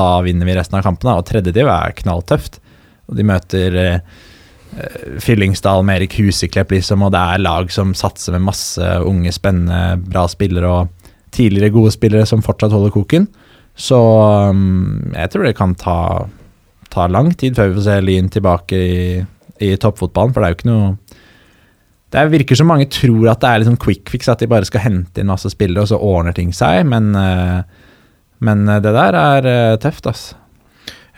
da 0.00 0.10
vinner 0.26 0.48
vi 0.48 0.58
resten 0.58 0.80
av 0.80 0.84
kampene, 0.88 1.14
og 1.20 1.28
tredje 1.30 1.54
div 1.54 1.70
er 1.70 1.94
knalltøft, 2.02 2.58
og 3.10 3.18
de 3.18 3.26
møter 3.26 3.76
eh, 3.78 4.16
eh, 4.78 5.18
Fyllingsdal 5.22 5.82
med 5.86 6.00
Erik 6.00 6.16
Huseklepp, 6.20 6.72
liksom, 6.76 7.02
og 7.06 7.12
det 7.14 7.20
er 7.20 7.42
lag 7.42 7.70
som 7.74 7.92
satser 7.98 8.36
med 8.36 8.46
masse 8.46 8.90
unge, 9.06 9.32
spennende, 9.34 9.98
bra 10.06 10.26
spillere 10.30 10.70
og 10.70 11.14
tidligere 11.34 11.74
gode 11.74 11.94
spillere 11.94 12.26
som 12.26 12.42
fortsatt 12.42 12.74
holder 12.74 12.94
koken. 12.94 13.28
Så 13.78 13.98
um, 14.50 15.12
jeg 15.14 15.30
tror 15.32 15.46
det 15.46 15.56
kan 15.58 15.76
ta, 15.78 15.98
ta 16.90 17.06
lang 17.10 17.30
tid 17.38 17.56
før 17.56 17.70
vi 17.70 17.78
får 17.78 17.86
se 17.86 17.98
Lyn 18.04 18.30
tilbake 18.32 18.80
i, 18.80 19.04
i 19.62 19.74
toppfotballen, 19.80 20.34
for 20.34 20.42
det 20.42 20.48
er 20.48 20.54
jo 20.54 20.58
ikke 20.58 20.70
noe 20.70 20.88
Det 22.10 22.24
virker 22.32 22.58
som 22.58 22.66
mange 22.66 22.88
tror 22.90 23.30
at 23.30 23.42
det 23.42 23.50
er 23.50 23.62
liksom 23.62 23.78
quick 23.80 24.10
fix, 24.10 24.28
at 24.28 24.42
de 24.42 24.50
bare 24.50 24.66
skal 24.66 24.82
hente 24.82 25.22
inn 25.22 25.30
masse 25.30 25.52
spillere, 25.52 25.86
og 25.86 25.92
så 25.92 26.00
ordner 26.02 26.34
ting 26.34 26.50
seg, 26.56 26.82
men, 26.90 27.14
eh, 27.14 27.62
men 28.42 28.66
det 28.66 28.94
der 28.96 29.18
er 29.18 29.50
tøft, 29.82 30.10
altså. 30.10 30.34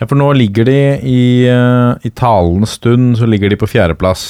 Ja, 0.03 0.09
for 0.11 0.19
nå 0.19 0.33
ligger 0.35 0.67
de 0.67 0.79
i, 1.07 1.23
uh, 1.47 1.95
i 2.03 2.11
talende 2.11 2.67
stund, 2.67 3.15
så 3.21 3.29
ligger 3.29 3.53
de 3.53 3.59
på 3.61 3.69
fjerdeplass. 3.71 4.25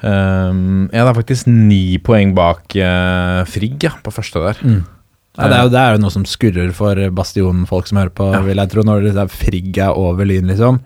Um, 0.00 0.88
ja, 0.88 1.04
det 1.04 1.10
er 1.10 1.18
faktisk 1.18 1.50
ni 1.52 1.98
poeng 2.02 2.32
bak 2.34 2.72
uh, 2.80 3.44
Frigg, 3.44 3.76
ja, 3.84 3.92
på 4.00 4.14
første 4.14 4.40
der. 4.40 4.62
Ja, 5.36 5.48
det, 5.48 5.58
er 5.58 5.66
jo, 5.66 5.72
det 5.72 5.82
er 5.82 5.94
jo 5.94 6.00
noe 6.02 6.14
som 6.14 6.24
skurrer 6.28 6.72
for 6.76 6.96
Bastionen-folk 7.12 7.88
som 7.88 8.00
hører 8.00 8.14
på, 8.16 8.30
vil 8.48 8.62
jeg 8.62 8.72
tro, 8.72 8.86
når 8.88 9.04
det 9.10 9.12
er 9.20 9.30
Frigg 9.32 9.78
er 9.84 10.00
over 10.00 10.28
Lyn, 10.28 10.48
liksom. 10.48 10.80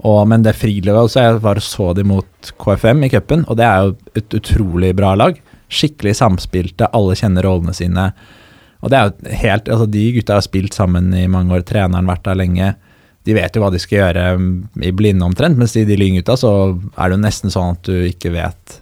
Og, 0.00 0.20
men 0.30 0.42
det 0.42 0.56
Frigg-laget 0.58 1.06
også, 1.06 1.22
jeg 1.22 1.40
bare 1.46 1.62
så 1.62 1.92
de 1.94 2.04
mot 2.10 2.52
KFM 2.58 3.06
i 3.06 3.12
cupen, 3.12 3.46
og 3.46 3.58
det 3.60 3.66
er 3.68 3.86
jo 3.86 3.96
et 4.18 4.38
utrolig 4.40 4.92
bra 4.98 5.14
lag. 5.18 5.38
Skikkelig 5.70 6.16
samspilte, 6.18 6.90
alle 6.96 7.18
kjenner 7.18 7.46
rollene 7.46 7.74
sine. 7.76 8.10
Og 8.80 8.92
det 8.92 8.98
er 8.98 9.08
jo 9.08 9.40
helt, 9.42 9.68
altså 9.68 9.86
De 9.90 10.04
gutta 10.16 10.38
har 10.38 10.46
spilt 10.46 10.76
sammen 10.76 11.10
i 11.16 11.26
mange 11.30 11.56
år, 11.56 11.64
treneren 11.68 12.08
vært 12.08 12.24
der 12.28 12.38
lenge. 12.40 12.74
De 13.28 13.36
vet 13.36 13.56
jo 13.56 13.62
hva 13.62 13.72
de 13.72 13.80
skal 13.82 13.98
gjøre 13.98 14.28
mm, 14.40 14.52
i 14.88 14.92
blinde 14.96 15.26
omtrent, 15.26 15.58
mens 15.60 15.76
de, 15.76 15.84
de 15.88 15.98
Lyn-gutta 16.00 16.38
så 16.40 16.52
er 16.72 17.10
det 17.10 17.18
jo 17.18 17.24
nesten 17.26 17.52
sånn 17.52 17.76
at 17.76 17.90
du 17.90 18.06
ikke 18.08 18.32
vet 18.32 18.78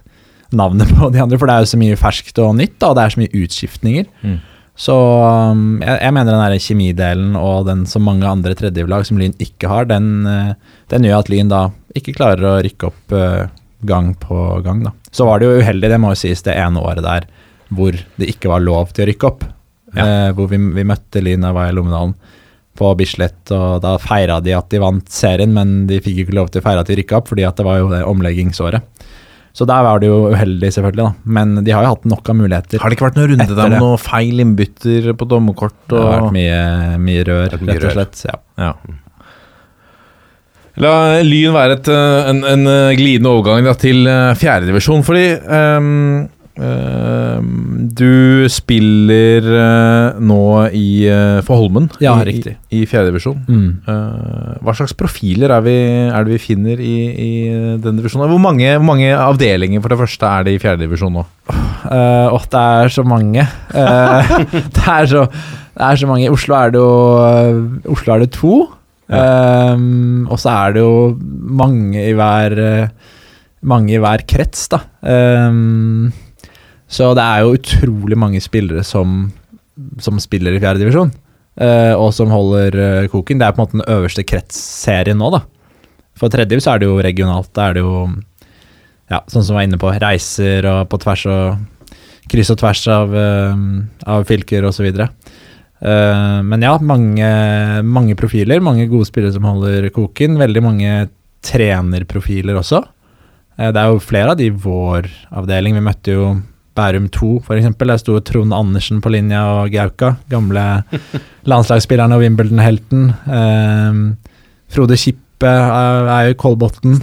navnet 0.55 0.93
på 0.97 1.11
de 1.13 1.21
andre, 1.21 1.39
for 1.39 1.49
det 1.49 1.57
er 1.57 1.65
jo 1.65 1.73
så 1.73 1.81
mye 1.81 1.99
ferskt 1.99 2.39
og 2.43 2.55
nytt, 2.57 2.77
da, 2.79 2.91
og 2.91 2.97
det 2.97 3.03
er 3.03 3.15
så 3.15 3.23
mye 3.23 3.43
utskiftninger. 3.43 4.07
Så 4.79 4.95
um, 4.95 5.81
jeg, 5.83 5.97
jeg 5.99 6.15
mener 6.15 6.31
den 6.31 6.45
der 6.45 6.63
kjemidelen 6.63 7.33
og 7.35 7.67
den 7.67 7.83
som 7.89 8.05
mange 8.07 8.27
andre 8.29 8.55
tredjelag 8.55 9.03
som 9.09 9.19
Lyn 9.19 9.35
ikke 9.43 9.67
har, 9.67 9.89
den, 9.89 10.23
eh, 10.23 10.53
den 10.93 11.03
gjør 11.03 11.19
at 11.19 11.31
Lyn 11.33 11.51
da 11.51 11.65
ikke 11.99 12.15
klarer 12.15 12.45
å 12.47 12.53
rykke 12.63 12.87
opp 12.87 13.15
eh, 13.17 13.49
gang 13.89 14.13
på 14.21 14.37
gang. 14.63 14.85
da. 14.87 14.93
Så 15.11 15.27
var 15.27 15.41
det 15.41 15.49
jo 15.49 15.59
uheldig, 15.59 15.91
det 15.91 15.99
må 15.99 16.13
jo 16.13 16.21
sies, 16.21 16.45
det 16.47 16.55
ene 16.55 16.79
året 16.79 17.03
der 17.03 17.27
hvor 17.75 17.93
det 17.93 18.31
ikke 18.31 18.49
var 18.49 18.63
lov 18.63 18.95
til 18.95 19.03
å 19.03 19.09
rykke 19.11 19.27
opp. 19.27 19.43
Eh, 19.95 20.29
hvor 20.37 20.49
vi, 20.51 20.59
vi 20.75 20.85
møtte 20.87 21.23
Lyn 21.23 21.47
i 21.49 21.71
Lommedalen 21.73 22.13
på 22.79 22.91
Bislett, 22.95 23.51
og 23.51 23.81
da 23.83 23.97
feira 23.99 24.39
de 24.43 24.53
at 24.55 24.69
de 24.71 24.79
vant 24.79 25.09
serien, 25.11 25.51
men 25.51 25.83
de 25.89 25.97
fikk 26.03 26.23
ikke 26.23 26.35
lov 26.37 26.51
til 26.53 26.61
å 26.61 26.65
feire 26.67 26.83
at 26.83 26.91
de 26.91 26.95
rykka 27.01 27.17
opp, 27.19 27.31
fordi 27.31 27.43
at 27.47 27.57
det 27.59 27.65
var 27.67 27.81
jo 27.81 27.89
det 27.91 28.05
omleggingsåret. 28.07 28.85
Så 29.59 29.65
der 29.67 29.83
var 29.83 29.99
det 29.99 30.07
jo 30.07 30.29
uheldig, 30.31 30.69
selvfølgelig, 30.71 31.03
da. 31.03 31.31
Men 31.35 31.57
de 31.65 31.73
har 31.73 31.83
jo 31.83 31.95
hatt 31.95 32.05
nok 32.07 32.29
av 32.31 32.37
muligheter. 32.39 32.79
Har 32.79 32.91
det 32.91 32.95
ikke 32.95 33.07
vært 33.09 33.17
noen 33.19 33.31
runde 33.33 33.47
der 33.49 33.57
med 33.57 33.75
noen 33.75 33.83
noe 33.83 33.99
feil 33.99 34.43
innbytter 34.45 35.09
på 35.19 35.27
dommerkort? 35.27 35.75
Det 35.89 35.99
har 35.99 36.13
vært 36.13 36.35
mye, 36.37 36.59
mye 37.09 37.25
rør, 37.27 37.45
Vært 37.57 37.65
mye 37.65 37.75
rett 37.75 37.83
og 37.83 37.89
rør. 37.89 37.97
slett. 37.97 38.21
Ja. 38.29 38.37
ja. 38.61 38.73
La 40.79 40.93
Lyn 41.25 41.57
være 41.57 41.79
et, 41.79 41.89
eh, 41.91 42.29
en, 42.31 42.43
en 42.53 42.67
eh, 42.71 42.95
glidende 42.95 43.33
overgang 43.35 43.67
da, 43.67 43.75
til 43.75 44.05
fjerdedivisjon, 44.39 45.03
fordi 45.03 45.25
ehm, 45.35 46.29
du 46.59 48.45
spiller 48.51 49.45
eh, 49.47 50.19
nå 50.19 50.43
i, 50.75 51.07
eh, 51.07 51.39
for 51.47 51.61
Holmen 51.61 51.87
Ja, 52.03 52.17
i, 52.27 52.35
i, 52.35 52.55
i 52.75 52.85
fjerdedivisjon. 52.89 53.37
Mm. 53.47 53.69
Uh, 53.87 54.57
hva 54.65 54.75
slags 54.75 54.95
profiler 54.97 55.53
er, 55.55 55.63
vi, 55.65 55.75
er 56.09 56.27
det 56.27 56.35
vi 56.35 56.41
finner 56.43 56.81
i, 56.83 56.95
i 57.09 57.29
den 57.79 57.99
divisjonen? 57.99 58.27
Hvor 58.31 58.43
mange, 58.43 58.73
hvor 58.75 58.87
mange 58.91 59.13
avdelinger 59.15 59.83
for 59.83 59.93
det 59.93 60.01
første 60.01 60.33
er 60.33 60.47
det 60.47 60.57
i 60.57 60.61
fjerdedivisjon 60.61 61.15
nå? 61.15 61.25
Uh, 61.49 62.35
Åh, 62.35 62.49
det 62.51 62.65
er 62.83 62.93
så 62.93 63.07
mange. 63.07 63.47
Uh, 63.71 64.35
det, 64.75 64.83
er 64.83 65.09
så, 65.13 65.25
det 65.79 65.87
er 65.91 66.01
så 66.03 66.11
mange. 66.11 66.27
I 66.27 66.33
Oslo 66.33 66.59
er 66.59 66.75
det 66.75 66.83
jo 66.83 66.91
eh, 67.23 67.93
Oslo 67.95 68.15
er 68.15 68.25
det 68.25 68.33
to. 68.35 68.55
Eh, 69.09 69.79
og 70.29 70.37
så 70.37 70.51
er 70.53 70.75
det 70.75 70.83
jo 70.83 71.15
mange 71.59 72.03
i 72.11 72.13
hver 72.13 72.53
eh, 72.61 73.15
Mange 73.65 73.91
i 73.91 73.99
hver 73.99 74.21
krets, 74.29 74.69
da. 74.71 74.77
Eh, 75.03 75.55
så 76.89 77.11
det 77.17 77.23
er 77.23 77.43
jo 77.45 77.55
utrolig 77.57 78.17
mange 78.17 78.41
spillere 78.41 78.83
som, 78.87 79.29
som 80.01 80.19
spiller 80.21 80.55
i 80.55 80.61
fjerde 80.61 80.81
divisjon. 80.81 81.11
eh, 81.59 81.93
og 81.93 82.11
som 82.15 82.31
holder 82.33 82.77
eh, 82.79 83.07
koken. 83.11 83.39
Det 83.39 83.45
er 83.45 83.53
på 83.53 83.61
en 83.61 83.65
måte 83.65 83.77
den 83.77 83.89
øverste 83.93 84.25
kretsserien 84.25 85.19
nå, 85.19 85.29
da. 85.35 85.43
For 86.19 86.33
tredje 86.33 86.59
så 86.63 86.73
er 86.73 86.81
det 86.81 86.89
jo 86.89 87.01
regionalt. 87.03 87.51
Da 87.55 87.69
er 87.69 87.77
det 87.77 87.83
jo 87.85 88.07
ja, 89.09 89.21
sånn 89.29 89.43
som 89.43 89.53
vi 89.53 89.59
var 89.59 89.67
inne 89.67 89.81
på, 89.81 89.91
reiser 90.01 90.65
og 90.69 90.89
på 90.89 90.99
tvers 91.01 91.25
og 91.29 91.93
kryss 92.29 92.51
og 92.53 92.59
tvers 92.61 92.83
av, 92.93 93.15
eh, 93.17 93.63
av 94.09 94.27
fylker 94.29 94.67
osv. 94.69 94.89
Uh, 95.79 96.43
men 96.43 96.63
ja, 96.65 96.73
mange, 96.83 97.27
mange 97.87 98.15
profiler, 98.19 98.59
mange 98.59 98.89
gode 98.91 99.07
spillere 99.07 99.31
som 99.31 99.45
holder 99.47 99.87
koken. 99.95 100.35
Veldig 100.41 100.63
mange 100.65 100.95
trenerprofiler 101.45 102.57
også. 102.59 102.83
Uh, 103.55 103.69
det 103.71 103.79
er 103.79 103.87
jo 103.87 104.01
flere 104.03 104.33
av 104.33 104.41
de 104.41 104.49
i 104.49 104.55
vår 104.65 105.07
avdeling. 105.39 105.77
Vi 105.79 105.85
møtte 105.85 106.17
jo 106.17 106.25
Bærum 106.79 107.09
2, 107.11 107.31
f.eks. 107.43 107.73
Der 107.81 107.99
sto 107.99 108.19
Trond 108.23 108.55
Andersen 108.55 109.01
på 109.03 109.11
linja 109.11 109.43
og 109.59 109.73
Gauka. 109.73 110.13
Gamle 110.31 110.65
landslagsspilleren 111.51 112.15
og 112.15 112.23
Wimbledon-helten. 112.23 113.09
Um, 113.27 113.99
Frode 114.71 114.97
Kippe 114.97 115.49
er, 115.49 116.29
jo 116.29 116.35
i 116.35 116.39
Kolbotn. 116.39 116.95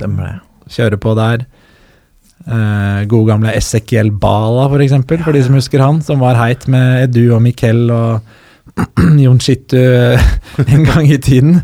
Kjører 0.72 1.00
på 1.02 1.12
der. 1.18 1.44
Uh, 2.46 3.02
god 3.10 3.26
gamle 3.26 3.52
Ezekiel 3.58 4.12
Bala, 4.22 4.68
for 4.70 4.82
eksempel, 4.84 5.22
for 5.24 5.36
de 5.36 5.42
som 5.44 5.58
husker 5.58 5.82
han. 5.82 6.00
Som 6.06 6.24
var 6.24 6.38
heit 6.40 6.68
med 6.72 7.08
Edu 7.08 7.34
og 7.34 7.42
Mikkel 7.44 7.90
og 7.90 8.20
Jon 9.24 9.40
Chittu 9.40 9.76
en 10.72 10.88
gang 10.88 11.10
i 11.10 11.20
tiden. 11.20 11.60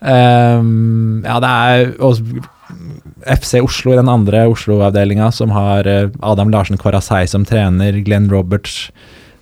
Um, 0.00 1.22
ja, 1.24 1.38
det 1.40 1.50
er 1.50 1.94
også 2.02 2.24
FC 3.26 3.60
Oslo 3.64 3.92
i 3.94 3.96
den 3.98 4.08
andre 4.08 4.44
Oslo-avdelinga, 4.50 5.30
som 5.32 5.50
har 5.54 5.86
eh, 5.88 6.08
Adam 6.22 6.50
Larsen 6.52 6.76
Korasei 6.80 7.26
som 7.30 7.44
trener. 7.48 7.96
Glenn 8.04 8.28
Roberts 8.32 8.90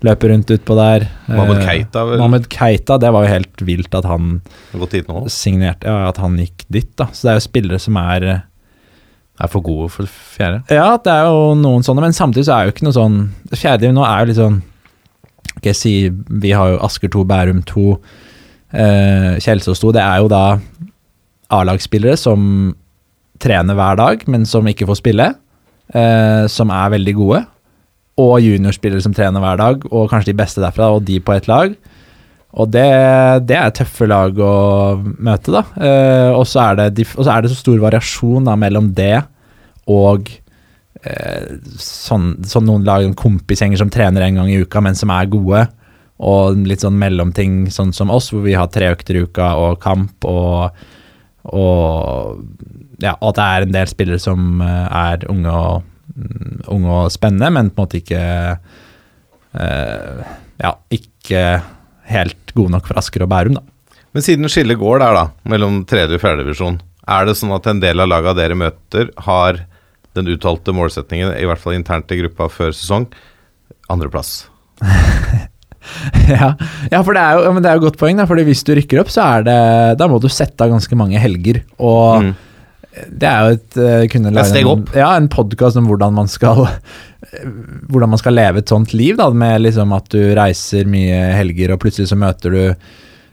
løper 0.02 0.32
rundt 0.32 0.50
utpå 0.50 0.74
der. 0.78 1.04
Mohammed 1.28 1.60
Eh, 1.62 1.66
Keita 1.68 2.04
vel 2.08 2.18
Mohammed 2.18 2.48
Keita, 2.50 2.96
det 2.98 3.12
var 3.14 3.22
jo 3.26 3.32
helt 3.36 3.62
vilt 3.66 3.94
at 3.94 4.06
han 4.10 4.40
signerte 5.30 5.86
Ja, 5.86 6.08
at 6.08 6.18
han 6.18 6.38
gikk 6.42 6.64
dit, 6.74 6.88
da. 6.98 7.06
Så 7.12 7.26
det 7.28 7.30
er 7.34 7.38
jo 7.38 7.44
spillere 7.46 7.78
som 7.82 7.96
er 8.00 8.26
eh, 8.32 8.40
Er 9.42 9.48
for 9.52 9.62
gode 9.64 9.88
for 9.94 10.06
fjerde. 10.06 10.62
ja, 10.74 10.96
det 10.98 11.12
er 11.12 11.30
jo 11.30 11.54
noen 11.58 11.82
sånne, 11.86 12.02
men 12.02 12.12
samtidig 12.18 12.46
så 12.50 12.56
er 12.56 12.66
jo 12.66 12.74
ikke 12.74 12.84
noe 12.88 12.96
sånn 12.98 13.16
Fjerde 13.54 13.92
nå 13.94 14.02
er 14.04 14.20
jo 14.24 14.28
litt 14.32 14.40
sånn 14.42 14.58
Skal 15.54 15.70
jeg 15.70 15.78
si 15.78 15.94
Vi 16.42 16.50
har 16.52 16.74
jo 16.74 16.82
Asker 16.84 17.08
2, 17.14 17.22
Bærum 17.30 17.62
2, 17.70 17.86
eh, 18.74 19.32
Kjelsås 19.42 19.80
2. 19.82 19.92
Det 19.96 20.02
er 20.02 20.18
jo 20.22 20.28
da 20.34 20.44
A-lagsspillere 21.52 22.16
som 22.18 22.74
trener 23.42 23.76
hver 23.78 23.98
dag, 23.98 24.26
men 24.30 24.46
som 24.48 24.68
ikke 24.68 24.88
får 24.88 25.00
spille. 25.02 25.32
Eh, 25.92 26.44
som 26.48 26.72
er 26.72 26.92
veldig 26.94 27.14
gode. 27.18 27.40
Og 28.22 28.36
juniorspillere 28.44 29.02
som 29.04 29.14
trener 29.16 29.42
hver 29.42 29.58
dag, 29.60 29.88
og 29.90 30.10
kanskje 30.10 30.32
de 30.32 30.38
beste 30.42 30.62
derfra, 30.62 30.92
og 30.94 31.04
de 31.08 31.18
på 31.20 31.34
et 31.34 31.48
lag. 31.50 31.74
Og 32.52 32.68
det, 32.68 32.84
det 33.48 33.56
er 33.56 33.72
tøffe 33.72 34.06
lag 34.08 34.36
å 34.36 34.54
møte, 35.00 35.54
da. 35.54 35.64
Eh, 35.80 36.30
og, 36.36 36.44
så 36.48 36.66
er 36.66 36.80
det, 36.80 37.06
og 37.16 37.24
så 37.24 37.34
er 37.34 37.44
det 37.44 37.52
så 37.52 37.60
stor 37.62 37.80
variasjon 37.80 38.48
da, 38.48 38.56
mellom 38.60 38.92
det 38.96 39.22
og 39.90 40.28
eh, 41.02 41.54
sånn, 41.80 42.34
sånn 42.46 42.68
noen 42.68 42.84
lag, 42.86 43.04
en 43.04 43.16
kompisgjenger 43.18 43.80
som 43.80 43.90
trener 43.92 44.26
en 44.26 44.42
gang 44.42 44.50
i 44.52 44.60
uka, 44.62 44.82
men 44.84 44.98
som 44.98 45.10
er 45.14 45.30
gode. 45.32 45.64
Og 46.22 46.60
litt 46.68 46.84
sånn 46.84 47.00
mellomting, 47.00 47.64
sånn 47.72 47.90
som 47.96 48.12
oss, 48.14 48.30
hvor 48.30 48.44
vi 48.44 48.54
har 48.54 48.68
tre 48.70 48.92
økter 48.92 49.18
i 49.18 49.24
uka 49.26 49.54
og 49.58 49.80
kamp 49.82 50.28
og, 50.28 50.84
og 51.50 52.42
ja, 53.02 53.16
at 53.16 53.38
det 53.38 53.46
er 53.46 53.66
en 53.66 53.74
del 53.74 53.90
spillere 53.90 54.22
som 54.22 54.62
eh, 54.62 54.86
er 54.86 55.26
unge 55.32 55.50
og, 55.50 55.88
mm, 56.14 56.62
unge 56.70 56.98
og 57.00 57.12
spennende, 57.14 57.50
men 57.56 57.72
på 57.72 57.82
en 57.82 57.86
måte 57.86 58.00
ikke 58.02 58.22
eh, 59.58 60.22
Ja, 60.62 60.76
ikke 60.94 61.42
helt 62.12 62.52
gode 62.54 62.76
nok 62.76 62.86
for 62.86 63.00
Asker 63.00 63.24
og 63.24 63.32
Bærum, 63.32 63.56
da. 63.58 63.64
Men 64.14 64.22
siden 64.22 64.46
skillet 64.52 64.78
går 64.78 65.00
der, 65.02 65.16
da, 65.16 65.24
mellom 65.48 65.82
tredje 65.88 66.18
og 66.18 66.22
fjerde 66.22 66.44
divisjon, 66.44 66.78
er 67.10 67.26
det 67.26 67.34
sånn 67.40 67.54
at 67.56 67.66
en 67.66 67.80
del 67.82 68.04
av 68.04 68.10
laga 68.12 68.34
dere 68.38 68.58
møter, 68.58 69.10
har 69.26 69.64
den 70.14 70.28
uttalte 70.30 70.74
målsetningen, 70.76 71.32
i 71.34 71.46
hvert 71.48 71.62
fall 71.62 71.74
internt 71.74 72.12
i 72.12 72.20
gruppa 72.20 72.50
før 72.52 72.76
sesong, 72.76 73.08
andreplass? 73.90 74.44
ja, 76.30 76.52
ja, 76.92 77.00
for 77.02 77.12
det 77.16 77.22
er 77.24 77.36
jo 77.38 77.44
ja, 77.48 77.52
men 77.56 77.64
det 77.64 77.70
er 77.72 77.78
jo 77.80 77.84
godt 77.88 77.98
poeng, 78.00 78.20
da, 78.20 78.26
fordi 78.30 78.44
hvis 78.48 78.64
du 78.66 78.74
rykker 78.78 79.02
opp, 79.02 79.10
så 79.12 79.24
er 79.38 79.46
det 79.48 79.58
Da 80.00 80.08
må 80.10 80.20
du 80.22 80.28
sette 80.32 80.62
av 80.64 80.70
ganske 80.74 80.98
mange 80.98 81.18
helger, 81.22 81.62
og 81.82 82.22
Mm. 82.22 82.32
det 83.22 83.28
er 83.28 83.40
jo 83.46 83.54
et 83.56 83.76
eh, 83.80 84.06
kunne 84.12 84.30
lage 84.36 84.60
en. 84.60 84.82
Ja, 84.94 85.14
en 85.16 85.28
podkast 85.32 85.78
om 85.80 85.86
hvordan 85.88 86.12
man 86.12 86.28
skal 86.28 86.66
hvordan 87.88 88.10
man 88.12 88.20
skal 88.20 88.34
leve 88.36 88.60
et 88.60 88.68
sånt 88.68 88.92
liv, 88.92 89.16
da, 89.16 89.30
med 89.30 89.62
liksom 89.64 89.92
at 89.96 90.10
du 90.12 90.20
reiser 90.36 90.84
mye 90.90 91.30
helger, 91.38 91.72
og 91.72 91.80
plutselig 91.80 92.10
så 92.10 92.18
møter 92.20 92.52
du 92.52 92.62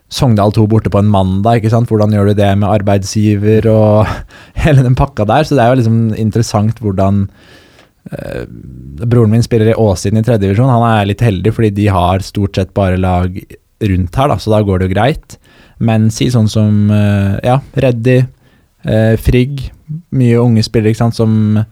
Sogndal 0.09 0.49
2 0.55 0.63
borte 0.71 0.89
på 0.89 0.97
en 1.03 1.09
mandag, 1.11 1.59
ikke 1.59 1.69
sant? 1.69 1.89
Hvordan 1.91 2.13
gjør 2.15 2.31
du 2.31 2.39
det 2.39 2.47
med 2.57 2.69
arbeidsgiver 2.69 3.67
og 3.69 4.07
hele 4.63 4.81
den 4.85 4.95
pakka 4.97 5.25
der? 5.29 5.43
Så 5.45 5.53
det 5.57 5.61
er 5.65 5.69
jo 5.73 5.81
liksom 5.83 5.99
interessant 6.17 6.79
hvordan 6.81 7.27
Broren 8.09 9.31
min 9.31 9.43
spiller 9.45 9.71
i 9.71 9.77
Åsiden 9.77 10.19
i 10.19 10.23
tredje 10.25 10.47
divisjon. 10.47 10.71
Han 10.71 10.85
er 10.87 11.09
litt 11.11 11.21
heldig, 11.21 11.53
fordi 11.55 11.69
de 11.77 11.89
har 11.93 12.25
stort 12.25 12.57
sett 12.57 12.73
bare 12.77 12.97
lag 12.97 13.35
rundt 13.79 14.17
her, 14.19 14.31
da, 14.31 14.37
så 14.39 14.51
da 14.51 14.63
går 14.65 14.79
det 14.79 14.89
jo 14.89 14.95
greit. 14.95 15.37
Men 15.79 16.09
si 16.11 16.27
sånn 16.33 16.49
som 16.51 16.89
eh, 16.91 17.37
ja, 17.45 17.59
Reddy, 17.79 18.17
eh, 18.83 19.13
Frigg, 19.21 19.69
mye 20.17 20.41
unge 20.41 20.65
spillere 20.65 20.93
ikke 20.93 21.03
sant, 21.05 21.19
som 21.19 21.63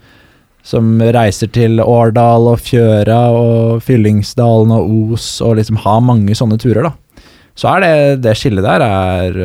som 0.68 0.98
reiser 1.00 1.48
til 1.56 1.80
Årdal 1.80 2.50
og 2.52 2.60
Fjøra 2.60 3.20
og 3.32 3.84
Fyllingsdalen 3.88 4.74
og 4.76 5.14
Os 5.16 5.28
og 5.40 5.56
liksom 5.62 5.80
har 5.86 6.02
mange 6.04 6.36
sånne 6.36 6.58
turer, 6.60 6.90
da. 6.90 7.24
Så 7.58 7.70
er 7.72 7.84
det 7.84 7.92
det 8.26 8.34
skillet 8.38 8.66
der 8.66 8.84
er 8.84 9.38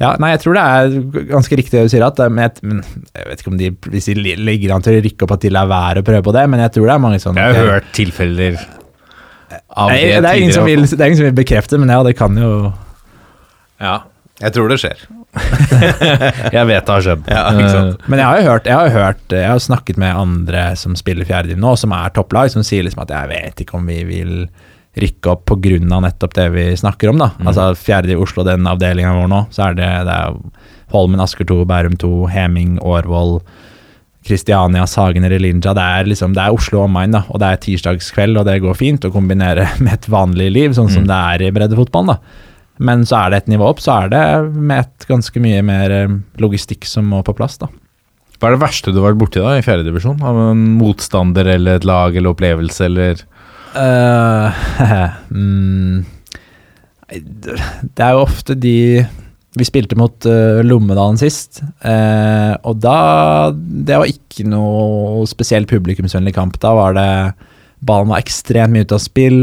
Ja, 0.00 0.14
nei, 0.16 0.30
jeg 0.32 0.40
tror 0.40 0.56
det 0.56 0.62
er 0.64 1.24
ganske 1.28 1.56
riktig 1.60 1.76
det 1.76 1.84
du 1.84 1.92
sier, 1.92 2.04
at 2.06 2.20
men 2.32 2.46
jeg, 2.46 2.64
men 2.64 2.78
jeg 3.12 3.26
vet 3.28 3.42
ikke 3.42 3.50
om 3.52 3.58
de 3.60 3.70
hvis 3.92 4.08
de 4.08 4.36
ligger 4.40 4.72
an 4.72 4.84
til 4.84 4.96
å 4.96 5.02
rykke 5.04 5.26
opp 5.26 5.34
at 5.36 5.42
de 5.44 5.52
lar 5.52 5.68
være 5.68 6.00
å 6.00 6.06
prøve 6.06 6.24
på 6.24 6.32
det, 6.36 6.44
men 6.48 6.62
jeg 6.64 6.72
tror 6.76 6.88
det 6.88 6.94
er 6.94 7.02
mange 7.04 7.18
sånne 7.20 7.44
Jeg 7.44 7.58
har 7.58 7.68
hørt 7.74 7.90
tilfeller 7.96 8.56
av 9.68 9.90
Nei, 9.92 9.98
det, 10.00 10.22
det, 10.24 10.30
er 10.30 10.40
ingen 10.40 10.56
som 10.56 10.64
vil, 10.64 10.86
det 10.88 10.96
er 10.96 11.10
ingen 11.10 11.20
som 11.20 11.28
vil 11.28 11.36
bekrefte, 11.36 11.80
men 11.82 11.92
ja, 11.92 12.00
det 12.06 12.14
kan 12.16 12.38
jo 12.40 12.50
Ja, 13.82 13.98
Jeg 14.40 14.56
tror 14.56 14.72
det 14.72 14.80
skjer. 14.80 15.04
jeg 16.56 16.64
vet 16.66 16.86
det 16.88 16.94
har 16.94 17.04
skjedd. 17.04 17.28
Ja? 17.30 17.42
Eh, 17.52 17.92
Men 18.10 18.18
jeg 18.18 18.26
har 18.26 18.40
jo 18.40 18.46
hørt, 18.48 18.66
jeg 18.66 18.74
har 18.74 18.88
hørt 18.96 19.34
Jeg 19.36 19.46
har 19.46 19.60
snakket 19.62 20.00
med 20.00 20.16
andre 20.16 20.64
som 20.80 20.96
spiller 20.98 21.28
fjerdediv 21.28 21.60
nå, 21.60 21.76
som 21.78 21.92
er 21.94 22.16
topplag, 22.16 22.50
som 22.50 22.64
sier 22.66 22.88
liksom 22.88 23.04
at 23.04 23.12
jeg 23.14 23.30
vet 23.30 23.62
ikke 23.62 23.76
om 23.78 23.86
vi 23.92 24.00
vil 24.08 24.34
rykke 24.98 25.30
opp 25.30 25.46
pga. 25.46 25.78
nettopp 26.02 26.34
det 26.34 26.48
vi 26.50 26.64
snakker 26.76 27.12
om, 27.12 27.18
da. 27.18 27.30
Altså 27.46 27.70
i 28.10 28.16
Oslo, 28.16 28.44
den 28.44 28.66
avdelinga 28.66 29.14
vår 29.14 29.28
nå, 29.30 29.44
så 29.54 29.68
er 29.68 29.74
det, 29.78 29.90
det 30.08 30.16
er 30.16 30.38
Holmen, 30.90 31.20
Asker 31.22 31.46
2, 31.46 31.64
Bærum 31.64 31.96
2, 31.96 32.26
Heming, 32.32 32.78
Årvoll, 32.82 33.40
Kristiania, 34.26 34.86
Sagene, 34.90 35.30
Relinja. 35.30 35.72
Det 35.76 35.84
er 35.84 36.10
liksom, 36.10 36.34
det 36.34 36.42
er 36.42 36.56
Oslo 36.56 36.84
omegn, 36.84 37.14
da, 37.14 37.22
og 37.30 37.40
det 37.40 37.48
er 37.50 37.60
tirsdagskveld, 37.64 38.40
og 38.40 38.48
det 38.48 38.60
går 38.64 38.78
fint 38.78 39.06
å 39.06 39.12
kombinere 39.14 39.68
med 39.84 39.94
et 39.94 40.08
vanlig 40.10 40.50
liv, 40.52 40.74
sånn 40.76 40.90
som 40.92 41.06
det 41.08 41.20
er 41.34 41.46
i 41.46 41.52
breddefotballen, 41.54 42.16
da. 42.16 42.46
Men 42.80 43.04
så 43.04 43.18
er 43.18 43.30
det 43.30 43.42
et 43.42 43.50
nivå 43.52 43.66
opp, 43.68 43.80
så 43.84 44.06
er 44.06 44.12
det 44.12 44.24
med 44.56 44.86
et 44.86 45.06
ganske 45.08 45.40
mye 45.44 45.60
mer 45.68 45.92
eh, 45.92 46.12
logistikk 46.40 46.86
som 46.88 47.10
må 47.12 47.20
på 47.26 47.36
plass, 47.36 47.58
da. 47.60 47.68
Hva 48.40 48.48
er 48.48 48.56
det 48.56 48.62
verste 48.62 48.92
du 48.92 49.02
har 49.02 49.10
vært 49.10 49.20
borti 49.20 49.42
da 49.44 49.58
i 49.58 49.64
fjerde 49.64 49.84
divisjon? 49.84 50.22
Av 50.24 50.38
en 50.46 50.62
motstander 50.78 51.44
eller 51.58 51.76
et 51.76 51.84
lag 51.84 52.16
eller 52.16 52.32
opplevelse 52.32 52.86
eller 52.86 53.20
Eh, 53.70 54.62
mm, 55.30 56.04
det 57.10 58.02
er 58.02 58.16
jo 58.16 58.24
ofte 58.24 58.56
de 58.58 59.02
Vi 59.58 59.66
spilte 59.66 59.98
mot 59.98 60.26
eh, 60.26 60.60
Lommedalen 60.66 61.18
sist, 61.18 61.60
eh, 61.86 62.54
og 62.66 62.80
da 62.82 63.50
Det 63.54 63.98
var 63.98 64.10
ikke 64.10 64.46
noe 64.50 65.26
spesielt 65.30 65.70
publikumsvennlig 65.70 66.34
kamp. 66.36 66.58
Da 66.62 66.74
var 66.76 66.94
det 66.98 67.10
Ballen 67.80 68.12
var 68.12 68.20
ekstremt 68.20 68.74
mye 68.74 68.84
ute 68.84 68.98
av 68.98 69.02
spill. 69.02 69.38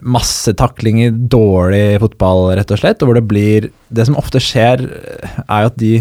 Masse 0.00 0.54
taklinger, 0.56 1.12
dårlig 1.12 2.00
fotball, 2.00 2.54
rett 2.56 2.72
og 2.72 2.80
slett. 2.80 3.02
Og 3.02 3.10
hvor 3.10 3.18
det 3.18 3.28
blir 3.28 3.68
Det 3.92 4.06
som 4.08 4.18
ofte 4.18 4.40
skjer, 4.42 4.86
er 5.44 5.66
jo 5.66 5.70
at 5.72 5.78
de 5.80 5.94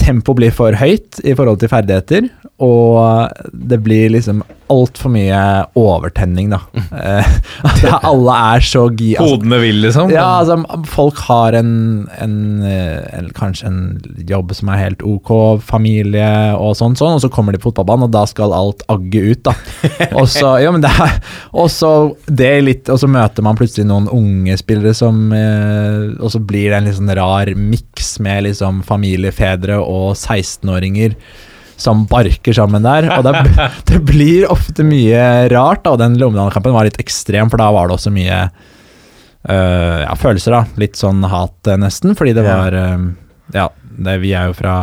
tempoet 0.00 0.38
blir 0.38 0.54
for 0.54 0.76
høyt 0.80 1.20
i 1.26 1.34
forhold 1.36 1.60
til 1.60 1.68
ferdigheter, 1.68 2.30
og 2.64 3.28
det 3.52 3.82
blir 3.84 4.14
liksom 4.14 4.40
altfor 4.70 5.12
mye 5.12 5.40
overtenning, 5.78 6.52
da. 6.52 6.60
Eh, 6.94 7.30
At 7.70 8.04
alle 8.06 8.36
er 8.54 8.64
så 8.64 8.86
gi... 8.94 9.12
altså- 9.16 9.36
Hodene 9.36 9.58
vil, 9.62 9.80
liksom. 9.84 10.12
ja, 10.14 10.26
altså, 10.40 10.58
folk 10.90 11.20
har 11.28 11.56
en, 11.58 11.72
en, 12.20 12.36
eh, 12.66 13.02
en 13.18 13.30
Kanskje 13.36 13.68
en 13.70 13.80
jobb 14.28 14.54
som 14.56 14.70
er 14.72 14.82
helt 14.84 15.04
ok, 15.06 15.32
familie 15.64 16.30
og 16.58 16.74
sånn, 16.78 16.96
sånn, 16.98 17.18
og 17.18 17.24
så 17.24 17.30
kommer 17.32 17.54
de 17.54 17.60
på 17.60 17.70
fotballbanen, 17.70 18.08
og 18.08 18.14
da 18.14 18.24
skal 18.30 18.54
alt 18.56 18.84
agge 18.92 19.22
ut, 19.32 19.42
da. 19.46 19.54
Og 20.20 20.26
så, 20.30 20.56
ja, 20.62 20.70
men 20.72 20.82
det 20.82 20.90
er, 20.90 21.12
og 21.56 21.68
så 21.72 21.90
det 22.26 22.48
litt 22.64 22.88
Og 22.90 22.98
så 23.00 23.08
møter 23.10 23.44
man 23.44 23.56
plutselig 23.58 23.86
noen 23.88 24.08
unge 24.12 24.56
spillere 24.60 24.92
som 24.96 25.30
eh, 25.36 26.10
Og 26.20 26.32
så 26.34 26.40
blir 26.42 26.70
det 26.70 26.78
en 26.78 26.88
litt 26.88 26.98
sånn 26.98 27.12
rar 27.16 27.50
miks 27.56 28.14
med 28.24 28.44
liksom 28.48 28.82
familiefedre 28.86 29.78
og 29.80 30.12
16-åringer 30.16 31.16
som 31.80 32.04
barker 32.10 32.56
sammen 32.56 32.84
der. 32.86 33.08
Og 33.16 33.26
det, 33.26 33.34
det 33.90 34.02
blir 34.08 34.50
ofte 34.52 34.86
mye 34.86 35.48
rart, 35.52 35.84
da. 35.86 35.94
Og 35.94 36.02
den 36.02 36.18
Lommedal-kampen 36.20 36.76
var 36.76 36.88
litt 36.88 37.00
ekstrem, 37.02 37.50
for 37.52 37.62
da 37.62 37.70
var 37.74 37.88
det 37.88 37.98
også 37.98 38.12
mye 38.14 38.44
øh, 38.44 39.98
ja, 40.04 40.14
følelser, 40.20 40.58
da. 40.58 40.62
Litt 40.80 41.00
sånn 41.00 41.24
hat, 41.30 41.58
eh, 41.66 41.80
nesten, 41.80 42.16
fordi 42.18 42.36
det 42.36 42.46
var 42.46 42.76
øh, 42.76 43.10
Ja, 43.56 43.70
det, 43.96 44.20
vi 44.22 44.34
er 44.36 44.50
jo 44.50 44.58
fra 44.60 44.76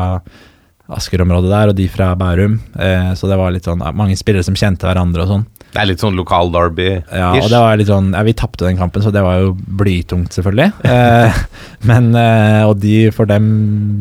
Asker-området 0.87 1.51
der, 1.51 1.71
og 1.71 1.75
de 1.75 1.85
fra 1.91 2.13
Bærum, 2.15 2.61
eh, 2.79 3.11
så 3.19 3.27
det 3.27 3.37
var 3.39 3.51
litt 3.51 3.67
sånn 3.67 3.83
mange 3.97 4.15
spillere 4.19 4.45
som 4.47 4.55
kjente 4.55 4.87
hverandre 4.87 5.25
og 5.25 5.33
sånn. 5.33 5.47
Det 5.73 5.81
er 5.81 5.89
litt 5.89 6.01
sånn 6.01 6.15
lokal 6.15 6.49
derby. 6.53 6.87
Ja, 7.11 7.33
og 7.35 7.49
det 7.51 7.59
var 7.59 7.75
litt 7.77 7.89
sånn 7.91 8.13
Ja, 8.15 8.23
vi 8.23 8.33
tapte 8.37 8.65
den 8.65 8.79
kampen, 8.79 9.03
så 9.03 9.11
det 9.13 9.23
var 9.25 9.41
jo 9.43 9.53
blytungt, 9.53 10.33
selvfølgelig. 10.35 10.71
Eh, 10.87 11.39
men 11.85 12.13
eh, 12.15 12.63
Og 12.65 12.79
de 12.81 13.11
for 13.13 13.29
dem 13.29 13.47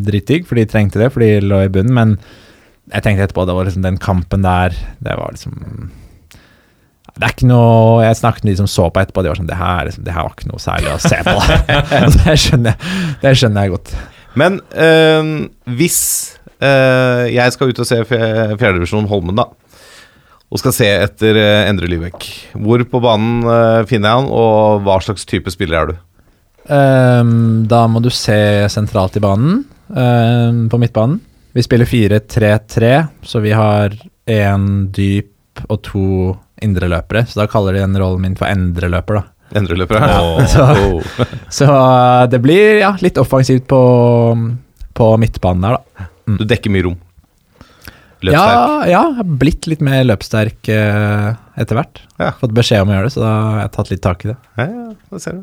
dritdigg, 0.07 0.47
for 0.47 0.57
de 0.59 0.66
trengte 0.70 1.01
det, 1.03 1.11
for 1.12 1.24
de 1.24 1.42
lå 1.42 1.64
i 1.66 1.72
bunnen. 1.72 1.92
Men 1.97 2.14
jeg 2.93 3.03
tenkte 3.03 3.24
etterpå, 3.26 3.45
det 3.49 3.55
var 3.57 3.66
liksom 3.66 3.82
den 3.82 3.97
kampen 3.99 4.45
der 4.45 4.74
Det 5.03 5.14
var 5.18 5.32
liksom 5.34 5.57
Det 7.16 7.24
er 7.24 7.32
ikke 7.34 7.49
noe 7.51 8.05
Jeg 8.05 8.18
snakket 8.20 8.45
med 8.47 8.53
de 8.53 8.61
som 8.61 8.68
så 8.70 8.87
på 8.95 9.03
etterpå, 9.03 9.24
de 9.24 9.32
var 9.32 9.41
sånn 9.41 9.49
Det 9.51 9.59
her, 9.59 9.84
liksom, 9.89 10.05
det 10.07 10.14
her 10.14 10.26
var 10.28 10.37
ikke 10.37 10.51
noe 10.53 10.62
særlig 10.62 10.93
å 10.93 11.01
se 11.03 11.18
på. 11.26 11.37
Det 12.22 12.37
skjønner 12.45 12.74
jeg, 12.76 12.95
det 13.24 13.32
skjønner 13.41 13.66
jeg 13.66 13.74
godt. 13.74 13.93
Men 14.37 14.59
øh, 14.87 15.30
hvis 15.78 16.01
øh, 16.61 17.22
jeg 17.32 17.55
skal 17.55 17.70
ut 17.72 17.78
og 17.82 17.89
se 17.89 18.03
fje- 18.07 18.57
fjerdedivisjon 18.61 19.09
Holmen, 19.11 19.39
da, 19.41 19.47
og 20.47 20.61
skal 20.61 20.74
se 20.76 20.89
etter 21.07 21.39
eh, 21.41 21.62
Endre 21.70 21.89
Livek, 21.91 22.26
hvor 22.55 22.84
på 22.87 23.01
banen 23.03 23.41
øh, 23.49 23.80
finner 23.89 24.12
jeg 24.12 24.20
han, 24.20 24.28
og 24.30 24.84
hva 24.87 24.99
slags 25.03 25.24
type 25.26 25.51
spiller 25.55 25.80
er 25.80 25.91
du? 25.91 25.97
Um, 26.66 27.64
da 27.70 27.84
må 27.91 28.03
du 28.05 28.11
se 28.14 28.37
sentralt 28.72 29.16
i 29.18 29.22
banen, 29.24 29.64
um, 29.89 30.61
på 30.70 30.78
midtbanen. 30.82 31.18
Vi 31.57 31.63
spiller 31.65 31.89
4-3-3, 31.89 33.07
så 33.25 33.41
vi 33.41 33.53
har 33.57 33.95
én 34.29 34.65
dyp 34.93 35.63
og 35.73 35.79
to 35.87 36.09
indreløpere. 36.61 37.23
Så 37.25 37.41
da 37.41 37.47
kaller 37.49 37.73
de 37.73 37.81
den 37.81 37.97
rollen 37.97 38.27
min 38.27 38.37
for 38.37 38.45
endreløper, 38.51 39.23
da. 39.23 39.57
Endreløper? 39.57 40.05
ja. 40.05 40.19
Oh. 40.21 40.43
Så 41.49 41.65
så, 41.65 41.69
det 42.29 42.43
blir 42.45 42.83
ja, 42.83 42.93
litt 43.01 43.17
offensivt 43.17 43.65
på, 43.71 43.81
på 44.93 45.09
midtbanen 45.23 45.65
der, 45.65 45.79
da. 45.79 46.11
Du 46.37 46.45
dekker 46.45 46.75
mye 46.75 46.91
rom. 46.91 47.01
Løpssterk. 48.27 48.37
Ja, 48.37 48.53
ja, 48.53 48.85
jeg 48.91 49.17
har 49.17 49.33
blitt 49.41 49.71
litt 49.71 49.87
mer 49.89 50.05
løpssterk 50.11 50.69
eh, 50.77 51.31
etter 51.57 51.81
hvert. 51.81 52.03
Ja. 52.21 52.35
Fått 52.37 52.53
beskjed 52.57 52.85
om 52.85 52.93
å 52.93 52.99
gjøre 52.99 53.09
det, 53.09 53.15
så 53.17 53.25
da 53.25 53.33
har 53.33 53.59
jeg 53.63 53.73
tatt 53.79 53.95
litt 53.95 54.05
tak 54.05 54.29
i 54.29 54.33
det. 54.35 54.37
Ja, 54.61 54.69
ja, 54.69 54.87
det 55.15 55.25
ser 55.25 55.41
du. 55.41 55.43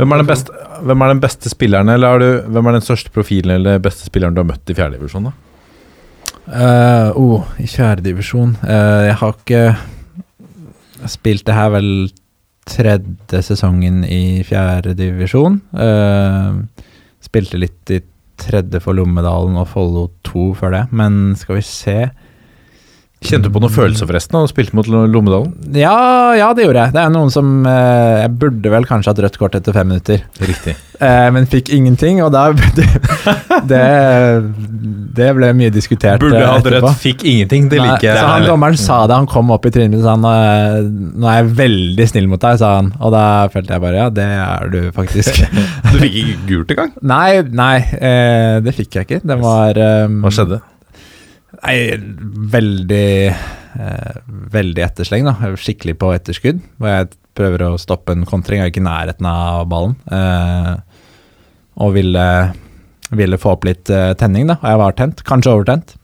Hvem 0.00 0.16
er 0.16 0.24
den 0.24 0.32
beste, 0.32 0.64
hvem 0.88 1.04
er 1.04 1.14
den 1.14 1.22
beste 1.26 1.52
spilleren, 1.52 1.92
eller 1.92 2.14
har 2.14 2.24
du, 2.24 2.28
hvem 2.48 2.72
er 2.72 2.78
den 2.78 2.88
største 2.88 3.12
profilen 3.12 3.58
eller 3.58 3.80
beste 3.84 4.08
spilleren 4.08 4.36
du 4.36 4.40
har 4.40 4.48
møtt 4.54 4.72
i 4.72 4.76
fjerdedivisjon? 4.80 5.28
Uh, 6.48 7.10
oh, 7.14 7.44
I 7.60 7.66
fjerdedivisjon 7.68 8.56
uh, 8.64 9.04
Jeg 9.06 9.16
har 9.20 9.34
ikke 9.36 9.64
spilt 11.10 11.44
det 11.46 11.54
her 11.54 11.68
vel 11.72 11.90
tredje 12.70 13.40
sesongen 13.44 14.02
i 14.04 14.42
fjerdedivisjon. 14.46 15.60
Uh, 15.74 16.60
spilte 17.24 17.60
litt 17.60 17.92
i 17.92 18.00
tredje 18.40 18.80
for 18.84 18.96
Lommedalen 18.96 19.58
og 19.60 19.68
Follo 19.72 20.08
2 20.28 20.44
før 20.60 20.74
det, 20.76 20.82
men 20.96 21.36
skal 21.40 21.58
vi 21.58 21.64
se 21.66 21.96
Kjente 23.20 23.50
du 23.50 23.52
på 23.52 23.60
noen 23.60 23.72
følelser 23.74 24.08
forresten 24.08 24.32
da 24.32 24.40
du 24.46 24.48
spilte 24.48 24.72
mot 24.78 24.86
Lo- 24.88 25.02
Lommedalen? 25.04 25.50
Ja, 25.76 26.32
ja, 26.38 26.46
det 26.56 26.64
gjorde 26.64 26.86
jeg. 26.86 26.94
Det 26.94 27.00
er 27.02 27.10
noen 27.12 27.28
som 27.30 27.50
eh, 27.68 28.22
Jeg 28.22 28.30
burde 28.40 28.72
vel 28.72 28.86
kanskje 28.88 29.12
hatt 29.12 29.20
rødt 29.26 29.36
kort 29.42 29.58
etter 29.58 29.76
fem 29.76 29.90
minutter, 29.92 30.22
Riktig. 30.40 30.72
eh, 31.04 31.26
men 31.36 31.44
fikk 31.52 31.68
ingenting, 31.76 32.22
og 32.24 32.32
da 32.32 32.46
det, 32.56 32.86
det, 33.74 33.82
det 35.20 35.28
ble 35.36 35.50
mye 35.58 35.72
diskutert 35.74 36.22
Burde 36.24 36.40
eh, 36.40 36.48
hatt 36.48 36.70
rødt, 36.72 36.88
fikk 37.02 37.26
ingenting. 37.28 37.68
Det 37.68 37.82
liker 37.82 38.08
jeg. 38.08 38.16
Så 38.16 38.24
han 38.32 38.48
dommeren 38.48 38.80
sa 38.80 39.02
det, 39.10 39.18
han 39.20 39.28
kom 39.30 39.52
opp 39.52 39.68
i 39.68 39.74
trynet 39.74 39.92
mitt 39.92 40.00
og 40.00 40.08
sa 40.08 40.16
han, 40.16 40.24
"Nå- 40.24 41.20
nå 41.20 41.28
er 41.34 41.38
jeg 41.42 41.52
veldig 41.60 42.08
snill 42.14 42.28
mot 42.32 42.40
deg, 42.40 42.56
sa 42.64 42.72
han. 42.78 42.88
Og 43.04 43.12
da 43.14 43.24
følte 43.52 43.76
jeg 43.76 43.84
bare 43.84 44.00
ja, 44.00 44.08
det 44.16 44.28
er 44.48 44.72
du 44.72 44.80
faktisk. 44.96 45.44
Du 45.92 45.96
fikk 45.98 46.14
ikke 46.24 46.40
gult 46.48 46.72
engang? 46.72 46.92
nei, 47.02 47.42
nei, 47.42 47.76
eh, 48.00 48.60
det 48.64 48.72
fikk 48.80 48.94
jeg 48.96 49.08
ikke. 49.10 49.20
Det 49.26 49.36
var 49.44 49.76
eh, 49.76 50.06
Hva 50.24 50.30
skjedde? 50.32 50.60
Nei, 51.58 51.76
veldig 52.54 53.10
eh, 53.26 54.18
Veldig 54.54 54.84
ettersleng, 54.86 55.26
da. 55.28 55.52
Skikkelig 55.58 55.96
på 56.00 56.12
etterskudd. 56.14 56.62
Hvor 56.78 56.92
jeg 56.92 57.10
prøver 57.38 57.66
å 57.66 57.78
stoppe 57.80 58.14
en 58.14 58.26
kontring, 58.28 58.62
er 58.62 58.70
ikke 58.70 58.82
i 58.82 58.86
nærheten 58.86 59.28
av 59.30 59.68
ballen. 59.70 59.96
Eh, 60.10 60.74
og 61.80 61.94
ville, 61.96 62.26
ville 63.16 63.40
få 63.40 63.54
opp 63.56 63.66
litt 63.68 63.90
eh, 63.94 64.12
tenning, 64.20 64.50
da. 64.50 64.58
Og 64.60 64.68
jeg 64.72 64.82
var 64.84 64.98
tent. 64.98 65.24
Kanskje 65.26 65.54
overtent. 65.54 65.96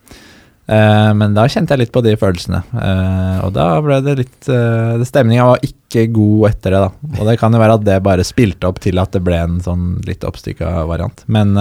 Eh, 0.67 1.11
men 1.15 1.35
da 1.37 1.47
kjente 1.51 1.75
jeg 1.75 1.85
litt 1.85 1.95
på 1.95 2.03
de 2.03 2.17
følelsene. 2.19 2.63
Eh, 2.75 3.39
og 3.47 3.53
da 3.55 3.69
ble 3.85 4.01
det 4.03 4.17
litt 4.23 4.49
eh, 4.51 5.05
Stemninga 5.07 5.47
var 5.53 5.67
ikke 5.67 6.09
god 6.15 6.49
etter 6.51 6.75
det, 6.75 6.83
da. 6.89 7.13
Og 7.21 7.31
det 7.31 7.37
kan 7.43 7.55
jo 7.55 7.63
være 7.63 7.79
at 7.79 7.87
det 7.87 8.01
bare 8.07 8.27
spilte 8.27 8.67
opp 8.71 8.83
til 8.83 8.99
at 9.03 9.15
det 9.15 9.23
ble 9.27 9.39
en 9.45 9.61
sånn 9.63 9.97
litt 10.09 10.27
oppstykka 10.27 10.73
variant. 10.91 11.23
Men 11.31 11.55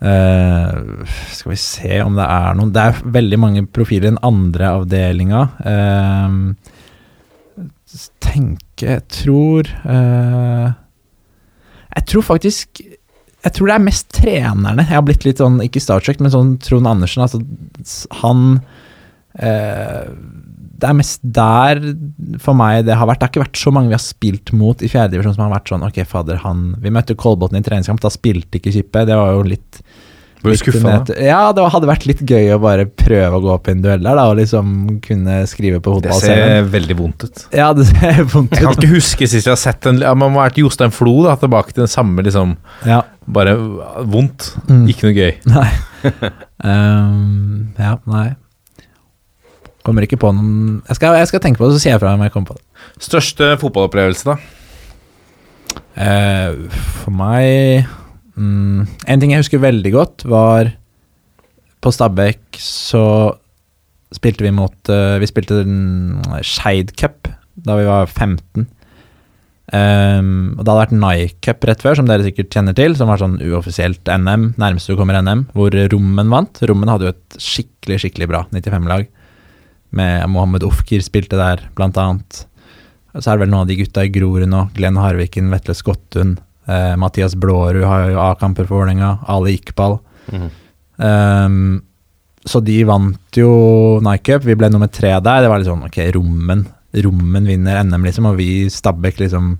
eh, 0.00 0.56
Eh, 0.66 1.06
skal 1.32 1.50
vi 1.50 1.56
se 1.56 2.00
om 2.04 2.18
det 2.18 2.24
er 2.28 2.56
noen 2.58 2.72
Det 2.74 2.82
er 2.82 2.98
veldig 3.16 3.38
mange 3.40 3.62
profiler 3.64 4.10
i 4.10 4.12
den 4.12 4.24
andre 4.26 4.68
avdelinga. 4.82 5.42
Uh, 5.64 6.52
tenke 8.20 8.90
Jeg 8.98 9.06
tror 9.08 9.70
uh, 9.88 10.74
Jeg 11.96 12.06
tror 12.12 12.26
faktisk 12.28 12.82
Jeg 12.84 13.52
tror 13.56 13.70
det 13.70 13.76
er 13.76 13.86
mest 13.86 14.10
trenerne. 14.12 14.84
Jeg 14.84 14.98
har 14.98 15.06
blitt 15.06 15.24
litt 15.24 15.40
sånn, 15.40 15.62
ikke 15.64 15.80
starstruck, 15.80 16.20
men 16.20 16.34
sånn 16.34 16.56
Trond 16.60 16.88
Andersen. 16.90 17.22
Altså, 17.22 17.38
han 18.20 18.58
eh, 19.38 20.08
det 20.76 20.88
er 20.88 20.96
mest 20.96 21.22
der 21.22 21.80
for 22.42 22.56
meg 22.58 22.84
det 22.88 22.96
har 22.98 23.08
vært. 23.08 23.20
Det 23.20 23.26
har 23.28 23.32
ikke 23.32 23.44
vært 23.44 23.60
så 23.60 23.72
mange 23.72 23.92
vi 23.92 23.96
har 23.96 24.02
spilt 24.02 24.52
mot 24.56 24.82
i 24.82 24.90
fjerdedivisjon 24.92 25.36
som 25.36 25.46
har 25.46 25.54
vært 25.54 25.70
sånn 25.72 25.86
Ok, 25.86 26.00
fader, 26.08 26.40
han 26.42 26.66
Vi 26.82 26.92
møtte 26.92 27.16
Kolbotn 27.18 27.58
i 27.58 27.62
treningskamp, 27.64 28.02
da 28.02 28.12
spilte 28.12 28.60
ikke 28.60 28.74
Kippe. 28.74 29.06
Det 29.08 29.16
var 29.16 29.36
jo 29.36 29.46
litt 29.46 29.80
Ble 30.44 30.52
du 30.52 30.60
skuffa 30.60 30.96
da? 31.08 31.16
Ja, 31.22 31.40
det 31.56 31.64
hadde 31.72 31.88
vært 31.88 32.06
litt 32.08 32.20
gøy 32.28 32.50
å 32.54 32.58
bare 32.62 32.84
prøve 32.88 33.38
å 33.38 33.42
gå 33.42 33.50
opp 33.54 33.70
i 33.70 33.74
en 33.74 33.82
duell 33.84 34.02
der, 34.04 34.18
da, 34.18 34.26
og 34.30 34.36
liksom 34.38 34.98
kunne 35.04 35.38
skrive 35.50 35.80
på 35.82 35.96
fotball. 35.96 36.20
Det 36.20 36.28
ser 36.28 36.70
veldig 36.72 36.96
vondt 36.98 37.26
ut. 37.26 37.44
Ja, 37.56 37.70
det 37.76 37.88
ser 37.88 38.22
vondt 38.34 38.54
Jeg 38.56 38.66
kan 38.66 38.76
ikke 38.76 38.92
huske 38.92 39.28
sist 39.30 39.48
jeg 39.48 39.54
har 39.54 39.60
sett 39.60 39.88
en 39.88 40.02
ja, 40.04 40.12
Man 40.18 40.34
må 40.34 40.42
ha 40.42 40.48
vært 40.50 40.60
Jostein 40.60 40.94
Flo, 40.94 41.18
da, 41.26 41.36
tilbake 41.40 41.72
til 41.74 41.86
den 41.86 41.92
samme 41.92 42.24
liksom 42.26 42.56
Ja. 42.86 43.02
Bare 43.26 43.56
vondt. 44.06 44.52
Mm. 44.70 44.84
Ikke 44.92 45.08
noe 45.08 45.16
gøy. 45.16 45.32
Nei. 45.56 45.70
um, 46.62 47.72
ja, 47.80 47.96
nei. 48.06 48.28
Kommer 49.86 50.06
ikke 50.06 50.18
på 50.20 50.30
noen 50.34 50.80
jeg 50.86 50.98
skal, 50.98 51.16
jeg 51.18 51.30
skal 51.32 51.42
tenke 51.42 51.58
på 51.58 51.66
det, 51.66 51.78
så 51.78 51.82
sier 51.82 51.96
jeg 51.96 52.02
fra 52.04 52.14
om 52.14 52.22
jeg 52.22 52.34
kommer 52.34 52.52
på 52.52 52.58
det. 52.60 52.86
Største 53.02 53.54
fotballopplevelse, 53.62 54.34
da? 54.36 54.38
Uh, 55.96 56.66
for 57.02 57.14
meg 57.16 57.86
mm, 58.36 58.86
En 59.08 59.22
ting 59.22 59.32
jeg 59.34 59.42
husker 59.44 59.62
veldig 59.62 59.92
godt, 59.94 60.26
var 60.28 60.72
På 61.82 61.92
Stabæk 61.94 62.60
så 62.62 63.02
spilte 64.14 64.46
vi 64.46 64.54
mot 64.54 64.92
uh, 64.92 65.18
Vi 65.20 65.28
spilte 65.28 65.64
Skeid 66.46 66.94
Cup 66.98 67.32
da 67.56 67.72
vi 67.78 67.86
var 67.88 68.04
15. 68.04 68.66
Um, 69.66 70.54
og 70.54 70.60
det 70.60 70.70
hadde 70.70 70.82
vært 70.82 70.94
Nike 70.94 71.38
Cup 71.42 71.64
rett 71.66 71.82
før, 71.82 71.96
som 71.98 72.06
dere 72.06 72.26
sikkert 72.26 72.52
kjenner 72.54 72.76
til, 72.76 72.94
som 72.98 73.08
var 73.10 73.18
sånn 73.18 73.38
uoffisielt 73.42 74.06
NM, 74.06 74.52
nærmeste 74.60 74.94
du 74.94 75.00
kommer 75.00 75.18
NM, 75.18 75.46
hvor 75.56 75.74
Rommen 75.90 76.30
vant. 76.30 76.60
Rommen 76.68 76.92
hadde 76.92 77.08
jo 77.08 77.14
et 77.14 77.38
skikkelig, 77.42 77.98
skikkelig 78.04 78.28
bra 78.30 78.42
95-lag, 78.52 79.08
med 79.96 80.28
Mohammed 80.30 80.66
Ofker 80.68 81.02
spilte 81.02 81.40
der, 81.40 81.64
blant 81.78 81.98
annet. 81.98 82.44
Og 83.16 83.24
Så 83.24 83.32
er 83.32 83.38
det 83.38 83.46
vel 83.46 83.52
noen 83.54 83.64
av 83.64 83.72
de 83.72 83.78
gutta 83.80 84.04
i 84.04 84.12
Grorud 84.12 84.46
nå. 84.52 84.66
Glenn 84.76 85.00
Harviken, 85.00 85.50
Vetle 85.50 85.74
Skottun, 85.74 86.36
eh, 86.66 86.94
Mathias 87.00 87.34
Blårud 87.38 87.84
har 87.86 88.10
jo 88.10 88.22
A-kamper 88.22 88.68
for 88.68 88.82
Vålerenga, 88.82 89.18
Ali 89.32 89.56
Iqbal. 89.58 89.98
Mm. 90.32 90.46
Um, 90.96 91.82
så 92.46 92.60
de 92.62 92.78
vant 92.86 93.38
jo 93.38 93.50
Nike 94.04 94.32
Cup. 94.32 94.46
Vi 94.46 94.56
ble 94.58 94.70
nummer 94.70 94.90
tre 94.92 95.12
der. 95.18 95.42
Det 95.42 95.50
var 95.50 95.60
litt 95.60 95.70
sånn 95.70 95.86
ok, 95.86 96.00
Rommen 96.14 96.66
Rommen 96.96 97.44
vinner 97.44 97.82
NM, 97.84 98.06
liksom, 98.06 98.28
og 98.30 98.38
vi 98.38 98.70
Stabæk 98.72 99.18
liksom 99.20 99.56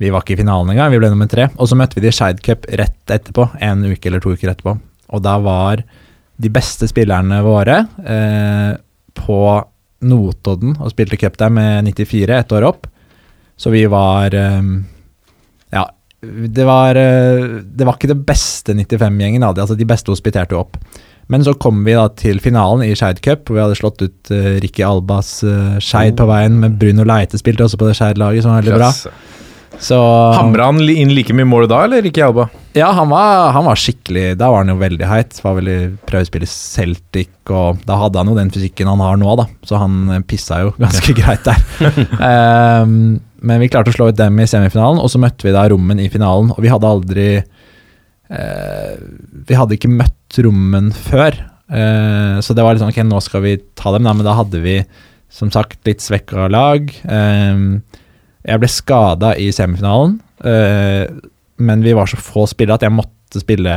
Vi 0.00 0.08
var 0.10 0.24
ikke 0.24 0.34
i 0.36 0.40
finalen 0.40 0.72
engang, 0.72 0.90
vi 0.94 1.00
ble 1.02 1.10
nummer 1.12 1.28
tre. 1.30 1.48
Og 1.58 1.68
så 1.70 1.76
møtte 1.78 1.98
vi 1.98 2.06
de 2.06 2.10
i 2.10 2.14
Skeid 2.14 2.40
Cup 2.44 2.66
rett 2.80 3.12
etterpå, 3.14 3.46
en 3.62 3.84
uke 3.86 4.08
eller 4.08 4.22
to 4.22 4.32
uker 4.34 4.50
etterpå. 4.50 4.78
og 5.14 5.22
da 5.22 5.36
var 5.38 5.84
de 6.36 6.50
beste 6.50 6.88
spillerne 6.90 7.36
våre 7.46 7.76
eh, 8.02 8.72
på 9.14 9.40
Notodden 10.04 10.74
og 10.82 10.90
spilte 10.90 11.16
cup 11.16 11.38
der 11.38 11.52
med 11.52 11.86
94, 11.86 12.38
ett 12.38 12.52
år 12.52 12.66
opp. 12.66 12.88
Så 13.56 13.70
vi 13.70 13.84
var 13.86 14.34
eh, 14.34 14.62
det 16.54 16.66
var, 16.68 16.98
eh, 16.98 17.60
det 17.64 17.86
var 17.86 17.98
ikke 17.98 18.12
det 18.12 18.20
beste 18.26 18.74
95-gjengen. 18.76 19.40
da. 19.44 19.52
Altså, 19.54 19.76
de 19.78 19.88
beste 19.88 20.12
hospiterte 20.12 20.56
jo 20.56 20.62
opp. 20.64 20.78
Men 21.32 21.44
så 21.44 21.54
kom 21.56 21.84
vi 21.86 21.94
da 21.96 22.08
til 22.12 22.40
finalen 22.44 22.84
i 22.84 22.94
Skeid 22.98 23.22
Cup, 23.24 23.46
hvor 23.46 23.56
vi 23.56 23.62
hadde 23.62 23.78
slått 23.78 24.02
ut 24.04 24.32
uh, 24.34 24.58
Ricky 24.60 24.84
Albas 24.84 25.38
uh, 25.46 25.78
Skeid 25.80 26.18
på 26.18 26.26
veien. 26.28 26.58
Men 26.60 26.76
Bruno 26.80 27.06
Leite 27.08 27.40
spilte 27.40 27.64
også 27.64 27.80
på 27.80 27.88
det 27.88 27.96
Skeid-laget, 27.96 28.44
som 28.44 28.52
var 28.52 28.60
veldig 28.60 28.76
bra. 28.76 28.90
Så 29.80 29.96
Hamra 30.36 30.68
han 30.68 30.78
inn 30.86 31.10
like 31.16 31.34
mye 31.34 31.48
mål 31.48 31.66
da, 31.70 31.80
eller 31.86 32.04
Ricky 32.04 32.22
Alba? 32.22 32.46
Ja, 32.76 32.92
han 32.94 33.08
var, 33.10 33.48
han 33.54 33.66
var 33.66 33.78
skikkelig 33.78 34.36
Da 34.38 34.48
var 34.50 34.62
han 34.62 34.70
jo 34.70 34.76
veldig 34.78 35.08
heit. 35.08 35.38
Var 35.42 35.56
veldig 35.58 35.78
prøvespiller 36.06 36.50
Celtic, 36.50 37.32
og 37.50 37.82
da 37.88 37.98
hadde 37.98 38.20
han 38.20 38.30
jo 38.30 38.38
den 38.38 38.52
fysikken 38.54 38.90
han 38.92 39.02
har 39.02 39.18
nå, 39.20 39.34
da. 39.40 39.48
Så 39.66 39.80
han 39.80 40.24
pissa 40.28 40.60
jo 40.64 40.74
ganske 40.78 41.16
greit 41.20 41.46
der. 41.48 41.64
Ehm, 42.30 42.98
men 43.44 43.60
vi 43.60 43.68
klarte 43.72 43.92
å 43.92 43.96
slå 43.96 44.08
ut 44.10 44.16
dem 44.18 44.38
i 44.40 44.46
semifinalen, 44.48 44.98
og 45.02 45.10
så 45.12 45.20
møtte 45.22 45.44
vi 45.46 45.52
da 45.54 45.66
Rommen 45.68 46.00
i 46.00 46.08
finalen. 46.12 46.50
Og 46.54 46.60
vi 46.64 46.70
hadde 46.72 46.88
aldri 46.88 47.26
eh, 48.30 48.94
Vi 49.48 49.58
hadde 49.58 49.76
ikke 49.76 49.90
møtt 49.92 50.38
Rommen 50.44 50.90
før. 50.96 51.36
Eh, 51.68 52.38
så 52.44 52.56
det 52.56 52.64
var 52.64 52.74
litt 52.76 52.82
sånn 52.84 52.92
Ok, 52.92 53.02
nå 53.06 53.20
skal 53.24 53.44
vi 53.44 53.56
ta 53.78 53.92
dem, 53.94 54.06
da. 54.06 54.14
Men 54.16 54.26
da 54.26 54.36
hadde 54.40 54.62
vi 54.64 54.78
som 55.34 55.50
sagt 55.50 55.80
litt 55.88 56.02
svekka 56.04 56.48
lag. 56.52 56.88
Eh, 57.04 57.62
jeg 58.44 58.60
ble 58.60 58.68
skada 58.70 59.32
i 59.40 59.48
semifinalen, 59.56 60.18
eh, 60.44 61.08
men 61.64 61.82
vi 61.84 61.94
var 61.96 62.10
så 62.10 62.18
få 62.20 62.44
spillere 62.50 62.76
at 62.78 62.84
jeg 62.86 62.92
måtte 62.94 63.40
spille 63.40 63.72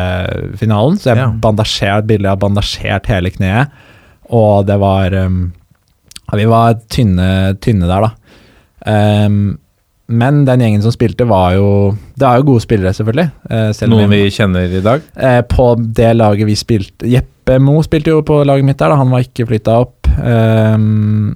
finalen. 0.59 0.97
Så 0.99 1.11
jeg 1.13 1.18
Ja. 1.24 1.30
bandasjert, 1.32 2.05
bildet 2.09 2.30
av 2.34 2.39
bandasjert 2.43 3.07
hele 3.07 3.32
kneet, 3.34 3.72
og 4.30 4.65
det 4.68 4.78
var 4.80 5.13
um, 5.15 5.53
Vi 6.36 6.43
var 6.45 6.74
tynne, 6.91 7.55
tynne 7.63 7.88
der, 7.88 8.01
da. 8.03 8.09
Um, 8.88 9.57
men 10.07 10.45
den 10.47 10.61
gjengen 10.63 10.83
som 10.85 10.93
spilte, 10.95 11.25
var 11.27 11.57
jo 11.57 11.69
Det 12.15 12.23
er 12.23 12.39
jo 12.39 12.45
gode 12.47 12.63
spillere, 12.63 12.93
selvfølgelig. 12.95 13.27
Uh, 13.51 13.88
Noen 13.91 14.13
vi 14.13 14.21
kjenner 14.31 14.71
i 14.71 14.83
dag? 14.83 15.03
Uh, 15.19 15.41
på 15.51 15.65
det 15.97 16.13
laget 16.15 16.47
vi 16.47 16.55
spilte 16.55 17.09
Jeppe 17.11 17.57
Mo 17.63 17.81
spilte 17.83 18.11
jo 18.11 18.21
på 18.27 18.41
laget 18.47 18.67
mitt 18.67 18.79
der, 18.79 18.91
da. 18.91 18.99
han 18.99 19.11
var 19.11 19.23
ikke 19.23 19.45
flytta 19.47 19.75
opp. 19.83 20.07
Um, 20.19 21.35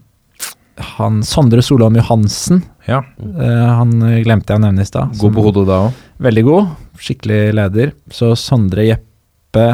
han 0.95 1.19
Sondre 1.27 1.61
Solholm 1.63 1.99
Johansen, 1.99 2.63
Ja. 2.87 3.03
uh, 3.19 3.67
han 3.77 3.93
glemte 4.23 4.51
jeg 4.51 4.59
å 4.59 4.63
nevne 4.65 4.83
i 4.83 4.89
stad. 4.89 5.13
God 5.19 5.35
på 5.35 5.45
hodet 5.45 5.67
da 5.69 5.77
òg. 5.85 6.01
Veldig 6.27 6.43
god. 6.47 6.73
Skikkelig 7.01 7.41
leder. 7.57 7.93
Så 8.11 8.33
Sondre 8.39 8.87
Jeppe 8.89 9.67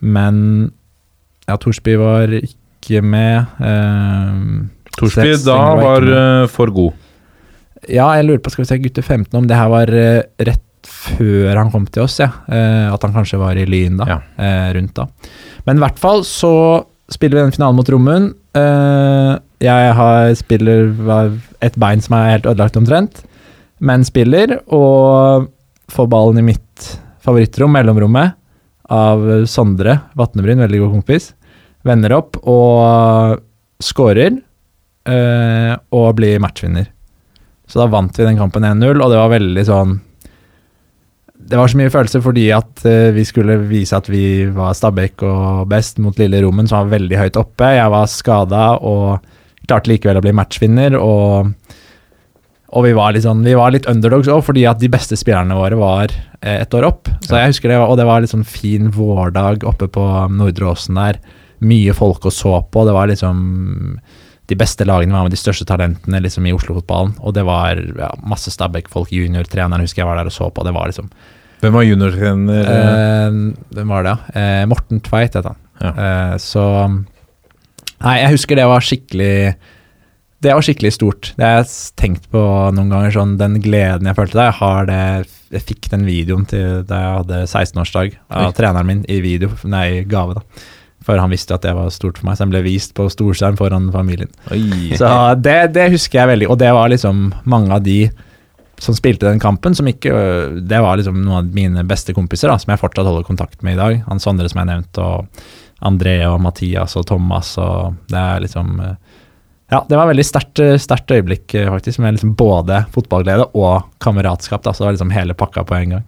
Men 0.00 0.36
ja, 1.48 1.56
Torsby 1.56 1.94
var 1.98 2.34
ikke 2.36 3.00
med. 3.02 3.46
Eh, 3.64 4.42
Torsby 4.98 5.34
da 5.44 5.58
var 5.78 6.06
eh, 6.12 6.46
for 6.52 6.72
god. 6.74 7.04
Ja, 7.88 8.08
jeg 8.18 8.26
lurer 8.26 8.42
på, 8.42 8.52
skal 8.52 8.64
vi 8.64 8.70
se, 8.72 8.80
gutter 8.82 9.04
15, 9.06 9.30
om 9.38 9.46
det 9.48 9.56
her 9.56 9.70
var 9.70 9.92
uh, 9.94 10.22
rett 10.48 10.64
før 10.88 11.58
han 11.58 11.70
kom 11.72 11.84
til 11.90 12.04
oss, 12.04 12.18
ja. 12.20 12.28
Uh, 12.50 12.88
at 12.90 13.04
han 13.06 13.14
kanskje 13.14 13.38
var 13.40 13.58
i 13.58 13.66
Lyn 13.68 14.00
da, 14.00 14.08
Ja. 14.10 14.18
rundt 14.74 14.96
da. 14.98 15.06
Men 15.68 15.78
i 15.78 15.84
hvert 15.84 16.00
fall 16.02 16.24
så 16.26 16.52
spiller 17.08 17.38
vi 17.38 17.44
den 17.46 17.54
finalen 17.54 17.78
mot 17.78 17.88
Romund. 17.88 18.34
Jeg 19.62 19.92
har 19.96 20.32
spiller 20.36 20.90
et 21.64 21.76
bein 21.80 22.02
som 22.04 22.16
er 22.18 22.34
helt 22.34 22.48
ødelagt 22.50 22.76
omtrent, 22.80 23.22
men 23.80 24.04
spiller, 24.04 24.58
og 24.74 25.48
får 25.94 26.10
ballen 26.10 26.42
i 26.42 26.46
mitt 26.50 26.88
favorittrom, 27.24 27.72
mellomrommet, 27.76 28.34
av 28.88 29.24
Sondre 29.48 29.98
Vatnebryn, 30.18 30.62
veldig 30.64 30.82
god 30.84 30.94
kompis. 30.98 31.32
Vender 31.86 32.14
opp 32.16 32.38
og 32.48 33.38
scorer, 33.84 34.38
eh, 35.08 35.74
og 35.96 36.14
bli 36.18 36.34
matchvinner. 36.42 36.88
Så 37.68 37.82
da 37.82 37.88
vant 37.92 38.16
vi 38.16 38.26
den 38.26 38.38
kampen 38.38 38.64
1-0, 38.64 38.96
og 38.96 39.10
det 39.12 39.18
var 39.20 39.32
veldig 39.34 39.64
sånn 39.68 39.98
Det 41.48 41.58
var 41.58 41.68
så 41.68 41.78
mye 41.80 41.92
følelser 41.92 42.22
fordi 42.24 42.46
at 42.56 42.84
uh, 42.88 43.10
vi 43.16 43.24
skulle 43.28 43.58
vise 43.68 43.96
at 43.96 44.08
vi 44.10 44.48
var 44.52 44.76
Stabæk 44.76 45.24
og 45.28 45.68
best 45.70 46.00
mot 46.02 46.16
Lille 46.20 46.40
Rommen, 46.44 46.68
som 46.68 46.82
var 46.82 46.98
veldig 46.98 47.20
høyt 47.20 47.40
oppe. 47.40 47.74
Jeg 47.76 47.92
var 47.92 48.08
skada 48.10 48.64
og 48.80 49.24
klarte 49.68 49.92
likevel 49.92 50.20
å 50.20 50.24
bli 50.24 50.34
matchvinner, 50.36 50.96
og, 50.96 51.52
og 52.72 52.84
vi 52.86 52.94
var 52.96 53.16
sånn 53.20 53.44
Vi 53.44 53.56
var 53.56 53.74
litt 53.74 53.88
underdogs 53.88 54.30
òg, 54.32 54.42
fordi 54.46 54.64
at 54.68 54.80
de 54.80 54.90
beste 54.92 55.16
spillerne 55.20 55.56
våre 55.56 55.76
var 55.80 56.12
eh, 56.40 56.62
et 56.62 56.76
år 56.76 56.88
opp. 56.88 57.12
Så 57.24 57.36
jeg 57.36 57.52
husker 57.52 57.72
det, 57.72 57.80
og 57.84 57.98
det 58.00 58.08
var 58.08 58.24
litt 58.24 58.32
sånn 58.32 58.48
fin 58.48 58.88
vårdag 58.92 59.64
oppe 59.68 59.90
på 59.92 60.06
Nordre 60.32 60.72
Åsen 60.72 61.00
der. 61.00 61.20
Mye 61.64 61.96
folk 61.96 62.28
å 62.28 62.32
så 62.32 62.62
på. 62.64 62.84
Det 62.88 62.96
var 62.96 63.12
liksom 63.12 63.44
de 64.48 64.56
beste 64.56 64.84
lagene 64.88 65.12
var 65.12 65.26
med 65.26 65.34
de 65.34 65.40
største 65.40 65.66
talentene 65.68 66.22
liksom, 66.24 66.46
i 66.48 66.54
Oslo-fotballen. 66.56 67.14
Og 67.20 67.34
det 67.36 67.42
var 67.44 67.76
ja, 67.98 68.08
masse 68.24 68.48
Stabæk-folk, 68.54 69.10
juniortreneren 69.12 69.84
husker 69.84 70.02
jeg 70.02 70.08
var 70.08 70.16
der 70.22 70.30
og 70.30 70.32
så 70.32 70.48
på. 70.54 70.64
Det 70.64 70.72
var 70.76 70.88
liksom 70.88 71.10
Hvem 71.60 71.74
var 71.74 71.82
juniortrener? 71.84 72.68
eh, 72.72 73.38
Hvem 73.74 73.88
var 73.92 74.06
det, 74.06 74.14
ja? 74.14 74.40
Eh, 74.40 74.66
Morten 74.70 75.00
Tveit 75.04 75.34
het 75.36 75.44
han. 75.50 75.58
Ja. 75.82 75.90
Eh, 75.92 76.36
så 76.40 76.64
Nei, 77.98 78.20
jeg 78.22 78.30
husker 78.36 78.56
det 78.58 78.66
var 78.70 78.84
skikkelig 78.86 79.32
Det 80.38 80.52
var 80.54 80.62
skikkelig 80.62 80.92
stort. 80.94 81.32
Det 81.36 81.42
har 81.44 81.56
jeg 81.60 81.70
tenkt 81.98 82.28
på 82.30 82.42
noen 82.76 82.92
ganger, 82.92 83.10
sånn 83.16 83.36
den 83.40 83.56
gleden 83.64 84.06
jeg 84.06 84.14
følte 84.18 84.38
da. 84.38 84.44
Jeg 84.52 84.58
har 84.60 84.86
det 84.86 85.00
Jeg 85.50 85.64
fikk 85.66 85.88
den 85.90 86.04
videoen 86.06 86.46
til 86.46 86.84
da 86.86 86.98
jeg 87.02 87.16
hadde 87.20 87.42
16-årsdag 87.48 88.16
av 88.30 88.48
Oi. 88.50 88.56
treneren 88.56 88.86
min 88.86 89.04
i 89.10 89.18
video, 89.24 89.50
nei, 89.64 90.04
gave, 90.06 90.38
da. 90.38 90.64
For 91.08 91.16
han 91.16 91.32
visste 91.32 91.56
at 91.56 91.64
det 91.64 91.72
var 91.72 91.88
stort 91.94 92.18
for 92.20 92.28
meg, 92.28 92.36
så 92.36 92.44
den 92.44 92.52
ble 92.52 92.60
vist 92.66 92.92
på 92.96 93.06
storskjerm 93.08 93.56
foran 93.56 93.88
familien. 93.94 94.28
Oi. 94.52 94.92
Så 95.00 95.08
det, 95.40 95.58
det 95.72 95.86
husker 95.94 96.20
jeg 96.20 96.32
veldig, 96.34 96.48
og 96.52 96.58
det 96.60 96.72
var 96.76 96.90
liksom 96.92 97.30
mange 97.48 97.72
av 97.72 97.86
de 97.86 98.02
som 98.78 98.94
spilte 98.94 99.26
den 99.26 99.40
kampen, 99.42 99.74
som 99.74 99.88
ikke 99.90 100.12
Det 100.68 100.78
var 100.78 101.00
liksom 101.00 101.16
noen 101.24 101.40
av 101.40 101.54
mine 101.54 101.82
beste 101.88 102.14
kompiser, 102.14 102.52
da, 102.52 102.58
som 102.60 102.70
jeg 102.70 102.82
fortsatt 102.82 103.08
holder 103.08 103.26
kontakt 103.26 103.64
med 103.66 103.74
i 103.74 103.80
dag. 103.80 104.02
Han 104.06 104.22
Sondre 104.22 104.50
som 104.52 104.60
jeg 104.62 104.70
nevnte, 104.70 105.02
og 105.02 105.88
André 105.88 106.20
og 106.28 106.38
Mathias 106.42 106.94
og 106.98 107.06
Thomas, 107.08 107.54
og 107.58 107.96
det 108.12 108.20
er 108.20 108.44
liksom 108.44 108.76
Ja, 109.68 109.82
det 109.84 109.96
var 109.96 110.06
et 110.06 110.14
veldig 110.14 110.28
sterkt 110.28 111.12
øyeblikk, 111.12 111.52
faktisk, 111.52 111.98
med 112.04 112.16
liksom 112.16 112.36
både 112.38 112.84
fotballglede 112.94 113.50
og 113.54 113.90
kameratskap. 114.00 114.62
da, 114.62 114.72
Så 114.72 114.84
det 114.84 114.86
var 114.86 114.96
liksom 114.96 115.16
hele 115.16 115.34
pakka 115.34 115.64
på 115.64 115.74
en 115.74 115.96
gang. 115.96 116.06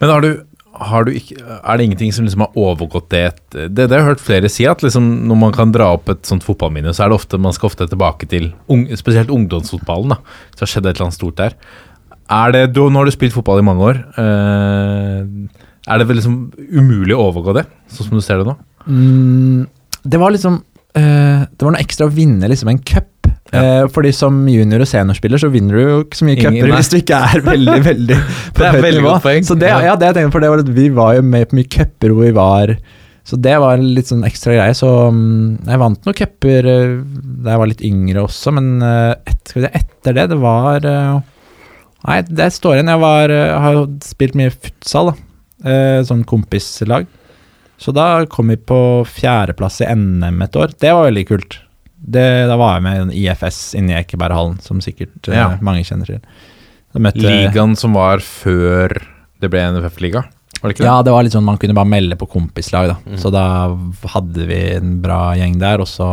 Men 0.00 0.10
har 0.10 0.20
du 0.20 0.32
ikke, 0.78 1.36
er 1.58 1.78
det 1.78 1.84
ingenting 1.88 2.12
som 2.14 2.26
liksom 2.26 2.44
har 2.46 2.58
overgått 2.58 3.08
det? 3.10 3.24
Det, 3.50 3.68
det 3.74 3.88
har 3.90 4.02
jeg 4.02 4.08
hørt 4.12 4.24
flere 4.24 4.50
si, 4.52 4.66
at 4.70 4.82
liksom 4.84 5.06
når 5.28 5.38
man 5.40 5.54
kan 5.56 5.72
dra 5.74 5.90
opp 5.96 6.08
et 6.12 6.24
sånt 6.28 6.46
fotballminne, 6.46 6.94
så 6.94 7.04
er 7.04 7.10
det 7.10 7.18
ofte 7.18 7.40
man 7.42 7.54
skal 7.56 7.70
ofte 7.72 7.88
tilbake 7.90 8.28
til 8.30 8.52
ung, 8.70 8.86
spesielt 8.98 9.32
ungdomsfotballen. 9.34 10.14
da, 10.14 10.20
Så 10.54 10.64
har 10.64 10.72
skjedd 10.74 10.86
et 10.86 10.96
eller 10.96 11.08
annet 11.08 11.18
stort 11.18 11.40
der. 11.40 11.56
Er 12.28 12.52
det, 12.52 12.62
du, 12.76 12.84
nå 12.86 13.00
har 13.00 13.08
du 13.08 13.14
spilt 13.14 13.34
fotball 13.34 13.62
i 13.62 13.66
mange 13.66 13.84
år. 13.88 14.00
Eh, 14.20 15.20
er 15.88 16.00
det 16.02 16.16
liksom 16.18 16.40
umulig 16.68 17.16
å 17.16 17.28
overgå 17.30 17.54
det, 17.56 17.64
sånn 17.88 18.10
som 18.10 18.18
du 18.18 18.24
ser 18.24 18.42
det 18.42 18.50
nå? 18.50 18.56
Mm, 18.88 19.62
det 20.08 20.20
var 20.20 20.32
liksom 20.32 20.62
eh, 20.96 21.42
Det 21.44 21.64
var 21.66 21.74
noe 21.74 21.82
ekstra 21.82 22.06
å 22.08 22.12
vinne 22.12 22.48
liksom 22.48 22.70
en 22.72 22.82
cup. 22.84 23.10
Eh, 23.48 23.86
fordi 23.88 24.10
som 24.12 24.34
junior- 24.50 24.82
og 24.84 24.88
seniorspiller 24.90 25.40
så 25.40 25.48
vinner 25.48 25.72
du 25.78 25.80
jo 25.80 26.00
ikke 26.04 26.18
så 26.18 26.26
mye 26.28 26.36
cuper 26.36 26.72
hvis 26.74 26.90
du 26.92 26.96
ikke 26.98 27.20
er 27.32 27.40
veldig, 27.46 27.76
veldig 27.90 28.16
på 28.52 28.60
Det 28.60 28.66
er 28.68 28.80
veldig 28.82 29.00
nivå. 29.00 29.12
godt 29.14 29.22
poeng. 29.24 29.46
Så 29.48 29.56
det, 29.58 29.70
Ja. 29.72 29.78
ja, 29.86 29.94
det 29.96 30.10
jeg 30.10 30.16
tenkte 30.18 30.32
for 30.36 30.44
det 30.44 30.50
var 30.52 30.62
at 30.64 30.72
vi 30.76 30.88
var 30.92 31.14
jo 31.16 31.22
med 31.24 31.48
på 31.48 31.56
mye 31.56 31.70
cuper 31.72 32.12
hvor 32.12 32.26
vi 32.26 32.32
var 32.36 32.74
Så 33.28 33.36
det 33.40 33.54
var 33.60 33.76
en 33.80 33.88
litt 33.96 34.08
sånn 34.08 34.24
ekstra 34.24 34.52
greie. 34.56 34.74
Så 34.76 34.88
mm, 35.12 35.64
jeg 35.68 35.80
vant 35.80 36.04
noen 36.04 36.16
cuper 36.20 36.68
eh, 36.74 36.92
da 37.44 37.54
jeg 37.54 37.62
var 37.62 37.70
litt 37.72 37.84
yngre 37.88 38.22
også, 38.26 38.52
men 38.56 38.68
eh, 38.84 39.14
et, 39.28 39.40
skal 39.48 39.62
vi 39.62 39.66
se, 39.66 39.72
etter 39.80 40.16
det, 40.16 40.26
det 40.34 40.38
var 40.40 40.84
Nei, 40.88 42.18
det 42.28 42.46
står 42.54 42.76
igjen. 42.78 42.90
Jeg, 42.92 43.00
var, 43.02 43.32
har 43.64 43.78
spilt 44.06 44.36
mye 44.38 44.52
futsal, 44.54 45.10
da. 45.10 46.04
Sånn 46.06 46.20
kompislag. 46.28 47.08
Så 47.78 47.90
da 47.94 48.24
kom 48.30 48.52
vi 48.52 48.56
på 48.56 48.78
fjerdeplass 49.06 49.80
i 49.82 49.88
NM 49.98 50.44
et 50.46 50.56
år. 50.56 50.72
Det 50.78 50.92
var 50.94 51.08
veldig 51.08 51.24
kult. 51.28 51.58
Det, 52.08 52.24
da 52.48 52.56
var 52.60 52.76
jeg 52.78 52.84
med 52.86 53.12
i 53.14 53.26
IFS 53.26 53.74
inne 53.78 53.92
i 53.94 53.98
Ekeberghallen, 54.00 54.58
som 54.64 54.80
sikkert 54.84 55.28
eh, 55.28 55.36
Ja. 55.36 55.50
mange 55.60 55.84
kjenner 55.84 56.08
til. 56.08 56.20
Møtte, 56.98 57.20
Ligaen 57.22 57.76
som 57.78 57.92
var 57.94 58.18
før 58.24 58.96
det 59.38 59.50
ble 59.52 59.60
NFF-liga, 59.76 60.24
var 60.58 60.70
det 60.70 60.74
ikke 60.74 60.82
det? 60.82 60.88
Ja, 60.88 60.96
det 61.06 61.12
var 61.14 61.22
litt 61.22 61.34
sånn 61.36 61.44
man 61.46 61.58
kunne 61.62 61.76
bare 61.76 61.86
melde 61.86 62.16
på 62.18 62.26
kompislag, 62.32 62.88
da. 62.90 63.16
Så 63.20 63.30
da 63.30 63.44
hadde 64.14 64.46
vi 64.48 64.56
en 64.74 64.96
bra 65.04 65.34
gjeng 65.38 65.58
der, 65.60 65.84
og 65.84 65.86
så 65.90 66.08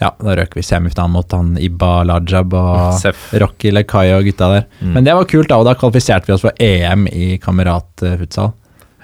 Ja, 0.00 0.08
da 0.16 0.32
røk 0.38 0.54
vi 0.56 0.62
semifinalen 0.64 1.12
mot 1.12 1.30
han 1.36 1.52
Ibba 1.60 1.90
Lajab 2.08 2.54
og 2.56 2.94
Sef. 3.02 3.28
Rocky 3.36 3.68
Lekai 3.70 4.06
og 4.16 4.24
gutta 4.24 4.48
der. 4.54 4.64
Mm. 4.80 4.94
Men 4.96 5.04
det 5.04 5.14
var 5.18 5.28
kult, 5.28 5.50
da, 5.52 5.58
og 5.60 5.68
da 5.68 5.74
kvalifiserte 5.76 6.26
vi 6.30 6.32
oss 6.38 6.40
for 6.46 6.56
EM 6.58 7.04
i 7.12 7.34
kameratfutsal. 7.42 8.54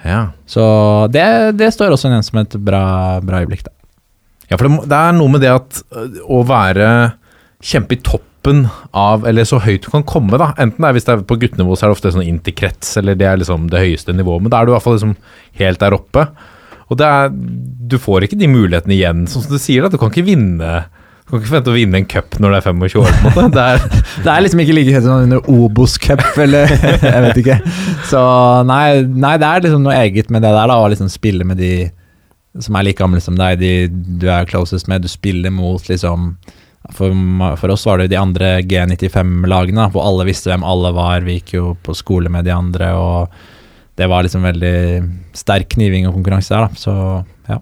Ja. 0.03 0.23
Så 0.49 0.65
det, 1.13 1.27
det 1.61 1.69
står 1.77 1.93
også 1.93 2.09
igjen 2.09 2.25
som 2.25 2.41
et 2.41 2.57
bra, 2.65 2.81
bra 3.21 3.43
øyeblikk, 3.45 3.61
da. 3.69 3.75
Ja, 4.47 4.55
for 4.57 4.67
det, 4.67 4.87
det 4.91 4.97
er 4.97 5.15
noe 5.17 5.31
med 5.33 5.43
det 5.43 5.51
at 5.51 5.81
øh, 5.91 6.19
å 6.37 6.41
være 6.47 6.89
kjempe 7.63 7.97
i 7.97 8.01
toppen 8.05 8.67
av 8.95 9.25
Eller 9.27 9.43
så 9.43 9.57
høyt 9.59 9.83
du 9.83 9.89
kan 9.91 10.05
komme, 10.07 10.37
da. 10.39 10.53
Enten 10.55 10.79
det 10.79 10.87
er 10.87 10.95
hvis 10.95 11.07
det 11.07 11.15
er 11.17 11.23
på 11.27 11.35
guttenivå, 11.41 11.75
så 11.75 11.83
er 11.83 11.89
det 11.91 11.97
ofte 11.97 12.11
sånn 12.15 12.23
inn 12.23 12.37
til 12.45 12.55
krets, 12.55 12.93
eller 13.01 13.17
det 13.19 13.27
er 13.27 13.41
liksom 13.41 13.65
det 13.73 13.81
høyeste 13.81 14.15
nivået. 14.15 14.45
Men 14.45 14.53
da 14.53 14.61
er 14.61 14.67
du 14.67 14.71
i 14.71 14.75
hvert 14.77 14.85
fall 14.85 14.95
liksom 14.95 15.17
helt 15.59 15.81
der 15.81 15.95
oppe. 15.97 16.23
Og 16.87 16.95
det 17.01 17.07
er 17.07 17.33
Du 17.91 17.97
får 17.99 18.23
ikke 18.23 18.39
de 18.39 18.47
mulighetene 18.47 18.95
igjen, 18.95 19.25
sånn 19.27 19.43
som 19.43 19.51
du 19.51 19.59
sier, 19.59 19.83
da. 19.83 19.91
Du 19.91 19.99
kan 19.99 20.13
ikke 20.13 20.23
vinne 20.29 20.71
Du 21.25 21.33
kan 21.33 21.41
ikke 21.41 21.49
forvente 21.49 21.73
å 21.73 21.75
vinne 21.75 21.99
en 21.99 22.07
cup 22.07 22.39
når 22.39 22.53
du 22.53 22.59
er 22.61 22.65
25 22.69 23.03
år, 23.03 23.11
på 23.19 23.27
en 23.27 23.35
måte. 23.35 23.51
Det 23.57 23.65
er, 23.67 24.01
Det 24.23 24.31
er 24.31 24.45
liksom 24.45 24.63
ikke 24.63 24.77
like 24.77 24.95
kjent 24.95 25.07
som 25.09 25.27
under 25.27 25.51
Obos 25.51 25.97
Cup, 25.99 26.23
eller 26.39 26.71
jeg 27.11 27.23
vet 27.27 27.41
ikke. 27.43 27.57
Så 28.07 28.21
nei, 28.71 28.85
nei, 29.03 29.35
det 29.43 29.49
er 29.51 29.67
liksom 29.67 29.83
noe 29.83 29.99
eget 30.05 30.31
med 30.31 30.47
det 30.47 30.55
der, 30.55 30.71
da, 30.71 30.79
å 30.79 30.87
liksom 30.93 31.11
spille 31.11 31.43
med 31.51 31.59
de 31.59 31.73
som 32.63 32.77
er 32.77 32.87
like 32.87 33.01
gamle 33.01 33.21
som 33.23 33.37
deg, 33.37 33.59
de 33.61 33.71
du 33.89 34.27
er 34.31 34.47
closest 34.49 34.89
med. 34.91 35.03
Du 35.03 35.11
spiller 35.11 35.53
mot 35.53 35.83
liksom 35.89 36.33
For, 36.95 37.11
for 37.59 37.73
oss 37.73 37.83
var 37.85 37.97
det 37.97 38.07
jo 38.07 38.13
de 38.13 38.19
andre 38.21 38.49
G95-lagene, 38.63 39.89
hvor 39.91 40.05
alle 40.07 40.27
visste 40.29 40.53
hvem 40.53 40.63
alle 40.63 40.93
var. 40.95 41.25
Vi 41.25 41.41
gikk 41.41 41.55
jo 41.57 41.71
på 41.83 41.95
skole 41.97 42.31
med 42.31 42.47
de 42.47 42.53
andre, 42.55 42.93
og 42.95 43.33
det 43.99 44.07
var 44.07 44.23
liksom 44.23 44.45
veldig 44.45 44.77
sterk 45.35 45.73
kniving 45.73 46.07
og 46.07 46.15
konkurranse 46.15 46.53
der, 46.53 46.67
da. 46.69 46.79
Så 46.79 46.93
ja. 47.49 47.57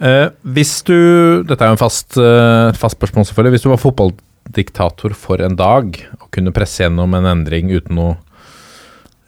Eh, 0.00 0.28
hvis 0.56 0.78
du 0.86 0.96
Dette 1.44 1.60
er 1.60 1.72
jo 1.72 1.76
en 1.76 1.82
fast, 1.82 2.16
eh, 2.16 2.70
fast 2.78 2.96
spørsmål, 2.96 3.26
selvfølgelig. 3.28 3.56
Hvis 3.58 3.66
du 3.66 3.70
var 3.74 3.82
fotballdiktator 3.82 5.16
for 5.18 5.42
en 5.44 5.58
dag 5.58 5.98
og 6.20 6.30
kunne 6.32 6.54
presse 6.56 6.86
gjennom 6.86 7.18
en 7.18 7.28
endring 7.34 7.74
uten 7.74 8.00
noe 8.00 8.16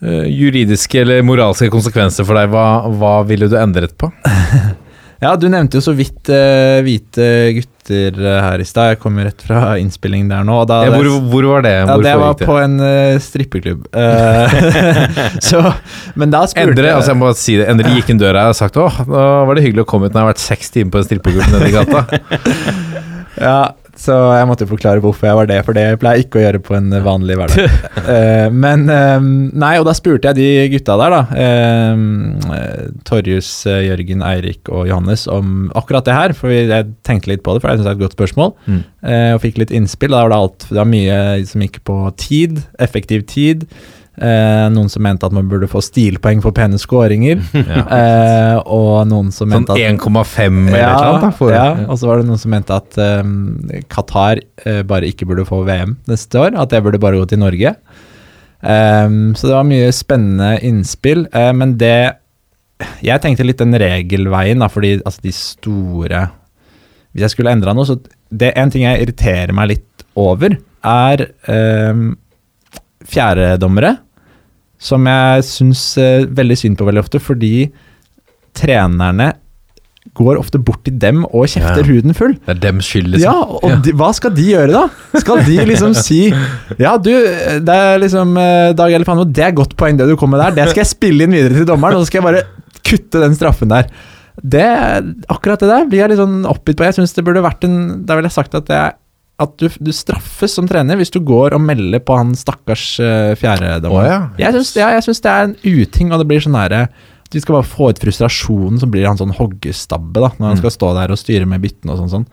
juridiske 0.06 1.00
eller 1.02 1.24
moralske 1.26 1.70
konsekvenser 1.72 2.26
for 2.26 2.38
deg, 2.38 2.50
hva, 2.52 2.66
hva 2.94 3.14
ville 3.26 3.48
du 3.50 3.56
endret 3.58 3.96
på? 3.98 4.10
Ja, 5.16 5.32
du 5.40 5.46
nevnte 5.48 5.78
jo 5.78 5.84
så 5.84 5.94
vidt 5.96 6.28
uh, 6.28 6.82
hvite 6.84 7.26
gutter 7.56 8.18
eh, 8.20 8.40
her 8.42 8.60
i 8.60 8.66
stad. 8.68 8.90
Jeg 8.92 8.98
kom 9.00 9.16
jo 9.16 9.24
rett 9.24 9.44
fra 9.46 9.60
innspilling 9.80 10.26
der 10.28 10.44
nå. 10.44 10.58
Da, 10.68 10.82
Ja, 10.84 10.92
hvor, 10.92 11.08
hvor 11.32 11.48
var 11.54 11.64
det? 11.64 11.72
Ja, 11.78 11.96
det 12.04 12.12
var 12.20 12.36
på 12.36 12.58
en 12.60 12.76
uh, 12.82 13.16
strippeklubb. 13.22 13.86
Uh, 13.96 14.58
så, 15.48 15.62
men 16.20 16.34
da 16.34 16.42
spurte 16.50 16.74
Endre, 16.74 16.92
altså 16.98 17.14
jeg 17.14 17.20
må 17.20 17.30
bare 17.30 17.40
si 17.40 17.56
det, 17.56 17.68
Endre 17.72 17.94
gikk 17.96 18.12
inn 18.12 18.20
døra 18.20 18.44
og 18.50 18.58
sagt 18.58 18.76
åh, 18.82 19.00
nå 19.08 19.24
var 19.48 19.56
det 19.56 19.64
hyggelig 19.64 19.86
å 19.86 19.88
komme 19.88 20.10
ut 20.10 20.12
når 20.12 20.20
jeg 20.20 20.26
har 20.26 20.32
vært 20.34 20.44
seks 20.44 20.74
timer 20.74 20.92
på 20.92 21.00
en 21.00 21.08
strippeklubb 21.08 21.54
nede 21.54 21.70
i 21.70 21.76
gata. 21.78 22.04
Ja, 23.36 23.74
så 24.00 24.16
jeg 24.36 24.48
måtte 24.48 24.68
forklare 24.68 25.02
hvorfor 25.04 25.30
jeg 25.30 25.38
var 25.38 25.50
det, 25.50 25.60
for 25.66 25.76
det 25.76 25.86
pleier 26.02 26.20
jeg 26.20 26.28
ikke 26.28 26.40
å 26.40 26.44
gjøre 26.44 26.62
på 26.64 26.76
en 26.76 26.92
vanlig 27.04 27.38
hverdag. 27.40 27.78
uh, 28.06 28.48
men 28.64 28.86
uh, 28.90 29.20
Nei, 29.56 29.74
og 29.80 29.86
da 29.88 29.94
spurte 29.96 30.32
jeg 30.32 30.38
de 30.38 30.68
gutta 30.76 30.98
der, 31.00 31.16
da. 31.16 31.22
Uh, 31.32 32.96
Torjus, 33.06 33.48
eh, 33.66 33.86
Jørgen, 33.86 34.22
Eirik 34.26 34.70
og 34.72 34.86
Johannes 34.90 35.26
om 35.30 35.70
akkurat 35.78 36.06
det 36.06 36.16
her. 36.16 36.34
For 36.36 36.52
jeg 36.52 36.90
tenkte 37.06 37.32
litt 37.32 37.44
på 37.46 37.54
det, 37.54 37.62
for 37.62 37.70
jeg 37.70 37.80
syns 37.80 37.88
det 37.88 37.92
er 37.92 37.98
et 37.98 38.04
godt 38.04 38.16
spørsmål. 38.18 38.54
Mm. 38.66 38.80
eh, 39.06 39.32
og 39.34 39.42
fikk 39.44 39.60
litt 39.62 39.74
innspill. 39.74 40.14
Da 40.14 40.24
var 40.24 40.32
det 40.32 40.40
alt 40.40 40.68
Det 40.70 40.80
var 40.80 40.90
mye 40.90 41.20
som 41.48 41.64
gikk 41.64 41.82
på 41.86 42.00
tid, 42.20 42.60
effektiv 42.82 43.26
tid. 43.30 43.66
Eh, 44.16 44.66
noen 44.72 44.88
som 44.88 45.02
mente 45.04 45.28
at 45.28 45.34
man 45.36 45.44
burde 45.50 45.68
få 45.68 45.82
stilpoeng 45.84 46.40
for 46.44 46.56
pene 46.56 46.78
skåringer. 46.80 47.42
Ja. 47.66 47.82
eh, 47.92 48.58
og 48.62 49.08
noen 49.10 49.28
som 49.34 49.50
Sånn 49.50 49.64
mente 49.66 49.74
at 49.74 49.82
1,5 49.98 50.60
eller 50.70 50.78
ja, 50.80 50.92
noe 50.96 51.30
sånt? 51.34 51.52
ja, 51.52 51.64
og 51.90 51.98
så 51.98 52.08
var 52.08 52.20
det 52.20 52.28
noen 52.28 52.40
som 52.40 52.52
mente 52.54 52.76
at 52.76 52.96
eh, 53.02 53.82
Qatar 53.92 54.40
eh, 54.64 54.82
bare 54.86 55.10
ikke 55.10 55.28
burde 55.28 55.44
få 55.48 55.60
VM 55.66 55.96
neste 56.08 56.40
år, 56.40 56.56
at 56.56 56.72
det 56.72 56.80
burde 56.86 57.00
bare 57.02 57.20
gå 57.20 57.26
til 57.28 57.42
Norge. 57.42 57.74
Um, 58.66 59.34
så 59.36 59.50
det 59.50 59.52
var 59.52 59.66
mye 59.68 59.90
spennende 59.94 60.54
innspill, 60.64 61.26
eh, 61.36 61.52
men 61.52 61.76
det 61.78 62.16
Jeg 63.04 63.20
tenkte 63.22 63.44
litt 63.44 63.60
den 63.60 63.76
regelveien, 63.76 64.60
da, 64.60 64.68
fordi 64.72 64.94
altså, 64.98 65.20
de 65.24 65.32
store 65.32 66.22
Hvis 67.12 67.26
jeg 67.26 67.34
skulle 67.34 67.52
endra 67.52 67.72
noe, 67.76 67.86
så 67.88 67.98
det 68.32 68.54
En 68.56 68.72
ting 68.72 68.84
jeg 68.84 69.04
irriterer 69.04 69.52
meg 69.56 69.74
litt 69.74 70.06
over, 70.16 70.56
er 70.86 71.22
eh, 71.52 71.98
fjerdedommere. 73.04 73.90
Som 74.78 75.06
jeg 75.08 75.44
syns 75.48 75.82
eh, 75.98 76.26
veldig 76.28 76.56
synd 76.60 76.76
på 76.78 76.84
veldig 76.88 77.02
ofte, 77.06 77.20
fordi 77.22 77.70
trenerne 78.56 79.32
går 80.16 80.38
ofte 80.38 80.58
bort 80.62 80.84
til 80.86 80.94
dem 81.02 81.24
og 81.26 81.48
kjefter 81.50 81.82
Ja. 81.82 81.86
huden 81.88 82.14
full. 82.14 82.34
Det 82.46 82.52
er 82.54 82.60
dems 82.62 82.86
skyld, 82.86 83.08
liksom. 83.10 83.26
Ja, 83.26 83.58
og 83.58 83.82
De, 83.84 83.92
hva 83.98 84.12
skal 84.14 84.30
de 84.36 84.44
gjøre 84.52 84.70
da? 84.72 84.84
Skal 85.20 85.42
de 85.44 85.56
liksom 85.66 85.94
si 86.06 86.20
Ja, 86.78 86.92
du, 86.96 87.10
det 87.66 87.74
er 87.74 87.98
liksom 88.00 88.36
eh, 88.38 88.70
Dag 88.78 88.92
Elefano, 88.94 89.24
det 89.26 89.42
er 89.48 89.56
godt 89.56 89.74
poeng 89.76 89.98
det 89.98 90.06
du 90.08 90.14
kom 90.16 90.30
med 90.32 90.40
der. 90.44 90.54
Det 90.60 90.68
skal 90.70 90.84
jeg 90.84 90.92
spille 90.92 91.26
inn 91.26 91.34
videre 91.34 91.58
til 91.58 91.66
dommeren, 91.68 91.98
og 91.98 92.04
så 92.04 92.12
skal 92.12 92.22
jeg 92.22 92.28
bare 92.28 92.44
kutte 92.86 93.24
den 93.24 93.34
straffen 93.34 93.72
der. 93.72 93.90
Det, 94.36 94.68
akkurat 95.32 95.58
det 95.64 95.68
der 95.72 95.86
blir 95.90 96.04
jeg 96.04 96.12
litt 96.12 96.20
sånn 96.22 96.44
oppgitt 96.46 96.76
på. 96.78 96.84
Jeg 96.86 96.94
synes 97.00 97.16
det 97.16 97.24
burde 97.26 97.42
vært 97.42 97.64
en 97.66 98.04
Da 98.06 98.14
ville 98.18 98.28
jeg 98.30 98.36
sagt 98.36 98.54
at 98.54 98.66
det 98.68 98.76
er 98.78 98.94
at 99.42 99.52
du, 99.60 99.66
du 99.68 99.92
straffes 99.92 100.54
som 100.56 100.68
trener 100.68 100.96
hvis 100.96 101.12
du 101.12 101.18
går 101.20 101.52
og 101.56 101.60
melder 101.60 102.00
på 102.00 102.16
han 102.16 102.32
stakkars 102.38 102.86
uh, 103.02 103.34
fjerdedommer. 103.36 104.00
Oh, 104.00 104.06
ja. 104.06 104.20
Jeg 104.40 104.56
syns 104.56 104.72
ja, 104.78 104.88
det 104.96 105.32
er 105.32 105.50
en 105.50 105.56
uting, 105.60 106.12
og 106.12 106.22
det 106.22 106.28
blir 106.30 106.44
sånn 106.44 106.56
derre 106.56 106.86
at 107.26 107.34
vi 107.34 107.42
skal 107.42 107.58
bare 107.58 107.66
få 107.66 107.90
ut 107.90 108.00
frustrasjonen, 108.00 108.78
så 108.80 108.88
blir 108.88 109.06
han 109.08 109.18
sånn 109.18 109.34
hoggestabbe 109.34 110.22
da, 110.22 110.30
når 110.38 110.52
han 110.52 110.60
skal 110.60 110.72
stå 110.72 110.92
der 110.94 111.12
og 111.12 111.18
styre 111.18 111.48
med 111.50 111.64
byttene 111.64 111.92
og 111.92 112.04
sånn. 112.04 112.12
sånn. 112.12 112.28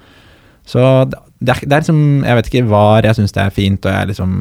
Så 0.69 0.83
det 1.09 1.55
er, 1.57 1.65
det 1.65 1.75
er 1.75 1.81
liksom 1.81 2.03
Jeg 2.23 2.37
vet 2.37 2.49
ikke 2.49 2.67
hva 2.69 2.85
jeg 3.03 3.17
syns 3.17 3.35
det 3.35 3.41
er 3.43 3.55
fint, 3.55 3.83
og 3.83 3.91
jeg 3.91 4.13
liksom 4.13 4.35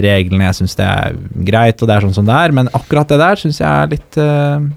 Reglene 0.00 0.46
jeg 0.48 0.56
syns 0.60 0.78
det 0.78 0.86
er 0.86 1.18
greit, 1.46 1.82
og 1.82 1.90
det 1.90 1.96
er 1.96 2.06
sånn 2.06 2.16
som 2.16 2.28
det 2.28 2.34
er, 2.34 2.54
men 2.56 2.70
akkurat 2.74 3.10
det 3.10 3.18
der 3.20 3.40
syns 3.40 3.58
jeg 3.60 3.68
er 3.68 3.90
litt 3.90 4.18
eh, 4.22 4.68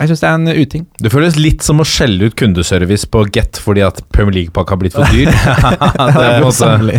Jeg 0.00 0.08
syns 0.08 0.22
det 0.22 0.28
er 0.28 0.38
en 0.38 0.48
uting. 0.64 0.84
Det 1.04 1.10
føles 1.12 1.34
litt 1.36 1.62
som 1.66 1.82
å 1.82 1.84
skjelle 1.86 2.30
ut 2.30 2.34
kundeservice 2.40 3.04
på 3.12 3.26
Get 3.34 3.58
fordi 3.60 3.82
at 3.84 4.00
Premier 4.14 4.34
League-pakka 4.38 4.72
har 4.74 4.80
blitt 4.80 4.96
for 4.96 5.04
dyr. 5.12 5.28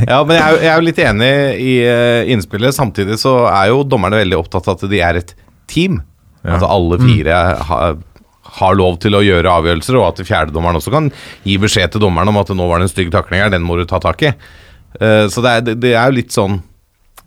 Ja, 0.08 0.20
men 0.24 0.38
jeg 0.38 0.44
er, 0.46 0.54
jo- 0.54 0.62
jeg 0.62 0.72
er 0.72 0.78
jo 0.82 0.88
litt 0.88 1.02
enig 1.04 1.32
i 1.66 1.74
eh, 1.90 2.32
innspillet. 2.36 2.76
Samtidig 2.78 3.18
så 3.22 3.34
er 3.50 3.72
jo 3.74 3.82
dommerne 3.90 4.20
veldig 4.22 4.38
opptatt 4.44 4.70
av 4.70 4.78
at 4.78 4.86
de 4.94 5.02
er 5.04 5.20
et 5.24 5.34
team. 5.72 6.02
Ja. 6.44 6.58
Altså 6.58 6.70
alle 6.76 7.00
fire 7.02 7.40
har, 7.72 7.98
har 8.60 8.76
lov 8.78 9.00
til 9.04 9.16
å 9.18 9.24
gjøre 9.26 9.52
avgjørelser, 9.58 9.98
og 10.00 10.10
at 10.12 10.22
fjerdedommeren 10.28 10.78
også 10.80 10.92
kan 10.94 11.10
gi 11.48 11.58
beskjed 11.64 11.96
til 11.96 12.04
dommeren 12.04 12.30
om 12.30 12.38
at 12.42 12.52
nå 12.54 12.68
var 12.70 12.80
det 12.84 12.90
en 12.90 12.94
stygg 12.94 13.10
takling 13.16 13.42
her, 13.42 13.50
den 13.54 13.64
må 13.66 13.78
du 13.80 13.86
ta 13.90 14.00
tak 14.04 14.22
i. 14.28 14.34
Uh, 15.02 15.26
så 15.34 15.42
det 15.42 15.50
er, 15.58 15.62
det- 15.72 15.80
det 15.82 15.94
er 15.98 16.12
jo 16.12 16.18
litt 16.20 16.36
sånn 16.36 16.60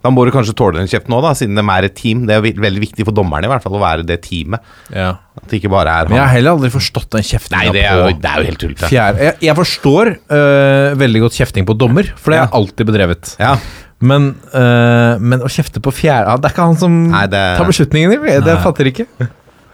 Da 0.04 0.10
må 0.12 0.22
du 0.26 0.30
kanskje 0.30 0.54
tåle 0.54 0.78
en 0.78 0.86
kjeft 0.90 1.08
nå 1.10 1.18
da, 1.24 1.32
siden 1.34 1.56
de 1.58 1.62
er 1.72 1.86
et 1.88 1.94
team. 1.98 2.26
Det 2.28 2.34
er 2.36 2.42
jo 2.44 2.52
veldig 2.62 2.82
viktig 2.84 3.06
for 3.08 3.16
dommerne 3.16 3.48
i 3.48 3.50
hvert 3.50 3.64
fall 3.64 3.74
å 3.74 3.80
være 3.82 4.04
det 4.06 4.20
teamet. 4.26 4.60
ja. 4.94 5.14
At 5.36 5.50
det 5.50 5.58
ikke 5.60 5.68
bare 5.72 5.92
er 5.92 6.08
Men 6.08 6.16
jeg 6.16 6.24
har 6.24 6.32
heller 6.32 6.54
aldri 6.56 6.70
forstått 6.72 7.10
den 7.12 7.24
kjeftinga 7.26 7.58
Nei, 7.66 7.72
det 7.74 7.82
er, 7.84 7.98
jo, 8.00 8.12
det 8.22 8.30
er 8.30 8.38
jo 8.40 8.46
helt 8.48 8.60
tullete. 8.62 8.88
jeg, 8.94 9.32
jeg 9.44 9.54
forstår 9.58 10.08
øh, 10.32 10.94
veldig 10.96 11.20
godt 11.26 11.36
kjefting 11.36 11.66
på 11.68 11.74
dommer, 11.76 12.08
for 12.16 12.32
det 12.32 12.38
Ja. 12.38 12.44
er 12.46 12.54
alltid 12.56 12.86
bedrevet. 12.88 13.34
Ja. 13.42 13.56
Men, 14.00 14.30
øh, 14.54 15.18
men 15.20 15.40
å 15.44 15.48
kjefte 15.48 15.80
på 15.80 15.92
fjerde 15.92 16.34
Det 16.40 16.48
er 16.50 16.54
ikke 16.54 16.66
han 16.68 16.76
som 16.76 16.96
Nei, 17.10 17.26
det- 17.26 17.56
tar 17.58 17.68
beslutningene. 17.68 18.16
Det 18.22 18.44
Nei. 18.46 18.62
fatter 18.62 18.84
ikke. 18.92 19.06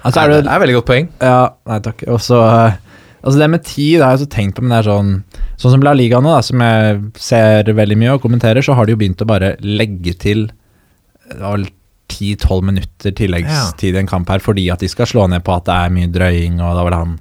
Altså, 0.04 0.18
er 0.24 0.28
det 0.32 0.44
det, 0.44 0.50
er 0.50 0.54
et 0.56 0.62
veldig 0.64 0.76
godt 0.80 0.86
poeng. 0.90 1.08
Ja, 1.22 1.38
nei 1.70 1.78
takk. 1.78 2.02
Og 2.08 2.18
så 2.18 2.40
eh, 2.42 2.72
Altså 3.22 3.38
det 3.38 3.50
med 3.50 3.62
tid 3.62 4.00
har 4.02 4.16
jeg 4.16 4.26
også 4.26 4.30
tenkt 4.34 4.56
på, 4.56 4.62
men 4.66 4.70
det 4.74 4.78
er 4.82 4.90
sånn 4.90 5.10
Sånn 5.62 5.76
som 5.76 5.84
La 5.86 5.92
Liga 5.94 6.18
nå, 6.18 6.32
da, 6.34 6.42
som 6.42 6.62
jeg 6.64 6.96
ser 7.22 7.68
veldig 7.70 7.98
mye 8.00 8.16
og 8.16 8.24
kommenterer, 8.24 8.64
så 8.64 8.74
har 8.74 8.88
de 8.88 8.96
jo 8.96 8.98
begynt 8.98 9.22
å 9.22 9.28
bare 9.30 9.54
legge 9.62 10.16
til 10.18 10.48
Det 11.28 11.38
var 11.38 11.62
10-12 12.12 12.64
minutter 12.66 13.14
tilleggstid 13.16 13.94
i 13.94 14.00
en 14.02 14.10
kamp 14.10 14.28
her, 14.28 14.42
fordi 14.42 14.66
at 14.74 14.82
de 14.82 14.90
skal 14.90 15.08
slå 15.08 15.28
ned 15.30 15.44
på 15.46 15.54
at 15.54 15.68
det 15.68 15.76
er 15.76 15.94
mye 15.94 16.10
drøying, 16.12 16.58
og 16.60 16.74
da 16.76 16.82
var 16.84 16.94
det 16.94 17.02
han 17.04 17.20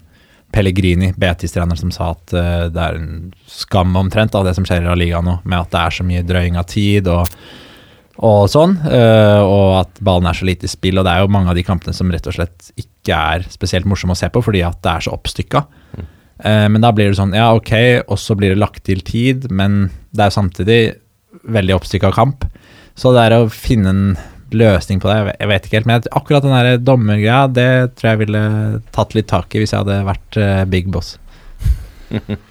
Pellegrini, 0.51 1.13
Betis-treneren, 1.15 1.79
som 1.79 1.91
sa 1.95 2.11
at 2.11 2.33
uh, 2.35 2.67
det 2.71 2.81
er 2.83 2.97
en 2.99 3.11
skam 3.47 3.95
omtrent 3.95 4.35
av 4.35 4.43
det 4.47 4.55
som 4.57 4.65
skjer 4.67 4.83
i 4.83 4.89
La 4.89 4.97
Liga 4.99 5.21
nå, 5.23 5.37
med 5.45 5.59
at 5.61 5.71
det 5.71 5.83
er 5.83 5.95
så 5.95 6.07
mye 6.07 6.25
drøying 6.27 6.57
av 6.59 6.67
tid 6.67 7.07
og, 7.11 7.37
og 8.19 8.41
sånn, 8.51 8.75
uh, 8.83 9.41
og 9.45 9.67
at 9.85 10.01
ballen 10.03 10.27
er 10.27 10.41
så 10.41 10.49
lite 10.49 10.67
i 10.67 10.71
spill. 10.73 10.99
Og 10.99 11.07
det 11.07 11.13
er 11.13 11.23
jo 11.23 11.31
mange 11.31 11.53
av 11.53 11.57
de 11.57 11.63
kampene 11.67 11.95
som 11.95 12.11
rett 12.11 12.27
og 12.27 12.35
slett 12.35 12.73
ikke 12.75 13.21
er 13.37 13.47
spesielt 13.53 13.87
morsomme 13.87 14.17
å 14.17 14.19
se 14.19 14.27
på, 14.33 14.43
fordi 14.43 14.65
at 14.67 14.81
det 14.83 14.97
er 14.97 15.07
så 15.07 15.15
oppstykka. 15.15 15.63
Eh, 15.95 16.09
men 16.43 16.81
da 16.81 16.89
blir 16.95 17.11
det 17.11 17.17
sånn, 17.19 17.35
ja 17.37 17.51
ok, 17.53 17.71
og 18.07 18.17
så 18.19 18.33
blir 18.37 18.53
det 18.55 18.61
lagt 18.61 18.83
til 18.87 19.01
tid, 19.05 19.49
men 19.53 19.89
det 20.15 20.25
er 20.25 20.33
samtidig 20.33 20.79
veldig 21.45 21.75
oppstykka 21.77 22.11
kamp. 22.15 22.45
Så 22.97 23.13
det 23.15 23.27
er 23.27 23.35
å 23.37 23.49
finne 23.53 23.89
en 23.93 24.03
løsning 24.51 24.99
på 24.99 25.07
det, 25.07 25.35
jeg 25.39 25.47
vet- 25.47 25.65
ikke 25.69 25.77
helt. 25.79 25.87
Men 25.87 26.01
akkurat 26.11 26.43
den 26.43 26.51
der 26.57 26.77
dommergreia, 26.83 27.45
det 27.47 27.69
tror 27.95 28.09
jeg 28.11 28.19
ville 28.25 28.41
tatt 28.91 29.13
litt 29.15 29.29
tak 29.31 29.53
i 29.55 29.61
hvis 29.63 29.71
jeg 29.71 29.79
hadde 29.85 30.01
vært 30.09 30.37
eh, 30.41 30.65
big 30.67 30.89
boss. 30.91 31.13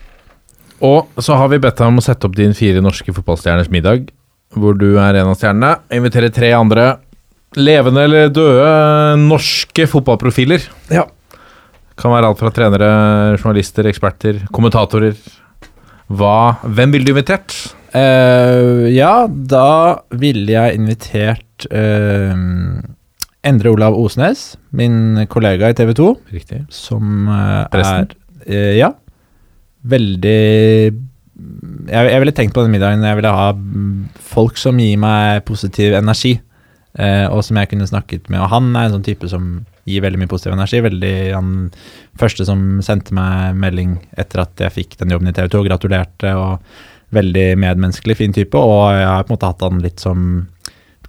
Og 0.80 1.20
så 1.20 1.36
har 1.36 1.50
vi 1.52 1.58
bedt 1.60 1.76
deg 1.76 1.90
om 1.90 2.00
å 2.00 2.04
sette 2.04 2.24
opp 2.28 2.36
din 2.38 2.54
fire 2.56 2.80
norske 2.80 3.12
fotballstjerners 3.12 3.68
middag, 3.72 4.08
hvor 4.56 4.74
du 4.80 4.94
er 4.98 5.18
en 5.20 5.28
av 5.30 5.36
stjernene. 5.36 5.74
Inviterer 5.92 6.32
tre 6.34 6.54
andre 6.56 6.86
levende 7.58 8.06
eller 8.06 8.30
døde 8.32 8.70
norske 9.20 9.84
fotballprofiler. 9.90 10.64
Ja. 10.94 11.04
Kan 12.00 12.14
være 12.14 12.30
alt 12.30 12.40
fra 12.40 12.48
trenere, 12.54 12.88
journalister, 13.36 13.84
eksperter, 13.90 14.40
kommentatorer. 14.54 15.18
Hva, 16.10 16.56
hvem 16.64 16.94
ville 16.94 17.06
du 17.06 17.12
invitert? 17.12 17.52
Uh, 17.90 18.86
ja, 18.88 19.26
da 19.28 20.00
ville 20.14 20.54
jeg 20.54 20.78
invitert 20.78 21.66
uh, 21.74 22.32
Endre 23.46 23.72
Olav 23.74 23.98
Osnes, 23.98 24.54
min 24.72 25.26
kollega 25.30 25.68
i 25.70 25.76
TV 25.76 25.92
2, 25.98 26.08
Riktig. 26.32 26.62
som 26.72 27.28
uh, 27.28 27.66
er 27.68 28.16
Ja. 28.78 28.94
Veldig 29.80 30.40
jeg, 31.88 32.08
jeg 32.12 32.20
ville 32.20 32.34
tenkt 32.36 32.52
på 32.52 32.60
den 32.60 32.74
middagen 32.74 33.00
Jeg 33.00 33.16
ville 33.16 33.30
ha 33.32 33.46
folk 34.28 34.58
som 34.60 34.76
gir 34.76 34.98
meg 35.00 35.40
positiv 35.48 35.94
energi, 35.96 36.34
og 37.32 37.40
som 37.46 37.56
jeg 37.56 37.70
kunne 37.70 37.88
snakket 37.88 38.28
med. 38.28 38.42
Og 38.44 38.50
han 38.52 38.68
er 38.74 38.88
en 38.88 38.98
sånn 38.98 39.06
type 39.06 39.30
som 39.30 39.62
gir 39.90 40.04
veldig 40.04 40.20
mye 40.22 40.30
positiv 40.30 40.54
energi. 40.54 40.80
Veldig 40.84 41.14
Han 41.34 41.50
første 42.20 42.46
som 42.48 42.80
sendte 42.84 43.16
meg 43.16 43.58
melding 43.58 43.98
etter 44.18 44.44
at 44.44 44.64
jeg 44.66 44.76
fikk 44.76 44.96
den 45.00 45.12
jobben 45.14 45.30
i 45.30 45.34
TV 45.36 45.50
2, 45.52 45.64
gratulerte, 45.66 46.34
og 46.38 47.14
veldig 47.14 47.46
medmenneskelig, 47.58 48.16
fin 48.20 48.34
type. 48.34 48.58
Og 48.58 48.94
jeg 48.94 49.08
har 49.08 49.26
på 49.26 49.32
en 49.32 49.38
måte 49.38 49.50
hatt 49.50 49.66
han 49.66 49.82
litt 49.84 50.02
som 50.02 50.46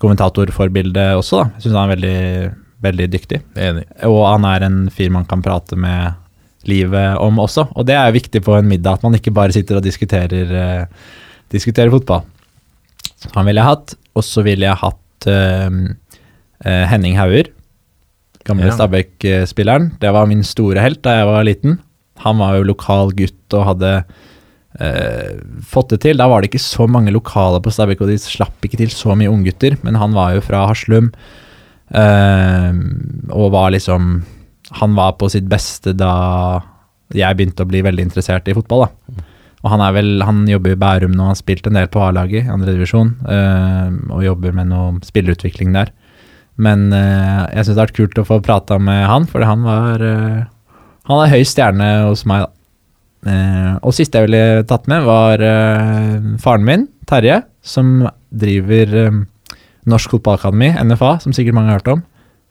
kommentatorforbilde 0.01 1.11
også, 1.19 1.43
da. 1.43 1.45
Jeg 1.55 1.65
syns 1.65 1.77
han 1.77 1.83
er 1.83 1.93
veldig, 1.95 2.17
veldig 2.87 3.07
dyktig. 3.13 3.41
Enig. 3.69 3.85
Og 4.09 4.23
han 4.25 4.47
er 4.49 4.65
en 4.65 4.81
fyr 4.93 5.13
man 5.13 5.27
kan 5.29 5.43
prate 5.45 5.77
med 5.79 6.17
livet 6.69 7.17
om 7.21 7.39
også. 7.41 7.67
Og 7.75 7.87
det 7.87 7.97
er 7.97 8.13
viktig 8.15 8.43
på 8.45 8.57
en 8.57 8.69
middag, 8.69 8.99
at 8.99 9.05
man 9.05 9.17
ikke 9.17 9.33
bare 9.35 9.53
sitter 9.55 9.79
og 9.79 9.85
diskuterer, 9.85 10.53
eh, 10.57 10.85
diskuterer 11.53 11.93
fotball. 11.93 12.25
Så 13.21 13.29
han 13.35 13.45
ville 13.45 13.61
jeg 13.61 13.69
hatt. 13.69 13.95
Og 14.17 14.25
så 14.25 14.43
ville 14.45 14.67
jeg 14.67 14.81
hatt 14.81 15.29
eh, 15.29 15.69
eh, 16.65 16.85
Henning 16.91 17.17
Hauger. 17.19 17.51
Gamle 18.51 18.67
Ja. 18.69 18.75
Stabæk-spilleren. 18.77 19.91
Det 20.01 20.11
var 20.13 20.27
min 20.29 20.43
store 20.47 20.83
helt 20.83 21.01
da 21.05 21.17
jeg 21.21 21.29
var 21.31 21.47
liten. 21.47 21.79
Han 22.25 22.37
var 22.37 22.57
jo 22.59 22.67
lokal 22.69 23.11
gutt 23.17 23.55
og 23.57 23.65
hadde 23.71 23.93
eh, 24.79 25.31
fått 25.67 25.89
det 25.95 26.01
til. 26.05 26.17
Da 26.21 26.27
var 26.31 26.41
det 26.43 26.51
ikke 26.51 26.61
så 26.63 26.87
mange 26.89 27.11
lokale 27.15 27.61
på 27.63 27.71
Stabæk, 27.73 28.01
og 28.05 28.11
de 28.11 28.17
slapp 28.21 28.61
ikke 28.67 28.77
til 28.83 28.91
så 28.93 29.15
mye 29.17 29.31
unggutter, 29.31 29.77
men 29.83 29.97
han 29.99 30.13
var 30.13 30.35
jo 30.37 30.43
fra 30.45 30.65
Haslum. 30.69 31.11
eh, 31.93 32.71
og 33.31 33.51
var 33.51 33.71
liksom 33.71 34.23
Han 34.79 34.93
var 34.95 35.17
på 35.19 35.27
sitt 35.29 35.49
beste 35.51 35.91
da 35.97 36.61
jeg 37.11 37.35
begynte 37.35 37.65
å 37.65 37.67
bli 37.67 37.81
veldig 37.83 38.05
interessert 38.07 38.47
i 38.47 38.53
fotball. 38.55 38.85
da. 38.87 39.23
Og 39.65 39.69
han 39.69 39.81
er 39.83 39.91
vel, 39.91 40.21
han 40.23 40.45
jobber 40.47 40.71
i 40.71 40.79
Bærum 40.79 41.11
nå, 41.11 41.25
han 41.25 41.33
har 41.33 41.35
spilt 41.35 41.67
en 41.67 41.75
del 41.75 41.89
på 41.91 41.99
A-laget 42.01 42.45
i 42.47 42.49
andre 42.49 42.71
divisjon, 42.77 43.11
eh, 43.27 43.89
og 44.15 44.23
jobber 44.23 44.55
med 44.55 44.69
noe 44.71 44.93
spillerutvikling 45.03 45.73
der. 45.75 45.91
Men 46.61 46.89
uh, 46.93 47.49
jeg 47.49 47.65
syns 47.65 47.73
det 47.73 47.79
har 47.79 47.87
vært 47.87 47.99
kult 47.99 48.21
å 48.21 48.27
få 48.27 48.39
prata 48.45 48.77
med 48.81 49.05
han, 49.09 49.27
for 49.29 49.45
han 49.47 49.65
var 49.65 50.03
uh, 50.05 50.41
Han 51.09 51.23
er 51.23 51.33
høy 51.33 51.45
stjerne 51.47 51.87
hos 52.07 52.25
meg, 52.29 52.45
da. 52.45 52.57
Uh, 53.21 53.73
og 53.85 53.93
siste 53.93 54.17
jeg 54.17 54.29
ville 54.29 54.63
tatt 54.69 54.87
med, 54.89 55.03
var 55.05 55.41
faren 56.41 56.63
min, 56.65 56.87
Terje, 57.09 57.41
som 57.61 58.07
driver 58.29 58.95
Norsk 59.89 60.15
Fotballakademi, 60.15 60.71
NFA, 60.87 61.19
som 61.21 61.35
sikkert 61.35 61.57
mange 61.57 61.69
har 61.73 61.81
hørt 61.81 61.91
om. 61.93 62.01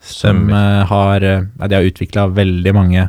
Som 0.01 0.49
har 0.51 1.25
uh, 1.27 1.43
De 1.67 1.77
har 1.77 1.85
utvikla 1.85 2.23
veldig 2.33 2.73
mange 2.73 3.03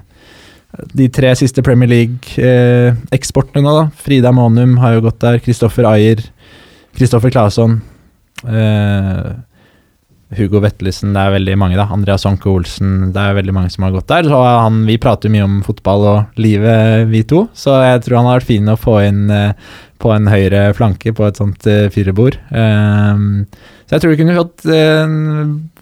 De 0.92 1.06
tre 1.08 1.30
siste 1.40 1.64
Premier 1.64 1.88
League-eksportene 1.88 3.64
nå, 3.64 3.76
da. 3.78 3.86
Frida 3.96 4.34
Monum 4.36 4.76
har 4.82 4.98
jo 4.98 5.06
gått 5.06 5.22
der. 5.24 5.40
Kristoffer 5.44 5.88
Ayer. 5.88 6.26
Kristoffer 6.98 7.32
Claesson. 7.32 7.80
eh, 8.48 9.32
Hugo 10.38 10.62
Vettelsen, 10.64 11.12
det 11.16 11.22
er 11.22 11.34
veldig 11.36 11.56
mange, 11.60 11.76
da. 11.80 11.90
Andreas 11.92 12.24
Anke 12.30 12.48
Olsen, 12.52 13.12
det 13.12 13.20
er 13.20 13.36
veldig 13.36 13.56
mange 13.56 13.72
som 13.74 13.84
har 13.84 13.96
gått 13.96 14.08
der. 14.12 14.30
Så 14.32 14.40
han, 14.40 14.84
vi 14.88 14.96
prater 15.02 15.28
jo 15.28 15.36
mye 15.36 15.48
om 15.48 15.58
fotball 15.66 16.08
og 16.08 16.42
livet, 16.42 17.08
vi 17.12 17.26
to. 17.28 17.46
Så 17.58 17.76
jeg 17.84 18.04
tror 18.06 18.22
han 18.22 18.30
har 18.30 18.40
vært 18.40 18.52
fin 18.52 18.72
å 18.72 18.80
få 18.80 19.02
inn 19.10 19.26
eh, 19.36 19.52
på 20.02 20.14
en 20.16 20.30
høyre 20.32 20.70
flanke 20.78 21.14
på 21.18 21.28
et 21.28 21.40
sånt 21.40 21.68
uh, 21.70 21.86
firebord. 21.94 22.40
Ehm, 22.56 23.44
så 23.86 23.96
jeg 23.96 24.04
tror 24.04 24.14
vi 24.14 24.22
kunne 24.22 24.38
fått 24.40 24.66
eh, 24.72 25.04
en 25.04 25.18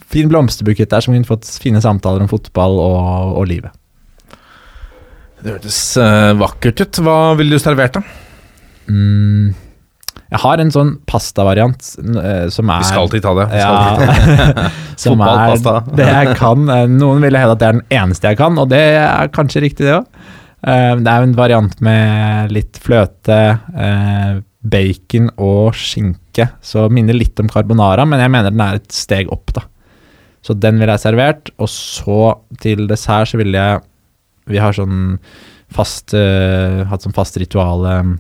fin 0.10 0.30
blomsterbukett 0.32 0.92
der 0.92 1.06
som 1.06 1.14
kunne 1.16 1.30
fått 1.30 1.48
fine 1.62 1.82
samtaler 1.84 2.26
om 2.26 2.32
fotball 2.32 2.82
og, 2.82 3.38
og 3.40 3.48
livet. 3.50 3.76
Det 5.40 5.56
hørtes 5.56 5.80
eh, 6.02 6.34
vakkert 6.40 6.84
ut. 6.84 7.02
Hva 7.06 7.18
ville 7.40 7.56
du 7.56 7.64
servert, 7.64 7.96
da? 7.96 8.04
Mm, 8.90 9.54
jeg 10.30 10.42
har 10.44 10.62
en 10.62 10.72
sånn 10.74 10.92
pastavariant 11.10 11.88
uh, 12.06 12.46
som 12.56 12.70
er 12.70 12.84
Vi 12.84 12.90
skal 12.92 13.10
til 13.10 13.22
Italia. 13.22 13.48
Ja, 13.50 14.68
som 15.00 15.24
er 15.26 15.56
det 15.98 16.10
jeg 16.10 16.36
kan. 16.38 16.68
Eh, 16.70 16.86
Noen 16.92 17.24
ville 17.26 17.42
hevde 17.42 17.56
at 17.56 17.64
det 17.64 17.70
er 17.70 17.80
den 17.80 17.98
eneste 18.02 18.34
jeg 18.34 18.40
kan, 18.42 18.60
og 18.62 18.70
det 18.70 18.84
er 19.00 19.32
kanskje 19.34 19.64
riktig, 19.66 19.88
det 19.88 19.98
òg. 19.98 20.30
det 21.00 21.12
er 21.16 21.26
en 21.26 21.36
variant 21.38 21.82
med 21.82 22.54
litt 22.54 22.78
fløte, 22.84 23.40
eh, 23.74 24.40
bacon 24.60 25.30
og 25.40 25.78
skinke, 25.80 26.50
så 26.62 26.90
minner 26.92 27.16
litt 27.16 27.40
om 27.40 27.50
carbonara, 27.50 28.06
men 28.06 28.22
jeg 28.22 28.34
mener 28.34 28.54
den 28.54 28.66
er 28.66 28.82
et 28.82 28.92
steg 28.94 29.32
opp, 29.32 29.54
da. 29.56 29.64
Så 30.46 30.56
den 30.56 30.80
ville 30.80 30.94
jeg 30.96 31.04
servert, 31.08 31.52
og 31.60 31.72
så 31.72 32.20
til 32.62 32.86
dessert 32.92 33.32
så 33.32 33.40
ville 33.42 33.60
jeg 33.60 33.86
Vi 34.50 34.58
har 34.58 34.74
sånn 34.74 35.20
fast 35.70 36.16
eh, 36.18 36.80
hatt 36.90 37.04
sånn 37.06 37.14
fast 37.14 37.36
ritual 37.38 37.84
eh, 37.86 38.14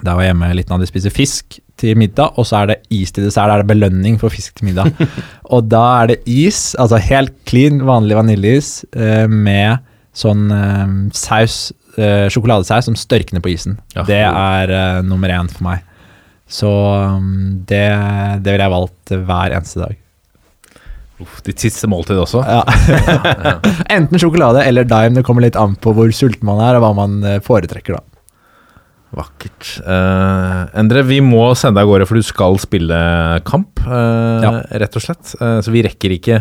der 0.00 0.16
var 0.16 0.24
hjemme 0.26 0.50
litt 0.56 0.70
når 0.70 0.82
de 0.82 0.88
spiser 0.90 1.12
fisk 1.14 1.58
til 1.80 1.96
middag, 1.98 2.36
og 2.38 2.46
så 2.48 2.60
er 2.60 2.70
det 2.70 2.78
is 2.92 3.12
til 3.16 3.24
dessert. 3.26 3.48
Da 3.48 3.56
er 3.58 3.64
det 3.64 3.70
belønning 3.72 4.18
for 4.20 4.32
fisk 4.32 4.58
til 4.58 4.68
middag. 4.68 4.92
og 5.54 5.68
da 5.72 5.84
er 6.02 6.12
det 6.12 6.18
is, 6.28 6.74
altså 6.80 7.00
helt 7.02 7.34
clean, 7.48 7.80
vanlig 7.88 8.18
vaniljeis, 8.18 8.72
eh, 8.92 9.26
med 9.30 9.80
sånn 10.16 10.50
eh, 10.52 10.96
saus, 11.16 11.70
eh, 11.96 12.28
sjokoladesaus 12.32 12.90
som 12.90 12.98
størkner 12.98 13.44
på 13.44 13.54
isen. 13.54 13.78
Ja. 13.96 14.04
Det 14.08 14.20
er 14.26 14.74
eh, 14.76 15.00
nummer 15.06 15.32
én 15.32 15.48
for 15.52 15.70
meg. 15.70 15.86
Så 16.50 16.68
um, 16.68 17.62
det, 17.68 17.86
det 18.42 18.52
ville 18.52 18.64
jeg 18.64 18.74
valgt 18.74 19.12
hver 19.14 19.52
eneste 19.54 19.84
dag. 19.84 19.98
Uff, 21.20 21.38
ditt 21.46 21.62
siste 21.62 21.86
måltid 21.90 22.18
også. 22.18 22.42
Ja. 22.42 22.62
Enten 23.96 24.18
sjokolade 24.18 24.64
eller 24.66 24.88
dime, 24.88 25.20
det 25.20 25.24
kommer 25.26 25.44
litt 25.44 25.58
an 25.60 25.76
på 25.78 25.94
hvor 25.96 26.10
sulten 26.16 26.48
man 26.48 26.62
er, 26.64 26.78
og 26.78 26.86
hva 26.86 26.92
man 27.04 27.20
eh, 27.22 27.42
foretrekker, 27.44 28.00
da. 28.00 28.09
Vakkert. 29.10 29.82
Uh, 29.82 30.70
Endre, 30.78 31.02
vi 31.02 31.16
må 31.24 31.48
sende 31.58 31.80
deg 31.80 31.88
av 31.88 31.90
gårde, 31.90 32.06
for 32.06 32.14
du 32.20 32.22
skal 32.22 32.54
spille 32.62 32.94
kamp, 33.48 33.80
uh, 33.82 34.38
Ja. 34.44 34.52
rett 34.78 34.94
og 34.94 35.02
slett. 35.02 35.32
Uh, 35.40 35.58
så 35.64 35.72
vi 35.74 35.82
rekker 35.82 36.10
ikke 36.14 36.36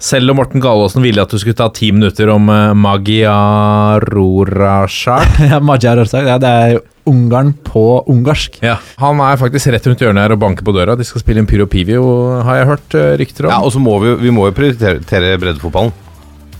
Selv 0.00 0.30
om 0.32 0.36
Morten 0.40 0.60
Galaasen 0.64 1.02
ville 1.04 1.22
at 1.22 1.30
du 1.30 1.38
skulle 1.38 1.54
ta 1.54 1.68
ti 1.76 1.92
minutter 1.92 2.28
om 2.32 2.48
uh, 2.50 2.72
Magyarorasjak 2.74 5.38
ja, 5.52 5.60
Magyar 5.62 6.00
ja, 6.02 6.38
det 6.40 6.50
er 6.50 6.80
Ungarn 7.10 7.52
på 7.64 8.04
ungarsk. 8.12 8.58
ja. 8.62 8.76
Han 9.00 9.20
er 9.24 9.36
faktisk 9.40 9.66
rett 9.72 9.86
rundt 9.88 10.00
hjørnet 10.02 10.22
her 10.22 10.32
og 10.34 10.38
banker 10.42 10.64
på 10.66 10.72
døra. 10.76 10.94
De 10.98 11.04
skal 11.06 11.20
spille 11.22 11.40
en 11.42 11.48
Pyro 11.48 11.66
Pivio, 11.66 12.02
har 12.44 12.56
jeg 12.60 12.68
hørt 12.68 12.94
rykter 13.22 13.44
om. 13.48 13.52
Ja, 13.54 13.58
og 13.64 13.70
så 13.74 13.78
må 13.82 13.94
vi, 14.02 14.08
vi 14.20 14.30
må 14.34 14.42
jo 14.46 14.52
prioritere 14.54 15.38
breddefotballen. 15.40 15.92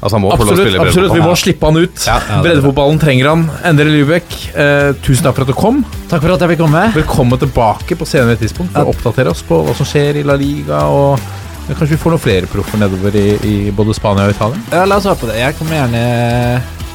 Altså, 0.01 0.16
han 0.16 0.22
må 0.24 0.30
få 0.32 0.36
lov 0.38 0.40
å 0.40 0.55
Absolutt, 0.55 0.64
spille 0.64 0.80
absolutt, 0.86 1.12
vi 1.12 1.24
må 1.24 1.32
slippe 1.36 1.68
han 1.68 1.76
ut. 1.76 2.05
Ja, 2.09 2.14
ja, 2.24 2.38
Breddefotballen 2.44 3.01
trenger 3.03 3.28
han. 3.28 3.42
Endre 3.68 3.84
Lybekk, 3.92 4.36
eh, 4.55 4.92
tusen 5.05 5.26
takk 5.26 5.36
for 5.36 5.44
at 5.44 5.51
du 5.53 5.57
kom. 5.59 5.82
Takk 6.09 6.22
for 6.24 6.32
at 6.32 6.40
jeg 6.40 6.55
fikk 6.55 6.62
komme. 6.62 6.86
Velkommen 6.96 7.42
tilbake 7.42 7.98
på 8.01 8.09
senere 8.09 8.40
tidspunkt 8.40 8.72
for 8.72 8.88
å 8.88 8.94
oppdatere 8.94 9.34
oss 9.34 9.44
på 9.44 9.61
hva 9.66 9.74
som 9.76 9.88
skjer 9.88 10.22
i 10.22 10.24
La 10.24 10.38
Liga. 10.40 10.86
og 10.88 11.20
Kanskje 11.68 11.94
vi 11.94 12.01
får 12.03 12.16
noen 12.16 12.24
flere 12.24 12.48
proffer 12.51 12.80
nedover 12.80 13.14
i, 13.14 13.26
i 13.46 13.70
både 13.70 13.94
Spania 13.94 14.24
og 14.26 14.32
Italia? 14.34 14.59
Ja, 14.72 14.86
la 14.88 14.96
oss 14.96 15.07
håpe 15.07 15.28
det. 15.28 15.36
Jeg 15.38 15.55
kommer 15.61 15.76
gjerne, 15.76 16.03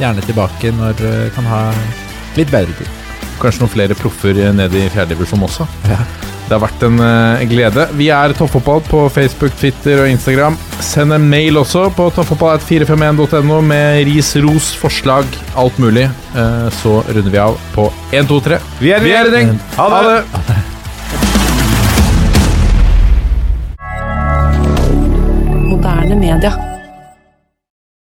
gjerne 0.02 0.26
tilbake 0.26 0.74
når 0.76 1.06
jeg 1.06 1.32
kan 1.38 1.48
ha 1.54 1.62
litt 2.36 2.52
bedre 2.52 2.74
tid. 2.82 2.90
Kanskje 3.42 3.66
noen 3.66 3.74
flere 3.74 3.98
proffer 4.00 4.40
ned 4.56 4.76
i 4.78 4.88
fjerdedivisjon 4.94 5.44
også. 5.48 5.68
Ja. 5.90 6.00
Det 6.46 6.54
har 6.54 6.62
vært 6.62 6.84
en 6.86 7.00
uh, 7.02 7.42
glede. 7.50 7.88
Vi 7.98 8.12
er 8.14 8.34
Toppfotball 8.38 8.84
på 8.86 9.00
Facebook, 9.10 9.56
Twitter 9.58 10.04
og 10.04 10.12
Instagram. 10.12 10.58
Send 10.78 11.16
en 11.16 11.26
mail 11.26 11.58
også 11.58 11.88
på 11.98 12.06
toppfotball.451.no 12.14 13.58
med 13.66 14.04
ris, 14.06 14.30
ros, 14.46 14.70
forslag, 14.78 15.26
alt 15.58 15.82
mulig. 15.82 16.06
Uh, 16.36 16.70
så 16.84 17.00
runder 17.10 17.34
vi 17.34 17.42
av 17.42 17.58
på 17.74 17.90
1, 18.12 18.30
2, 18.30 18.40
3. 18.52 18.62
Vi 18.84 18.94
er 18.94 19.02
i 19.02 19.10
Vi 19.10 19.18
Ha 19.80 19.90
det! 19.90 20.22
Ha 20.38 20.46
det! 20.52 20.62
Moderne 25.66 26.22
media. 26.22 26.75